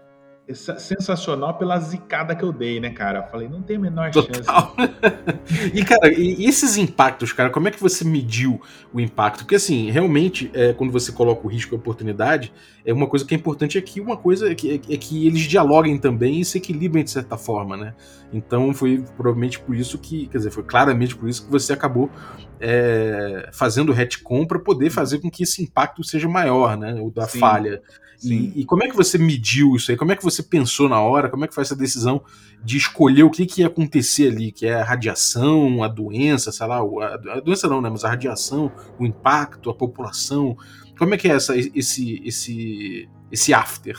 sensacional 0.52 1.54
pela 1.54 1.78
zicada 1.78 2.34
que 2.34 2.44
eu 2.44 2.52
dei, 2.52 2.80
né, 2.80 2.90
cara? 2.90 3.20
Eu 3.20 3.30
falei, 3.30 3.48
não 3.48 3.62
tem 3.62 3.76
a 3.76 3.80
menor 3.80 4.10
Total. 4.10 4.34
chance. 4.34 5.70
e, 5.72 5.84
cara, 5.84 6.12
e 6.12 6.44
esses 6.44 6.76
impactos, 6.76 7.32
cara, 7.32 7.48
como 7.48 7.68
é 7.68 7.70
que 7.70 7.80
você 7.80 8.04
mediu 8.04 8.60
o 8.92 9.00
impacto? 9.00 9.40
Porque, 9.40 9.54
assim, 9.54 9.90
realmente, 9.90 10.50
é, 10.52 10.72
quando 10.72 10.90
você 10.90 11.12
coloca 11.12 11.46
o 11.46 11.50
risco 11.50 11.72
e 11.72 11.76
a 11.76 11.78
oportunidade, 11.78 12.52
é 12.84 12.92
uma 12.92 13.06
coisa 13.06 13.24
que 13.24 13.34
é 13.34 13.38
importante 13.38 13.78
aqui, 13.78 14.00
uma 14.00 14.16
coisa 14.16 14.50
é 14.50 14.54
que, 14.54 14.72
é, 14.72 14.94
é 14.94 14.96
que 14.96 15.26
eles 15.26 15.42
dialoguem 15.42 15.96
também 15.96 16.40
e 16.40 16.44
se 16.44 16.58
equilibrem 16.58 17.04
de 17.04 17.10
certa 17.10 17.36
forma, 17.36 17.76
né? 17.76 17.94
Então 18.32 18.74
foi 18.74 19.04
provavelmente 19.16 19.60
por 19.60 19.76
isso 19.76 19.96
que, 19.98 20.26
quer 20.26 20.38
dizer, 20.38 20.50
foi 20.50 20.64
claramente 20.64 21.14
por 21.14 21.28
isso 21.28 21.44
que 21.44 21.50
você 21.50 21.72
acabou 21.72 22.10
é, 22.58 23.48
fazendo 23.52 23.90
o 23.90 23.92
retcon 23.92 24.46
para 24.46 24.58
poder 24.58 24.90
fazer 24.90 25.20
com 25.20 25.30
que 25.30 25.44
esse 25.44 25.62
impacto 25.62 26.02
seja 26.02 26.28
maior, 26.28 26.76
né? 26.76 26.94
O 27.00 27.10
da 27.10 27.28
Sim. 27.28 27.38
falha. 27.38 27.80
E, 28.24 28.60
e, 28.60 28.64
como 28.64 28.84
é 28.84 28.88
que 28.88 28.96
você 28.96 29.18
mediu 29.18 29.76
isso 29.76 29.90
aí? 29.90 29.96
Como 29.96 30.12
é 30.12 30.16
que 30.16 30.22
você 30.22 30.32
você 30.32 30.42
pensou 30.42 30.88
na 30.88 31.00
hora? 31.00 31.28
Como 31.28 31.44
é 31.44 31.48
que 31.48 31.54
foi 31.54 31.62
essa 31.62 31.76
decisão 31.76 32.22
de 32.62 32.76
escolher 32.76 33.22
o 33.22 33.30
que, 33.30 33.46
que 33.46 33.60
ia 33.60 33.66
acontecer 33.68 34.28
ali? 34.28 34.50
Que 34.50 34.66
é 34.66 34.74
a 34.74 34.84
radiação, 34.84 35.82
a 35.82 35.88
doença, 35.88 36.50
sei 36.50 36.66
lá, 36.66 36.78
a, 36.78 37.36
a 37.36 37.40
doença 37.40 37.68
não, 37.68 37.80
né? 37.80 37.88
Mas 37.88 38.04
a 38.04 38.08
radiação, 38.08 38.72
o 38.98 39.06
impacto, 39.06 39.70
a 39.70 39.74
população. 39.74 40.56
Como 40.98 41.14
é 41.14 41.16
que 41.16 41.28
é 41.28 41.34
essa, 41.34 41.56
esse, 41.56 42.20
esse, 42.24 43.08
esse 43.30 43.54
after? 43.54 43.96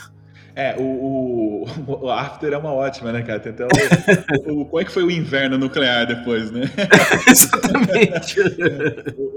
É, 0.56 0.76
o, 0.78 0.82
o, 0.82 2.04
o, 2.04 2.10
After 2.10 2.52
é 2.52 2.56
uma 2.56 2.72
ótima, 2.72 3.10
né, 3.10 3.22
cara? 3.22 3.40
Tem 3.40 3.50
até 3.50 3.64
o, 3.64 3.66
o, 4.60 4.64
como 4.66 4.80
é 4.80 4.84
que 4.84 4.92
foi 4.92 5.02
o 5.02 5.10
inverno 5.10 5.58
nuclear 5.58 6.06
depois, 6.06 6.52
né? 6.52 6.70
Exatamente. 7.28 8.36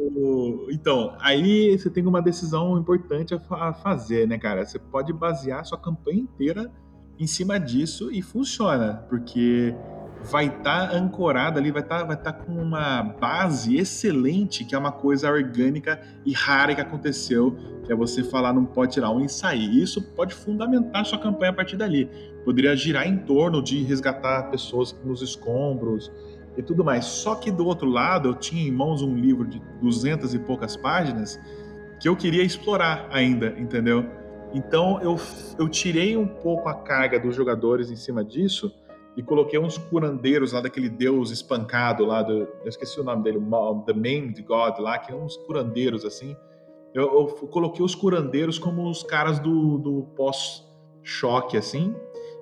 então, 0.70 1.15
aí 1.20 1.78
você 1.78 1.89
tem 1.89 2.05
uma 2.05 2.22
decisão 2.22 2.78
importante 2.78 3.34
a, 3.49 3.74
fazer, 3.74 4.28
né, 4.28 4.38
cara? 4.38 4.65
Você 4.65 4.80
pode 4.80 5.13
basear 5.13 5.65
sua 5.65 5.78
campanha 5.78 6.20
inteira 6.20 6.72
em 7.20 7.28
cima 7.28 7.59
disso 7.59 8.11
e 8.11 8.22
funciona, 8.22 9.05
porque 9.09 9.74
vai 10.24 10.47
estar 10.47 10.89
tá 10.89 10.95
ancorada 10.95 11.59
ali, 11.59 11.72
vai 11.72 11.82
estar 11.82 11.99
tá, 11.99 12.03
vai 12.05 12.18
tá 12.18 12.34
com 12.34 12.53
uma 12.53 13.03
base 13.03 13.78
excelente, 13.78 14.65
que 14.65 14.76
é 14.76 14.78
uma 14.78 14.91
coisa 14.91 15.30
orgânica 15.32 15.99
e 16.26 16.34
rara 16.34 16.76
que 16.76 16.82
aconteceu, 16.82 17.55
que 17.84 17.91
é 17.91 17.95
você 17.95 18.24
falar 18.24 18.53
não 18.53 18.65
pode 18.65 18.93
tirar 18.93 19.09
um 19.11 19.24
e 19.24 19.30
sair. 19.30 19.82
Isso 19.82 20.01
pode 20.01 20.34
fundamentar 20.34 21.05
sua 21.05 21.20
campanha 21.20 21.51
a 21.51 21.55
partir 21.55 21.78
dali. 21.78 22.09
Poderia 22.43 22.76
girar 22.76 23.07
em 23.07 23.18
torno 23.18 23.61
de 23.61 23.84
resgatar 23.84 24.49
pessoas 24.49 24.95
nos 25.03 25.22
escombros 25.22 26.11
e 26.58 26.64
tudo 26.64 26.84
mais. 26.84 27.05
Só 27.05 27.36
que 27.36 27.51
do 27.51 27.66
outro 27.66 27.89
lado, 27.89 28.30
eu 28.30 28.34
tinha 28.34 28.68
em 28.68 28.72
mãos 28.72 29.01
um 29.01 29.16
livro 29.16 29.45
de 29.47 29.62
duzentas 29.82 30.34
e 30.34 30.39
poucas 30.39 30.76
páginas 30.76 31.39
que 31.99 32.10
eu 32.10 32.16
queria 32.16 32.43
explorar 32.43 33.08
ainda, 33.12 33.55
entendeu? 33.58 34.05
Então 34.53 34.99
eu, 35.01 35.18
eu 35.60 35.70
tirei 35.70 36.18
um 36.18 36.28
pouco 36.28 36.68
a 36.68 36.74
carga 36.74 37.20
dos 37.20 37.36
jogadores 37.36 37.91
em 37.91 37.95
cima 37.95 38.24
disso 38.24 38.74
e 39.16 39.24
coloquei 39.24 39.60
uns 39.60 39.78
curandeiros 39.78 40.53
lá 40.53 40.62
daquele 40.62 40.89
deus 40.89 41.32
espancado 41.32 42.05
lá, 42.05 42.22
do, 42.22 42.34
eu 42.34 42.68
esqueci 42.68 42.99
o 42.99 43.03
nome 43.03 43.24
dele, 43.24 43.39
The 43.86 43.93
Maimed 43.93 44.41
God 44.43 44.80
lá, 44.80 44.99
que 44.99 45.12
é 45.12 45.16
uns 45.16 45.36
curandeiros 45.38 46.05
assim. 46.05 46.36
Eu, 46.93 47.03
eu 47.03 47.26
coloquei 47.47 47.84
os 47.84 47.95
curandeiros 47.95 48.60
como 48.60 48.88
os 48.89 49.03
caras 49.03 49.39
do, 49.39 49.78
do 49.80 50.03
pós-choque 50.16 51.58
assim, 51.58 51.95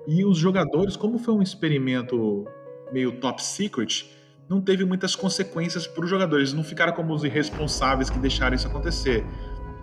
e 0.06 0.24
os 0.24 0.36
jogadores, 0.38 0.96
como 0.96 1.18
foi 1.18 1.34
um 1.34 1.42
experimento 1.42 2.46
meio 2.92 3.12
top 3.12 3.42
secret, 3.42 4.10
não 4.48 4.60
teve 4.60 4.84
muitas 4.84 5.16
consequências 5.16 5.86
para 5.86 6.04
os 6.04 6.10
jogadores, 6.10 6.52
não 6.52 6.62
ficaram 6.62 6.92
como 6.92 7.12
os 7.12 7.24
irresponsáveis 7.24 8.08
que 8.08 8.18
deixaram 8.18 8.54
isso 8.54 8.66
acontecer. 8.66 9.24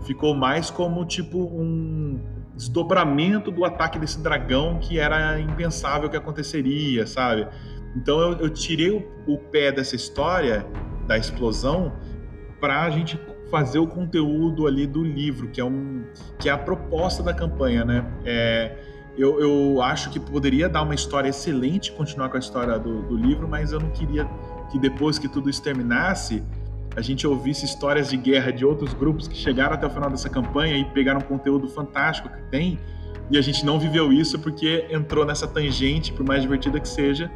Ficou 0.06 0.34
mais 0.34 0.70
como 0.70 1.06
tipo 1.06 1.39
um 1.39 2.20
desdobramento 2.56 3.51
do 3.51 3.66
ataque 3.66 3.97
desse 3.97 4.22
dragão 4.22 4.80
que 4.80 4.99
era 4.99 5.39
impensável 5.39 6.10
que 6.10 6.16
aconteceria, 6.16 7.06
sabe? 7.06 7.47
Então 7.95 8.20
eu, 8.20 8.39
eu 8.39 8.49
tirei 8.49 8.91
o, 8.91 9.06
o, 9.28 9.38
pé 9.38 9.72
dessa 9.72 9.95
história 9.95 10.66
da 11.08 11.18
explosão 11.18 11.93
para 12.60 12.84
a 12.84 12.89
gente 12.89 13.20
fazer 13.51 13.80
o 13.80 13.88
conteúdo 13.88 14.66
ali 14.66 14.88
do 14.88 15.04
livro, 15.04 15.49
que 15.49 15.62
é 15.62 15.66
um 15.66 16.04
que 16.39 16.49
é 16.49 16.51
a 16.51 16.58
proposta 16.58 17.22
da 17.22 17.34
campanha, 17.34 17.86
né? 17.86 18.06
É, 18.26 18.78
eu, 19.18 19.39
eu 19.39 19.82
acho 19.82 20.09
que 20.09 20.20
poderia 20.20 20.68
dar 20.68 20.82
uma 20.82 20.95
história 20.95 21.30
excelente, 21.30 21.91
continuar 21.91 22.30
com 22.30 22.38
a 22.38 22.39
história 22.39 22.80
do, 22.80 23.03
do 23.03 23.16
livro, 23.16 23.47
mas 23.47 23.72
eu 23.72 23.80
não 23.80 23.89
queria 23.89 24.28
que 24.72 24.80
depois 24.80 25.20
que 25.20 25.28
tudo 25.28 25.49
isso 25.49 25.61
terminasse 25.61 26.43
a 26.95 27.01
gente 27.01 27.26
ouvisse 27.26 27.66
histórias 27.66 28.09
de 28.09 28.18
guerra 28.18 28.51
de 28.51 28.64
outros 28.66 28.93
grupos 28.93 29.28
que 29.28 29.36
chegaram 29.36 29.74
até 29.74 29.86
o 29.86 29.89
final 29.89 30.09
dessa 30.09 30.30
campanha 30.30 30.78
e 30.78 30.86
pegaram 30.86 31.20
um 31.20 31.24
conteúdo 31.24 31.68
fantástico 31.68 32.30
que 32.30 32.41
tem, 32.51 32.80
e 33.32 33.38
a 33.38 33.41
gente 33.41 33.66
não 33.66 33.80
viveu 33.80 34.11
isso 34.11 34.38
porque 34.39 34.86
entrou 34.89 35.26
nessa 35.26 35.47
tangente, 35.47 36.14
por 36.14 36.26
mais 36.26 36.41
divertida 36.41 36.80
que 36.80 36.88
seja. 36.88 37.32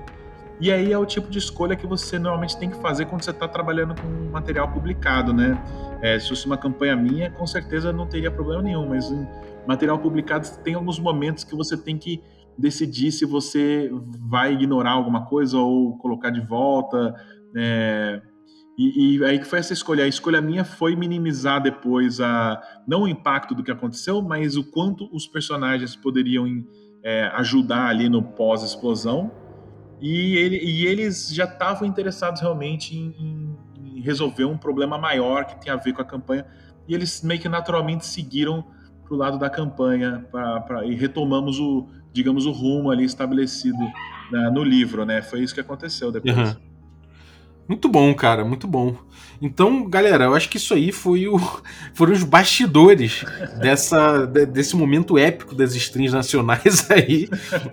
E 0.60 0.72
aí 0.72 0.92
é 0.92 0.98
o 0.98 1.06
tipo 1.06 1.30
de 1.30 1.38
escolha 1.38 1.76
que 1.76 1.86
você 1.86 2.18
normalmente 2.18 2.58
tem 2.58 2.70
que 2.70 2.80
fazer 2.82 3.06
quando 3.06 3.24
você 3.24 3.32
está 3.32 3.48
trabalhando 3.48 4.00
com 4.00 4.08
material 4.32 4.68
publicado, 4.68 5.34
né? 5.34 5.58
É, 6.02 6.20
se 6.20 6.30
fosse 6.30 6.46
uma 6.46 6.58
campanha 6.58 6.96
minha, 6.96 7.32
com 7.32 7.46
certeza 7.46 7.94
não 7.94 8.06
teria 8.06 8.30
problema 8.30 8.62
nenhum, 8.62 8.88
mas 8.88 9.12
material 9.68 10.00
publicado 10.00 10.48
tem 10.64 10.74
alguns 10.76 11.00
momentos 11.00 11.44
que 11.44 11.56
você 11.56 11.76
tem 11.78 11.98
que 11.98 12.22
decidir 12.58 13.12
se 13.12 13.26
você 13.26 13.92
vai 14.28 14.54
ignorar 14.54 14.92
alguma 14.92 15.26
coisa 15.26 15.58
ou 15.58 15.98
colocar 15.98 16.30
de 16.30 16.42
volta. 16.42 17.14
É, 17.56 18.22
e, 18.78 19.18
e, 19.18 19.26
aí 19.26 19.40
que 19.40 19.46
foi 19.46 19.60
essa 19.60 19.74
escolha. 19.74 20.04
A 20.04 20.08
escolha 20.08 20.40
minha 20.40 20.64
foi 20.64 20.96
minimizar 20.96 21.62
depois 21.62 22.22
a 22.22 22.62
não 22.88 23.04
o 23.04 23.08
impacto 23.08 23.56
do 23.56 23.64
que 23.64 23.72
aconteceu, 23.72 24.22
mas 24.22 24.56
o 24.56 24.64
quanto 24.64 25.10
os 25.12 25.28
personagens 25.28 25.96
poderiam 25.96 26.46
é, 27.04 27.26
ajudar 27.36 27.88
ali 27.88 28.08
no 28.08 28.22
pós-explosão. 28.22 29.32
E, 30.00 30.38
ele, 30.38 30.58
e, 30.58 30.86
eles 30.86 31.34
já 31.34 31.46
estavam 31.46 31.88
interessados 31.88 32.40
realmente 32.40 32.96
em, 32.96 33.56
em, 33.84 34.02
resolver 34.02 34.46
um 34.46 34.58
problema 34.58 34.96
maior 34.96 35.46
que 35.46 35.60
tem 35.60 35.74
a 35.74 35.76
ver 35.76 35.94
com 35.94 36.02
a 36.02 36.06
campanha. 36.06 36.46
E 36.88 36.94
eles 36.94 37.24
meio 37.24 37.42
que 37.42 37.50
naturalmente 37.50 38.06
seguiram 38.06 38.64
para 39.08 39.16
o 39.16 39.18
lado 39.18 39.40
da 39.40 39.50
campanha 39.50 40.26
pra, 40.32 40.60
pra, 40.62 40.86
e 40.86 40.94
retomamos 40.96 41.60
o, 41.60 41.88
digamos, 42.12 42.46
o 42.46 42.52
rumo 42.52 42.92
ali 42.92 43.06
estabelecido 43.06 43.80
né, 44.32 44.50
no 44.54 44.64
livro, 44.64 45.06
né? 45.06 45.22
Foi 45.22 45.42
isso 45.42 45.54
que 45.54 45.62
aconteceu 45.62 46.12
depois. 46.12 46.38
Uhum. 46.38 46.56
Muito 47.68 47.90
bom, 47.90 48.14
cara, 48.14 48.46
muito 48.46 48.66
bom. 48.66 48.96
Então, 49.42 49.88
galera, 49.90 50.26
eu 50.26 50.34
acho 50.34 50.50
que 50.50 50.58
isso 50.58 50.74
aí 50.74 50.92
foi 50.92 51.28
o, 51.28 51.38
foram 51.94 52.14
os 52.14 52.24
bastidores 52.24 53.26
dessa, 53.60 54.26
desse 54.26 54.76
momento 54.76 55.18
épico 55.18 55.54
das 55.54 55.76
strings 55.76 56.14
nacionais 56.14 56.88
aí, 56.92 57.30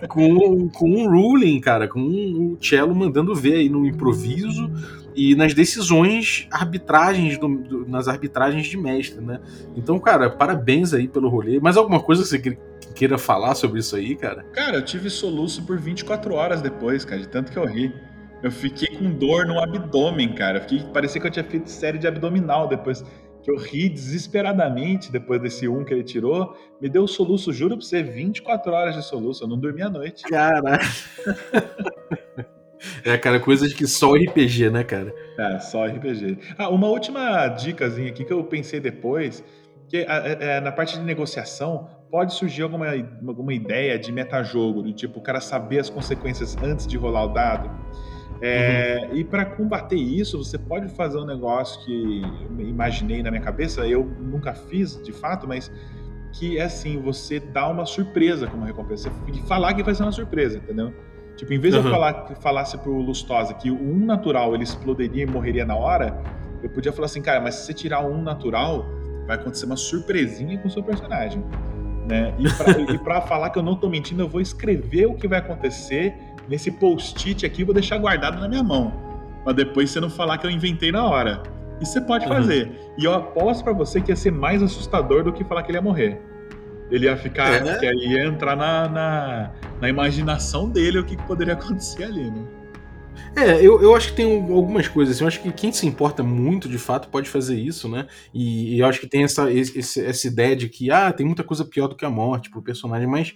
com, 0.07 0.69
com 0.69 0.89
um 0.89 1.09
ruling, 1.09 1.59
cara, 1.61 1.87
com 1.87 1.99
o 1.99 2.57
cello 2.61 2.93
mandando 2.93 3.33
ver 3.33 3.55
aí 3.55 3.69
no 3.69 3.85
improviso 3.85 4.69
e 5.15 5.33
nas 5.33 5.53
decisões, 5.53 6.47
arbitragens, 6.51 7.37
do, 7.37 7.47
do, 7.47 7.89
nas 7.89 8.07
arbitragens 8.07 8.67
de 8.67 8.77
mestre, 8.77 9.21
né? 9.21 9.39
Então, 9.75 9.97
cara, 9.97 10.29
parabéns 10.29 10.93
aí 10.93 11.07
pelo 11.07 11.29
rolê. 11.29 11.59
Mais 11.59 11.77
alguma 11.77 12.01
coisa 12.01 12.21
que 12.23 12.27
você 12.27 12.57
queira 12.93 13.17
falar 13.17 13.55
sobre 13.55 13.79
isso 13.79 13.95
aí, 13.95 14.15
cara? 14.15 14.43
Cara, 14.51 14.77
eu 14.77 14.83
tive 14.83 15.09
soluço 15.09 15.65
por 15.65 15.79
24 15.79 16.33
horas 16.33 16.61
depois, 16.61 17.05
cara, 17.05 17.21
de 17.21 17.29
tanto 17.29 17.51
que 17.51 17.57
eu 17.57 17.65
ri. 17.65 17.93
Eu 18.43 18.51
fiquei 18.51 18.97
com 18.97 19.09
dor 19.09 19.45
no 19.45 19.57
abdômen, 19.57 20.33
cara. 20.35 20.59
Fiquei, 20.59 20.83
parecia 20.93 21.21
que 21.21 21.27
eu 21.27 21.31
tinha 21.31 21.45
feito 21.45 21.69
série 21.69 21.97
de 21.97 22.07
abdominal 22.07 22.67
depois. 22.67 23.03
Que 23.41 23.49
eu 23.49 23.57
ri 23.57 23.87
desesperadamente 23.87 25.11
depois 25.11 25.41
desse 25.41 25.67
um 25.67 25.85
que 25.85 25.93
ele 25.93 26.03
tirou. 26.03 26.55
Me 26.81 26.89
deu 26.89 27.07
soluço, 27.07 27.53
juro 27.53 27.77
pra 27.77 27.85
você, 27.85 28.03
24 28.03 28.71
horas 28.71 28.95
de 28.95 29.03
soluço. 29.03 29.43
Eu 29.43 29.47
não 29.47 29.57
dormi 29.57 29.81
à 29.81 29.89
noite. 29.89 30.23
Caralho. 30.23 30.79
É, 33.03 33.17
cara, 33.17 33.39
coisas 33.39 33.73
que 33.73 33.87
só 33.87 34.13
RPG, 34.13 34.69
né, 34.69 34.83
cara? 34.83 35.13
É, 35.37 35.59
só 35.59 35.85
RPG. 35.85 36.37
Ah, 36.57 36.69
uma 36.69 36.87
última 36.87 37.47
dicasinha 37.47 38.09
aqui 38.09 38.23
que 38.23 38.33
eu 38.33 38.43
pensei 38.43 38.79
depois, 38.79 39.43
que 39.87 39.97
é, 39.97 40.37
é, 40.39 40.61
na 40.61 40.71
parte 40.71 40.97
de 40.97 41.03
negociação, 41.03 41.89
pode 42.11 42.33
surgir 42.33 42.63
alguma, 42.63 42.87
alguma 43.27 43.53
ideia 43.53 43.97
de 43.97 44.11
metajogo, 44.11 44.81
do 44.81 44.93
tipo, 44.93 45.19
o 45.19 45.21
cara 45.21 45.39
saber 45.39 45.79
as 45.79 45.89
consequências 45.89 46.55
antes 46.63 46.87
de 46.87 46.97
rolar 46.97 47.25
o 47.25 47.33
dado. 47.33 47.69
É, 48.41 49.07
uhum. 49.09 49.17
E 49.17 49.23
para 49.23 49.45
combater 49.45 49.95
isso, 49.95 50.37
você 50.37 50.57
pode 50.57 50.89
fazer 50.89 51.17
um 51.17 51.25
negócio 51.25 51.83
que 51.85 52.21
eu 52.59 52.67
imaginei 52.67 53.23
na 53.23 53.31
minha 53.31 53.41
cabeça, 53.41 53.87
eu 53.87 54.03
nunca 54.19 54.53
fiz 54.53 55.01
de 55.01 55.13
fato, 55.13 55.47
mas 55.47 55.71
que 56.33 56.57
é 56.57 56.63
assim: 56.63 57.01
você 57.01 57.39
dá 57.39 57.67
uma 57.67 57.85
surpresa 57.85 58.47
como 58.47 58.65
recompensa. 58.65 59.11
E 59.33 59.41
falar 59.47 59.73
que 59.73 59.83
vai 59.83 59.95
ser 59.95 60.03
uma 60.03 60.11
surpresa, 60.11 60.57
entendeu? 60.57 60.93
Tipo, 61.35 61.53
em 61.53 61.59
vez 61.59 61.75
uhum. 61.75 61.81
de 61.81 61.87
eu 61.87 61.93
falar, 61.93 62.35
falasse 62.41 62.77
pro 62.77 62.93
Lustosa 62.93 63.53
que 63.53 63.69
o 63.69 63.75
1 63.75 64.05
natural 64.05 64.53
ele 64.53 64.63
explodiria 64.63 65.23
e 65.23 65.25
morreria 65.25 65.65
na 65.65 65.75
hora, 65.75 66.17
eu 66.63 66.69
podia 66.69 66.93
falar 66.93 67.05
assim, 67.05 67.21
cara, 67.21 67.41
mas 67.41 67.55
se 67.55 67.65
você 67.65 67.73
tirar 67.73 68.05
o 68.05 68.11
1 68.11 68.21
natural, 68.21 68.85
vai 69.27 69.35
acontecer 69.35 69.65
uma 69.65 69.77
surpresinha 69.77 70.57
com 70.57 70.67
o 70.67 70.71
seu 70.71 70.81
personagem. 70.81 71.43
Né? 72.07 72.33
E 72.89 72.97
para 72.99 73.21
falar 73.27 73.49
que 73.49 73.59
eu 73.59 73.63
não 73.63 73.75
tô 73.75 73.89
mentindo, 73.89 74.23
eu 74.23 74.29
vou 74.29 74.39
escrever 74.39 75.07
o 75.07 75.15
que 75.15 75.27
vai 75.27 75.39
acontecer 75.39 76.15
nesse 76.47 76.71
post-it 76.71 77.45
aqui, 77.45 77.63
vou 77.63 77.73
deixar 77.73 77.97
guardado 77.97 78.39
na 78.39 78.47
minha 78.47 78.63
mão. 78.63 78.93
Pra 79.43 79.51
depois 79.53 79.91
você 79.91 79.99
não 79.99 80.09
falar 80.09 80.37
que 80.37 80.47
eu 80.47 80.51
inventei 80.51 80.91
na 80.91 81.05
hora. 81.05 81.43
Isso 81.81 81.93
você 81.93 82.01
pode 82.01 82.25
uhum. 82.25 82.33
fazer. 82.33 82.71
E 82.97 83.03
eu 83.03 83.13
aposto 83.13 83.63
para 83.63 83.73
você 83.73 83.99
que 83.99 84.11
ia 84.11 84.15
ser 84.15 84.31
mais 84.31 84.63
assustador 84.63 85.23
do 85.23 85.33
que 85.33 85.43
falar 85.43 85.63
que 85.63 85.71
ele 85.71 85.77
ia 85.77 85.81
morrer. 85.81 86.21
Ele 86.89 87.05
ia 87.05 87.17
ficar. 87.17 87.51
É, 87.51 87.63
né? 87.63 87.93
ia 87.95 88.25
entrar 88.25 88.55
na, 88.55 88.87
na, 88.87 89.51
na, 89.81 89.89
imaginação 89.89 90.69
dele 90.69 90.99
o 90.99 91.03
que, 91.03 91.15
que 91.15 91.23
poderia 91.23 91.53
acontecer 91.55 92.03
ali, 92.03 92.29
né? 92.29 92.45
É, 93.35 93.55
eu, 93.55 93.81
eu 93.81 93.95
acho 93.95 94.09
que 94.09 94.15
tem 94.15 94.41
algumas 94.51 94.87
coisas. 94.87 95.15
Assim, 95.15 95.23
eu 95.23 95.27
acho 95.27 95.41
que 95.41 95.51
quem 95.51 95.71
se 95.71 95.85
importa 95.85 96.23
muito, 96.23 96.69
de 96.69 96.77
fato, 96.77 97.09
pode 97.09 97.29
fazer 97.29 97.55
isso, 97.55 97.89
né? 97.89 98.07
E, 98.33 98.75
e 98.75 98.79
eu 98.79 98.85
acho 98.85 98.99
que 98.99 99.07
tem 99.07 99.23
essa, 99.23 99.51
esse, 99.51 100.05
essa 100.05 100.27
ideia 100.27 100.55
de 100.55 100.69
que, 100.69 100.91
ah, 100.91 101.11
tem 101.11 101.25
muita 101.25 101.43
coisa 101.43 101.65
pior 101.65 101.87
do 101.87 101.95
que 101.95 102.05
a 102.05 102.09
morte 102.09 102.49
pro 102.49 102.61
personagem, 102.61 103.07
mas 103.07 103.33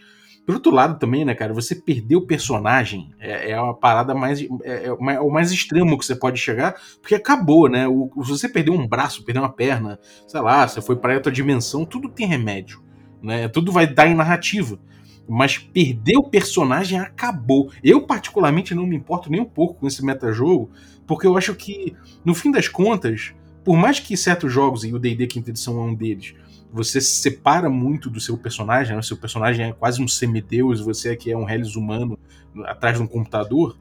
por 0.50 0.56
outro 0.56 0.72
lado 0.72 0.98
também, 0.98 1.24
né, 1.24 1.36
cara, 1.36 1.54
você 1.54 1.76
perder 1.76 2.16
o 2.16 2.26
personagem 2.26 3.12
é, 3.20 3.52
é 3.52 3.54
a 3.54 3.72
parada 3.72 4.16
mais. 4.16 4.42
É, 4.64 4.88
é, 4.88 4.92
o 4.92 5.30
mais 5.30 5.52
extremo 5.52 5.96
que 5.96 6.04
você 6.04 6.16
pode 6.16 6.40
chegar, 6.40 6.76
porque 7.02 7.14
acabou, 7.14 7.70
né? 7.70 7.88
O, 7.88 8.10
se 8.24 8.32
você 8.32 8.50
perder 8.50 8.72
um 8.72 8.88
braço, 8.88 9.24
perder 9.24 9.42
uma 9.42 9.54
perna, 9.54 10.00
sei 10.28 10.42
lá, 10.42 10.68
você 10.68 10.82
foi 10.82 10.96
para 10.96 11.14
outra 11.14 11.32
dimensão, 11.32 11.86
tudo 11.86 12.10
tem 12.10 12.26
remédio, 12.26 12.82
né? 13.22 13.48
Tudo 13.48 13.72
vai 13.72 13.88
dar 13.88 14.08
em 14.08 14.16
narrativa. 14.16 14.80
Mas 15.28 15.58
perder 15.58 16.18
o 16.18 16.24
personagem 16.24 17.00
acabou. 17.00 17.72
Eu, 17.84 18.02
particularmente, 18.02 18.74
não 18.74 18.88
me 18.88 18.96
importo 18.96 19.32
nem 19.32 19.40
um 19.40 19.46
pouco 19.46 19.76
com 19.76 19.88
esse 19.88 20.04
metajogo, 20.04 20.72
porque 21.06 21.28
eu 21.28 21.38
acho 21.38 21.54
que, 21.54 21.96
no 22.26 22.34
fim 22.34 22.52
das 22.52 22.68
contas, 22.68 23.34
por 23.64 23.78
mais 23.78 24.00
que 24.00 24.18
certos 24.18 24.52
jogos, 24.52 24.84
e 24.84 24.94
o 24.94 24.98
D&D 24.98 25.28
Quinta 25.28 25.52
Edição 25.52 25.78
é 25.80 25.84
um 25.84 25.94
deles, 25.94 26.34
você 26.72 27.02
se 27.02 27.22
separa 27.22 27.70
muito 27.70 28.10
do 28.10 28.20
seu 28.20 28.38
personagem, 28.38 28.96
né? 28.96 29.02
seu 29.02 29.18
personagem 29.18 29.68
é 29.68 29.74
quase 29.74 30.02
um 30.02 30.08
semideus, 30.08 30.82
você 30.82 31.10
aqui 31.10 31.32
é 31.32 31.38
um 31.38 31.44
reles 31.44 31.76
humano 31.76 32.18
atrás 32.66 32.98
de 32.98 33.04
um 33.04 33.08
computador, 33.08 33.78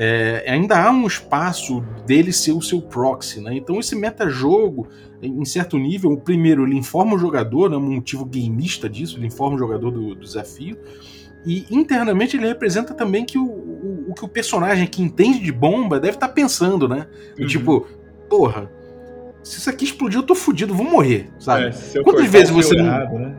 é, 0.00 0.44
ainda 0.46 0.80
há 0.80 0.92
um 0.92 1.08
espaço 1.08 1.84
dele 2.06 2.32
ser 2.32 2.52
o 2.52 2.62
seu 2.62 2.80
proxy, 2.80 3.40
né? 3.40 3.56
Então 3.56 3.80
esse 3.80 3.96
metajogo, 3.96 4.86
em 5.20 5.44
certo 5.44 5.76
nível, 5.76 6.12
o 6.12 6.20
primeiro 6.20 6.64
ele 6.64 6.76
informa 6.76 7.16
o 7.16 7.18
jogador, 7.18 7.68
né, 7.68 7.76
um 7.76 7.96
motivo 7.96 8.24
gameista 8.24 8.88
disso, 8.88 9.18
ele 9.18 9.26
informa 9.26 9.56
o 9.56 9.58
jogador 9.58 9.90
do, 9.90 10.14
do 10.14 10.20
desafio, 10.20 10.78
e 11.44 11.66
internamente 11.68 12.36
ele 12.36 12.46
representa 12.46 12.94
também 12.94 13.24
que 13.24 13.36
o, 13.36 13.44
o, 13.44 14.04
o, 14.10 14.14
que 14.14 14.24
o 14.24 14.28
personagem 14.28 14.86
que 14.86 15.02
entende 15.02 15.40
de 15.40 15.50
bomba 15.50 15.98
deve 15.98 16.14
estar 16.14 16.28
tá 16.28 16.32
pensando, 16.32 16.86
né? 16.86 17.08
Uhum. 17.36 17.46
Tipo, 17.48 17.86
porra, 18.28 18.70
se 19.42 19.58
isso 19.58 19.68
aqui 19.68 19.84
explodir, 19.84 20.20
eu 20.20 20.22
tô 20.22 20.36
fudido, 20.36 20.74
vou 20.76 20.88
morrer, 20.88 21.28
sabe? 21.40 21.74
É, 21.94 22.02
Quantas 22.02 22.30
vezes 22.30 22.50
você 22.50 22.76
não. 22.76 22.86
Errado, 22.86 23.18
né? 23.18 23.34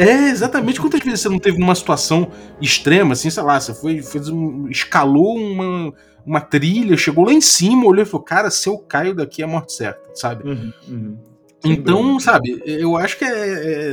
É, 0.00 0.30
exatamente. 0.30 0.80
Quantas 0.80 1.00
vezes 1.00 1.20
você 1.20 1.28
não 1.28 1.38
teve 1.38 1.62
uma 1.62 1.74
situação 1.74 2.30
extrema, 2.60 3.12
assim, 3.12 3.28
sei 3.28 3.42
lá, 3.42 3.60
você 3.60 3.74
foi, 3.74 4.00
fez 4.00 4.30
um, 4.30 4.66
escalou 4.68 5.36
uma, 5.36 5.92
uma 6.24 6.40
trilha, 6.40 6.96
chegou 6.96 7.26
lá 7.26 7.34
em 7.34 7.40
cima, 7.40 7.84
olhou 7.84 8.02
e 8.02 8.06
falou, 8.06 8.24
cara, 8.24 8.50
se 8.50 8.66
eu 8.66 8.78
caio 8.78 9.14
daqui 9.14 9.42
é 9.42 9.46
morte 9.46 9.74
certa, 9.74 10.08
sabe? 10.14 10.48
Uhum, 10.48 10.72
uhum. 10.88 11.18
Então, 11.62 12.18
sabe, 12.18 12.62
eu 12.64 12.96
acho 12.96 13.18
que 13.18 13.24
é. 13.26 13.28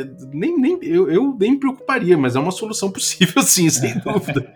é 0.02 0.10
nem, 0.32 0.58
nem, 0.58 0.80
eu, 0.82 1.12
eu 1.12 1.36
nem 1.38 1.52
me 1.52 1.60
preocuparia, 1.60 2.18
mas 2.18 2.38
é 2.38 2.40
uma 2.40 2.52
solução 2.52 2.90
possível, 2.90 3.42
sim, 3.44 3.70
sem 3.70 4.00
dúvida. 4.00 4.54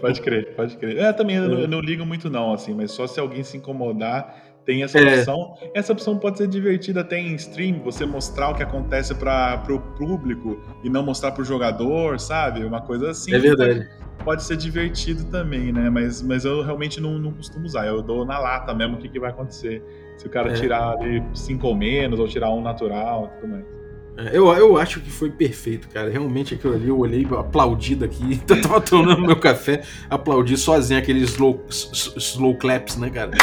pode 0.00 0.20
crer, 0.20 0.54
pode 0.54 0.76
crer. 0.76 0.98
É, 0.98 1.12
também 1.12 1.34
eu 1.34 1.48
não, 1.48 1.58
eu 1.58 1.68
não 1.68 1.80
ligo 1.80 2.06
muito, 2.06 2.30
não, 2.30 2.52
assim, 2.52 2.72
mas 2.72 2.92
só 2.92 3.08
se 3.08 3.18
alguém 3.18 3.42
se 3.42 3.56
incomodar 3.56 4.43
tem 4.64 4.82
essa 4.82 4.98
é. 4.98 5.18
opção. 5.18 5.54
Essa 5.74 5.92
opção 5.92 6.18
pode 6.18 6.38
ser 6.38 6.48
divertida 6.48 7.00
até 7.00 7.18
em 7.18 7.34
stream, 7.34 7.80
você 7.80 8.06
mostrar 8.06 8.50
o 8.50 8.54
que 8.54 8.62
acontece 8.62 9.14
para 9.14 9.62
o 9.68 9.78
público 9.78 10.60
e 10.82 10.88
não 10.88 11.02
mostrar 11.02 11.32
para 11.32 11.42
o 11.42 11.44
jogador, 11.44 12.18
sabe? 12.18 12.64
Uma 12.64 12.80
coisa 12.80 13.10
assim. 13.10 13.34
É 13.34 13.38
verdade. 13.38 13.80
Pode, 13.80 14.24
pode, 14.24 14.42
ser 14.44 14.56
divertido 14.56 15.24
também, 15.24 15.72
né? 15.72 15.90
Mas, 15.90 16.22
mas 16.22 16.44
eu 16.44 16.62
realmente 16.62 17.00
não, 17.00 17.18
não 17.18 17.32
costumo 17.32 17.66
usar. 17.66 17.86
Eu 17.86 18.02
dou 18.02 18.24
na 18.24 18.38
lata 18.38 18.74
mesmo 18.74 18.96
o 18.96 18.98
que, 18.98 19.08
que 19.08 19.20
vai 19.20 19.30
acontecer. 19.30 19.82
Se 20.16 20.26
o 20.26 20.30
cara 20.30 20.50
é. 20.50 20.54
tirar 20.54 20.92
ali 20.92 21.22
cinco 21.34 21.66
ou 21.66 21.74
menos, 21.74 22.18
ou 22.18 22.26
tirar 22.26 22.50
um 22.50 22.62
natural 22.62 23.32
e 23.36 23.40
tudo 23.40 23.50
mais. 23.50 23.83
É, 24.16 24.36
eu, 24.36 24.46
eu 24.52 24.76
acho 24.76 25.00
que 25.00 25.10
foi 25.10 25.28
perfeito, 25.30 25.88
cara. 25.88 26.08
Realmente 26.08 26.54
aquilo 26.54 26.74
ali, 26.74 26.86
eu 26.88 26.96
olhei 26.98 27.26
aplaudido 27.36 28.04
aqui. 28.04 28.40
Eu 28.48 28.60
tava 28.62 28.80
tomando 28.80 29.20
meu 29.20 29.34
café, 29.36 29.82
aplaudi 30.08 30.56
sozinho 30.56 31.00
aqueles 31.00 31.32
slow, 31.32 31.64
slow 31.68 32.56
claps, 32.56 32.96
né, 32.96 33.10
cara? 33.10 33.32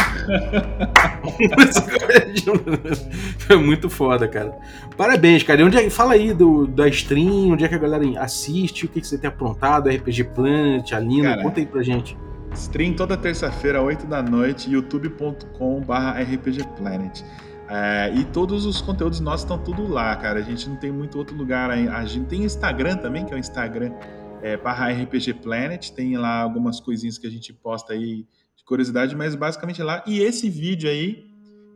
foi 3.40 3.58
muito 3.58 3.90
foda, 3.90 4.26
cara. 4.28 4.56
Parabéns, 4.96 5.44
cara. 5.44 5.62
E 5.62 5.64
onde 5.64 5.78
é, 5.78 5.90
fala 5.90 6.14
aí 6.14 6.32
do, 6.34 6.68
da 6.68 6.88
stream, 6.88 7.52
onde 7.52 7.66
é 7.66 7.68
que 7.68 7.76
a 7.76 7.80
galera 7.80 8.04
assiste, 8.20 8.86
o 8.86 8.88
que, 8.88 9.02
que 9.02 9.08
você 9.08 9.18
tem 9.18 9.28
aprontado, 9.28 9.90
RPG 9.90 10.24
Planet, 10.36 10.94
Alina, 10.94 11.32
cara, 11.32 11.44
conta 11.44 11.60
aí 11.60 11.66
pra 11.66 11.84
gente. 11.84 12.18
Stream 12.54 12.94
toda 12.94 13.18
terça-feira, 13.18 13.82
8 13.82 14.06
da 14.06 14.22
noite, 14.22 14.72
youtube.com/rpgplanet. 14.72 17.26
É, 17.74 18.14
e 18.14 18.26
todos 18.26 18.66
os 18.66 18.82
conteúdos 18.82 19.22
nossos 19.22 19.44
estão 19.44 19.58
tudo 19.58 19.88
lá, 19.88 20.14
cara. 20.18 20.40
A 20.40 20.42
gente 20.42 20.68
não 20.68 20.76
tem 20.76 20.92
muito 20.92 21.18
outro 21.18 21.34
lugar. 21.34 21.72
A 21.72 22.04
gente 22.04 22.28
tem 22.28 22.44
Instagram 22.44 22.98
também, 22.98 23.26
que 23.26 23.32
é 23.32 23.36
o 23.38 23.40
Instagram 23.40 23.94
é, 24.42 24.58
barra 24.58 24.92
RPG 24.92 25.36
Planet. 25.36 25.90
Tem 25.92 26.18
lá 26.18 26.42
algumas 26.42 26.82
coisinhas 26.82 27.18
que 27.18 27.26
a 27.26 27.30
gente 27.30 27.54
posta 27.54 27.94
aí 27.94 28.28
de 28.58 28.66
curiosidade, 28.66 29.16
mas 29.16 29.36
basicamente 29.36 29.82
lá. 29.82 30.04
E 30.06 30.20
esse 30.20 30.50
vídeo 30.50 30.90
aí 30.90 31.24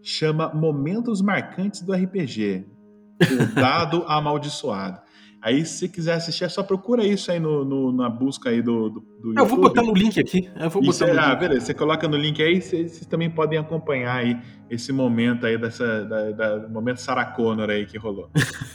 chama 0.03 0.53
Momentos 0.53 1.21
Marcantes 1.21 1.81
do 1.81 1.93
RPG. 1.93 2.65
O 3.21 3.55
dado 3.55 4.03
amaldiçoado. 4.11 4.99
Aí, 5.45 5.63
se 5.63 5.87
quiser 5.87 6.15
assistir, 6.15 6.43
é 6.43 6.49
só 6.49 6.63
procura 6.63 7.05
isso 7.05 7.31
aí 7.31 7.39
no, 7.39 7.63
no 7.63 7.91
na 7.91 8.09
busca 8.09 8.49
aí 8.49 8.63
do, 8.63 8.89
do, 8.89 8.99
do 9.21 9.39
Eu 9.39 9.45
vou 9.45 9.61
botar 9.61 9.83
no 9.83 9.93
link 9.93 10.19
aqui. 10.19 10.49
Eu 10.59 10.71
vou 10.71 10.81
botar 10.81 11.05
no 11.05 11.19
ah, 11.19 11.35
beleza. 11.35 11.67
Você 11.67 11.73
coloca 11.75 12.07
no 12.07 12.17
link 12.17 12.41
aí, 12.41 12.59
vocês 12.59 13.05
também 13.05 13.29
podem 13.29 13.59
acompanhar 13.59 14.15
aí 14.15 14.35
esse 14.71 14.91
momento 14.91 15.45
aí 15.45 15.55
dessa 15.55 16.03
da, 16.03 16.31
da 16.31 16.67
momento 16.67 16.99
Sarah 16.99 17.25
Connor 17.25 17.69
aí 17.69 17.85
que 17.85 17.95
rolou. 17.95 18.27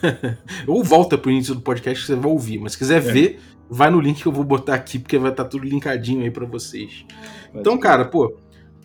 Ou 0.64 0.84
volta 0.84 1.18
pro 1.18 1.32
início 1.32 1.56
do 1.56 1.60
podcast 1.60 2.02
que 2.02 2.06
você 2.06 2.14
vai 2.14 2.30
ouvir, 2.30 2.60
mas 2.60 2.74
se 2.74 2.78
quiser 2.78 2.98
é. 2.98 3.00
ver, 3.00 3.40
vai 3.68 3.90
no 3.90 3.98
link 3.98 4.22
que 4.22 4.28
eu 4.28 4.32
vou 4.32 4.44
botar 4.44 4.76
aqui 4.76 5.00
porque 5.00 5.18
vai 5.18 5.32
estar 5.32 5.42
tá 5.42 5.50
tudo 5.50 5.64
linkadinho 5.64 6.22
aí 6.22 6.30
para 6.30 6.46
vocês. 6.46 7.04
Então, 7.52 7.72
ser. 7.72 7.80
cara, 7.80 8.04
pô, 8.04 8.38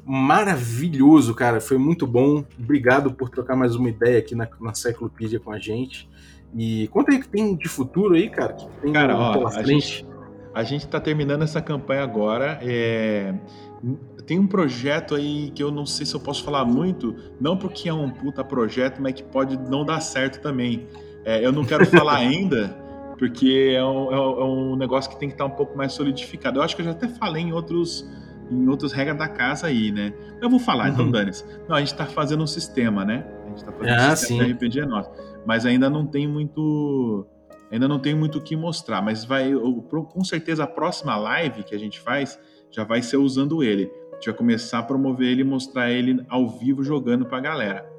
maravilhoso, 0.03 1.35
cara. 1.35 1.61
Foi 1.61 1.77
muito 1.77 2.07
bom. 2.07 2.43
Obrigado 2.57 3.13
por 3.13 3.29
trocar 3.29 3.55
mais 3.55 3.75
uma 3.75 3.89
ideia 3.89 4.17
aqui 4.17 4.33
na, 4.33 4.47
na 4.59 4.73
Cyclopedia 4.73 5.39
com 5.39 5.51
a 5.51 5.59
gente. 5.59 6.09
E 6.53 6.87
conta 6.87 7.11
aí 7.11 7.19
que 7.19 7.27
tem 7.27 7.55
de 7.55 7.67
futuro 7.67 8.15
aí, 8.15 8.29
cara. 8.29 8.53
Que 8.53 8.67
tem 8.81 8.93
cara, 8.93 9.17
ó, 9.17 9.47
a 9.47 9.63
gente, 9.63 10.05
a 10.53 10.63
gente 10.63 10.87
tá 10.87 10.99
terminando 10.99 11.43
essa 11.43 11.61
campanha 11.61 12.03
agora. 12.03 12.59
É... 12.61 13.33
Tem 14.25 14.39
um 14.39 14.47
projeto 14.47 15.13
aí 15.13 15.51
que 15.51 15.61
eu 15.61 15.69
não 15.69 15.85
sei 15.85 16.05
se 16.05 16.15
eu 16.15 16.19
posso 16.19 16.43
falar 16.43 16.65
muito, 16.65 17.15
não 17.39 17.57
porque 17.57 17.89
é 17.89 17.93
um 17.93 18.09
puta 18.09 18.43
projeto, 18.43 18.99
mas 19.01 19.13
que 19.13 19.23
pode 19.23 19.57
não 19.69 19.85
dar 19.85 19.99
certo 19.99 20.41
também. 20.41 20.87
É, 21.23 21.45
eu 21.45 21.51
não 21.51 21.63
quero 21.63 21.85
falar 21.91 22.15
ainda, 22.15 22.75
porque 23.19 23.73
é 23.75 23.83
um, 23.83 24.11
é 24.11 24.43
um, 24.45 24.75
negócio 24.75 25.11
que 25.11 25.19
tem 25.19 25.29
que 25.29 25.35
estar 25.35 25.45
tá 25.45 25.53
um 25.53 25.55
pouco 25.55 25.77
mais 25.77 25.93
solidificado. 25.93 26.59
Eu 26.59 26.63
acho 26.63 26.75
que 26.75 26.81
eu 26.81 26.85
já 26.85 26.91
até 26.91 27.07
falei 27.07 27.43
em 27.43 27.53
outros 27.53 28.09
em 28.49 28.67
outras 28.67 28.91
regras 28.91 29.17
da 29.17 29.27
casa 29.27 29.67
aí, 29.67 29.91
né? 29.91 30.13
Eu 30.39 30.49
vou 30.49 30.59
falar, 30.59 30.89
então, 30.89 31.01
uhum. 31.01 31.09
então, 31.09 31.19
Danis. 31.19 31.45
Não, 31.67 31.75
a 31.75 31.79
gente 31.79 31.95
tá 31.95 32.05
fazendo 32.05 32.43
um 32.43 32.47
sistema, 32.47 33.03
né? 33.03 33.25
A 33.43 33.49
gente 33.49 33.65
tá 33.65 33.71
fazendo 33.71 33.99
ah, 33.99 34.11
um 34.11 34.15
sistema 34.15 34.43
sim. 34.43 34.47
de 34.47 34.53
RPG 34.53 34.85
nosso 34.85 35.09
mas 35.45 35.65
ainda 35.65 35.89
não 35.89 36.05
tem 36.05 36.27
muito 36.27 37.27
ainda 37.71 37.87
não 37.87 37.99
tem 37.99 38.15
muito 38.15 38.37
o 38.37 38.41
que 38.41 38.55
mostrar, 38.55 39.01
mas 39.01 39.25
vai 39.25 39.51
com 39.53 40.23
certeza 40.23 40.63
a 40.63 40.67
próxima 40.67 41.15
live 41.15 41.63
que 41.63 41.75
a 41.75 41.79
gente 41.79 41.99
faz 41.99 42.39
já 42.71 42.83
vai 42.83 43.01
ser 43.01 43.17
usando 43.17 43.63
ele. 43.63 43.91
A 44.11 44.15
gente 44.15 44.25
vai 44.27 44.35
começar 44.35 44.79
a 44.79 44.83
promover 44.83 45.27
ele 45.27 45.41
e 45.41 45.45
mostrar 45.45 45.91
ele 45.91 46.23
ao 46.29 46.47
vivo 46.47 46.83
jogando 46.83 47.25
para 47.25 47.37
a 47.37 47.41
galera. 47.41 47.89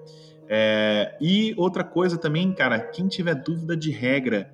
É, 0.49 1.17
e 1.21 1.55
outra 1.57 1.83
coisa 1.83 2.17
também, 2.17 2.53
cara, 2.53 2.79
quem 2.79 3.09
tiver 3.09 3.35
dúvida 3.35 3.77
de 3.77 3.91
regra, 3.91 4.53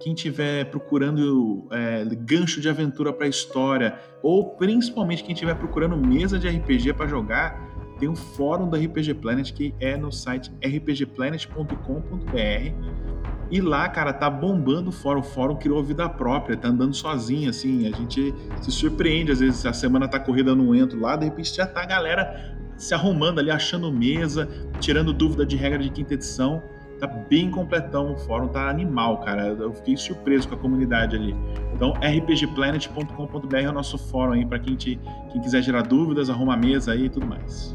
quem 0.00 0.14
tiver 0.14 0.64
procurando 0.66 1.68
é, 1.70 2.04
gancho 2.16 2.60
de 2.60 2.68
aventura 2.68 3.12
para 3.12 3.26
história, 3.26 3.98
ou 4.22 4.56
principalmente 4.56 5.24
quem 5.24 5.34
tiver 5.34 5.54
procurando 5.54 5.96
mesa 5.96 6.38
de 6.38 6.48
RPG 6.48 6.94
para 6.94 7.06
jogar, 7.06 7.75
tem 7.98 8.08
um 8.08 8.16
fórum 8.16 8.68
da 8.68 8.78
RPG 8.78 9.14
Planet 9.14 9.52
que 9.52 9.74
é 9.80 9.96
no 9.96 10.12
site 10.12 10.52
rpgplanet.com.br. 10.62 13.06
E 13.50 13.60
lá, 13.60 13.88
cara, 13.88 14.12
tá 14.12 14.28
bombando 14.28 14.90
o 14.90 14.92
fórum. 14.92 15.20
O 15.20 15.22
fórum 15.22 15.56
criou 15.56 15.82
vida 15.82 16.08
própria, 16.08 16.56
tá 16.56 16.68
andando 16.68 16.94
sozinho, 16.94 17.48
assim. 17.48 17.86
A 17.86 17.96
gente 17.96 18.34
se 18.60 18.72
surpreende, 18.72 19.32
às 19.32 19.40
vezes 19.40 19.64
a 19.64 19.72
semana 19.72 20.08
tá 20.08 20.18
corrida, 20.18 20.54
não 20.54 20.74
entro 20.74 21.00
lá, 21.00 21.16
de 21.16 21.26
repente 21.26 21.54
já 21.54 21.66
tá 21.66 21.82
a 21.82 21.86
galera 21.86 22.56
se 22.76 22.92
arrumando 22.92 23.38
ali, 23.38 23.50
achando 23.50 23.90
mesa, 23.90 24.48
tirando 24.80 25.12
dúvida 25.12 25.46
de 25.46 25.56
regra 25.56 25.78
de 25.78 25.90
quinta 25.90 26.14
edição. 26.14 26.62
Tá 26.98 27.06
bem 27.06 27.50
completão 27.50 28.12
o 28.12 28.16
fórum, 28.16 28.48
tá 28.48 28.68
animal, 28.68 29.18
cara. 29.18 29.48
Eu 29.48 29.72
fiquei 29.74 29.96
surpreso 29.96 30.48
com 30.48 30.54
a 30.54 30.58
comunidade 30.58 31.14
ali. 31.14 31.36
Então, 31.74 31.92
rpgplanet.com.br 31.92 33.56
é 33.56 33.68
o 33.68 33.72
nosso 33.72 33.98
fórum 33.98 34.32
aí 34.32 34.46
para 34.46 34.58
quem, 34.58 34.76
quem 34.76 34.98
quiser 35.42 35.62
gerar 35.62 35.82
dúvidas, 35.82 36.30
arruma 36.30 36.56
mesa 36.56 36.92
aí 36.92 37.04
e 37.04 37.08
tudo 37.10 37.26
mais. 37.26 37.74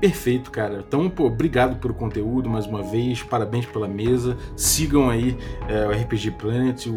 Perfeito, 0.00 0.50
cara. 0.50 0.84
Então, 0.86 1.08
pô, 1.08 1.24
obrigado 1.24 1.76
pelo 1.76 1.94
conteúdo 1.94 2.48
mais 2.48 2.66
uma 2.66 2.82
vez, 2.82 3.22
parabéns 3.22 3.66
pela 3.66 3.88
mesa. 3.88 4.36
Sigam 4.54 5.08
aí 5.08 5.36
é, 5.68 5.86
o 5.86 5.90
RPG 5.90 6.32
Planet, 6.32 6.86
o, 6.86 6.92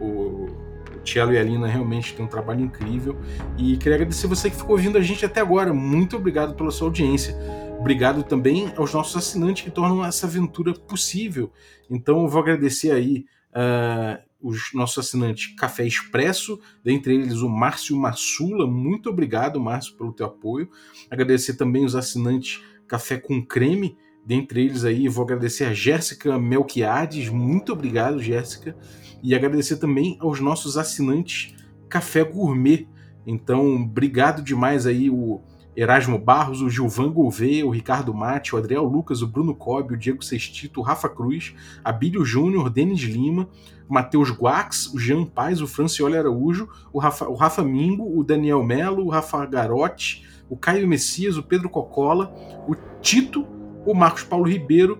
o, 0.00 0.06
o 0.06 1.00
Tielo 1.04 1.32
e 1.32 1.38
a 1.38 1.42
Lina 1.42 1.66
realmente 1.66 2.14
têm 2.14 2.24
um 2.24 2.28
trabalho 2.28 2.62
incrível. 2.62 3.16
E 3.56 3.76
queria 3.76 3.96
agradecer 3.96 4.26
você 4.26 4.48
que 4.48 4.56
ficou 4.56 4.72
ouvindo 4.72 4.96
a 4.96 5.02
gente 5.02 5.24
até 5.26 5.40
agora. 5.40 5.74
Muito 5.74 6.16
obrigado 6.16 6.54
pela 6.54 6.70
sua 6.70 6.88
audiência. 6.88 7.36
Obrigado 7.78 8.24
também 8.24 8.72
aos 8.76 8.92
nossos 8.92 9.16
assinantes 9.16 9.62
que 9.62 9.70
tornam 9.70 10.04
essa 10.04 10.26
aventura 10.26 10.74
possível. 10.74 11.50
Então, 11.88 12.22
eu 12.22 12.28
vou 12.28 12.42
agradecer 12.42 12.90
aí 12.90 13.24
uh, 13.52 14.20
os 14.42 14.72
nossos 14.74 14.98
assinantes 14.98 15.54
Café 15.56 15.86
Expresso, 15.86 16.60
dentre 16.84 17.14
eles 17.14 17.40
o 17.40 17.48
Márcio 17.48 17.96
Massula. 17.96 18.66
Muito 18.66 19.08
obrigado, 19.08 19.60
Márcio, 19.60 19.96
pelo 19.96 20.12
teu 20.12 20.26
apoio. 20.26 20.68
Agradecer 21.10 21.54
também 21.54 21.84
os 21.84 21.94
assinantes 21.94 22.62
Café 22.86 23.16
com 23.16 23.44
Creme, 23.44 23.96
dentre 24.26 24.64
eles 24.64 24.84
aí 24.84 25.08
vou 25.08 25.24
agradecer 25.24 25.64
a 25.64 25.72
Jéssica 25.72 26.38
Melquiades. 26.38 27.28
Muito 27.28 27.72
obrigado, 27.72 28.22
Jéssica. 28.22 28.76
E 29.22 29.34
agradecer 29.34 29.76
também 29.76 30.16
aos 30.20 30.40
nossos 30.40 30.76
assinantes 30.76 31.54
Café 31.88 32.24
Gourmet. 32.24 32.86
Então, 33.26 33.76
obrigado 33.76 34.42
demais 34.42 34.86
aí 34.86 35.08
o 35.08 35.40
Erasmo 35.80 36.18
Barros, 36.18 36.60
o 36.60 36.68
Gilvan 36.68 37.12
Gouveia, 37.12 37.64
o 37.64 37.70
Ricardo 37.70 38.12
Mate, 38.12 38.52
o 38.52 38.58
Adriel 38.58 38.82
Lucas, 38.82 39.22
o 39.22 39.28
Bruno 39.28 39.54
Cobb, 39.54 39.94
o 39.94 39.96
Diego 39.96 40.24
Sextito, 40.24 40.80
o 40.80 40.82
Rafa 40.82 41.08
Cruz, 41.08 41.54
Abílio 41.84 42.24
Júnior, 42.24 42.66
o 42.66 42.70
Denis 42.70 43.00
Lima, 43.02 43.48
o 43.88 43.94
Matheus 43.94 44.32
Guax, 44.32 44.92
o 44.92 44.98
Jean 44.98 45.24
Paz, 45.24 45.60
o 45.60 45.68
Francioli 45.68 46.16
Araújo, 46.16 46.68
o 46.92 46.98
Rafa, 46.98 47.28
o 47.28 47.34
Rafa 47.36 47.62
Mingo, 47.62 48.18
o 48.18 48.24
Daniel 48.24 48.64
Melo, 48.64 49.06
o 49.06 49.08
Rafa 49.08 49.46
Garotti, 49.46 50.26
o 50.50 50.56
Caio 50.56 50.88
Messias, 50.88 51.36
o 51.36 51.44
Pedro 51.44 51.70
Cocola, 51.70 52.34
o 52.66 52.74
Tito, 53.00 53.46
o 53.86 53.94
Marcos 53.94 54.24
Paulo 54.24 54.48
Ribeiro 54.48 54.98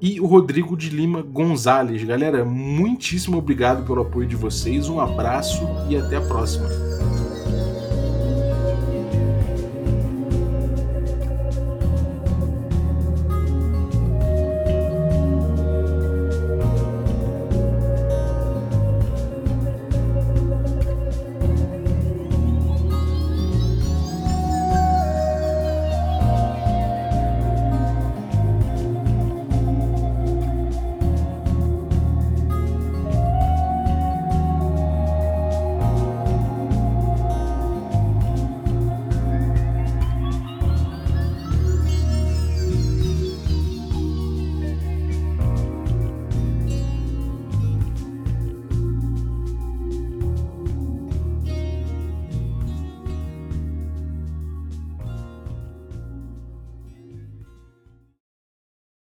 e 0.00 0.20
o 0.20 0.26
Rodrigo 0.26 0.76
de 0.76 0.88
Lima 0.88 1.20
Gonzalez. 1.20 2.04
Galera, 2.04 2.44
muitíssimo 2.44 3.38
obrigado 3.38 3.84
pelo 3.84 4.02
apoio 4.02 4.28
de 4.28 4.36
vocês, 4.36 4.88
um 4.88 5.00
abraço 5.00 5.64
e 5.88 5.96
até 5.96 6.14
a 6.14 6.20
próxima. 6.20 6.68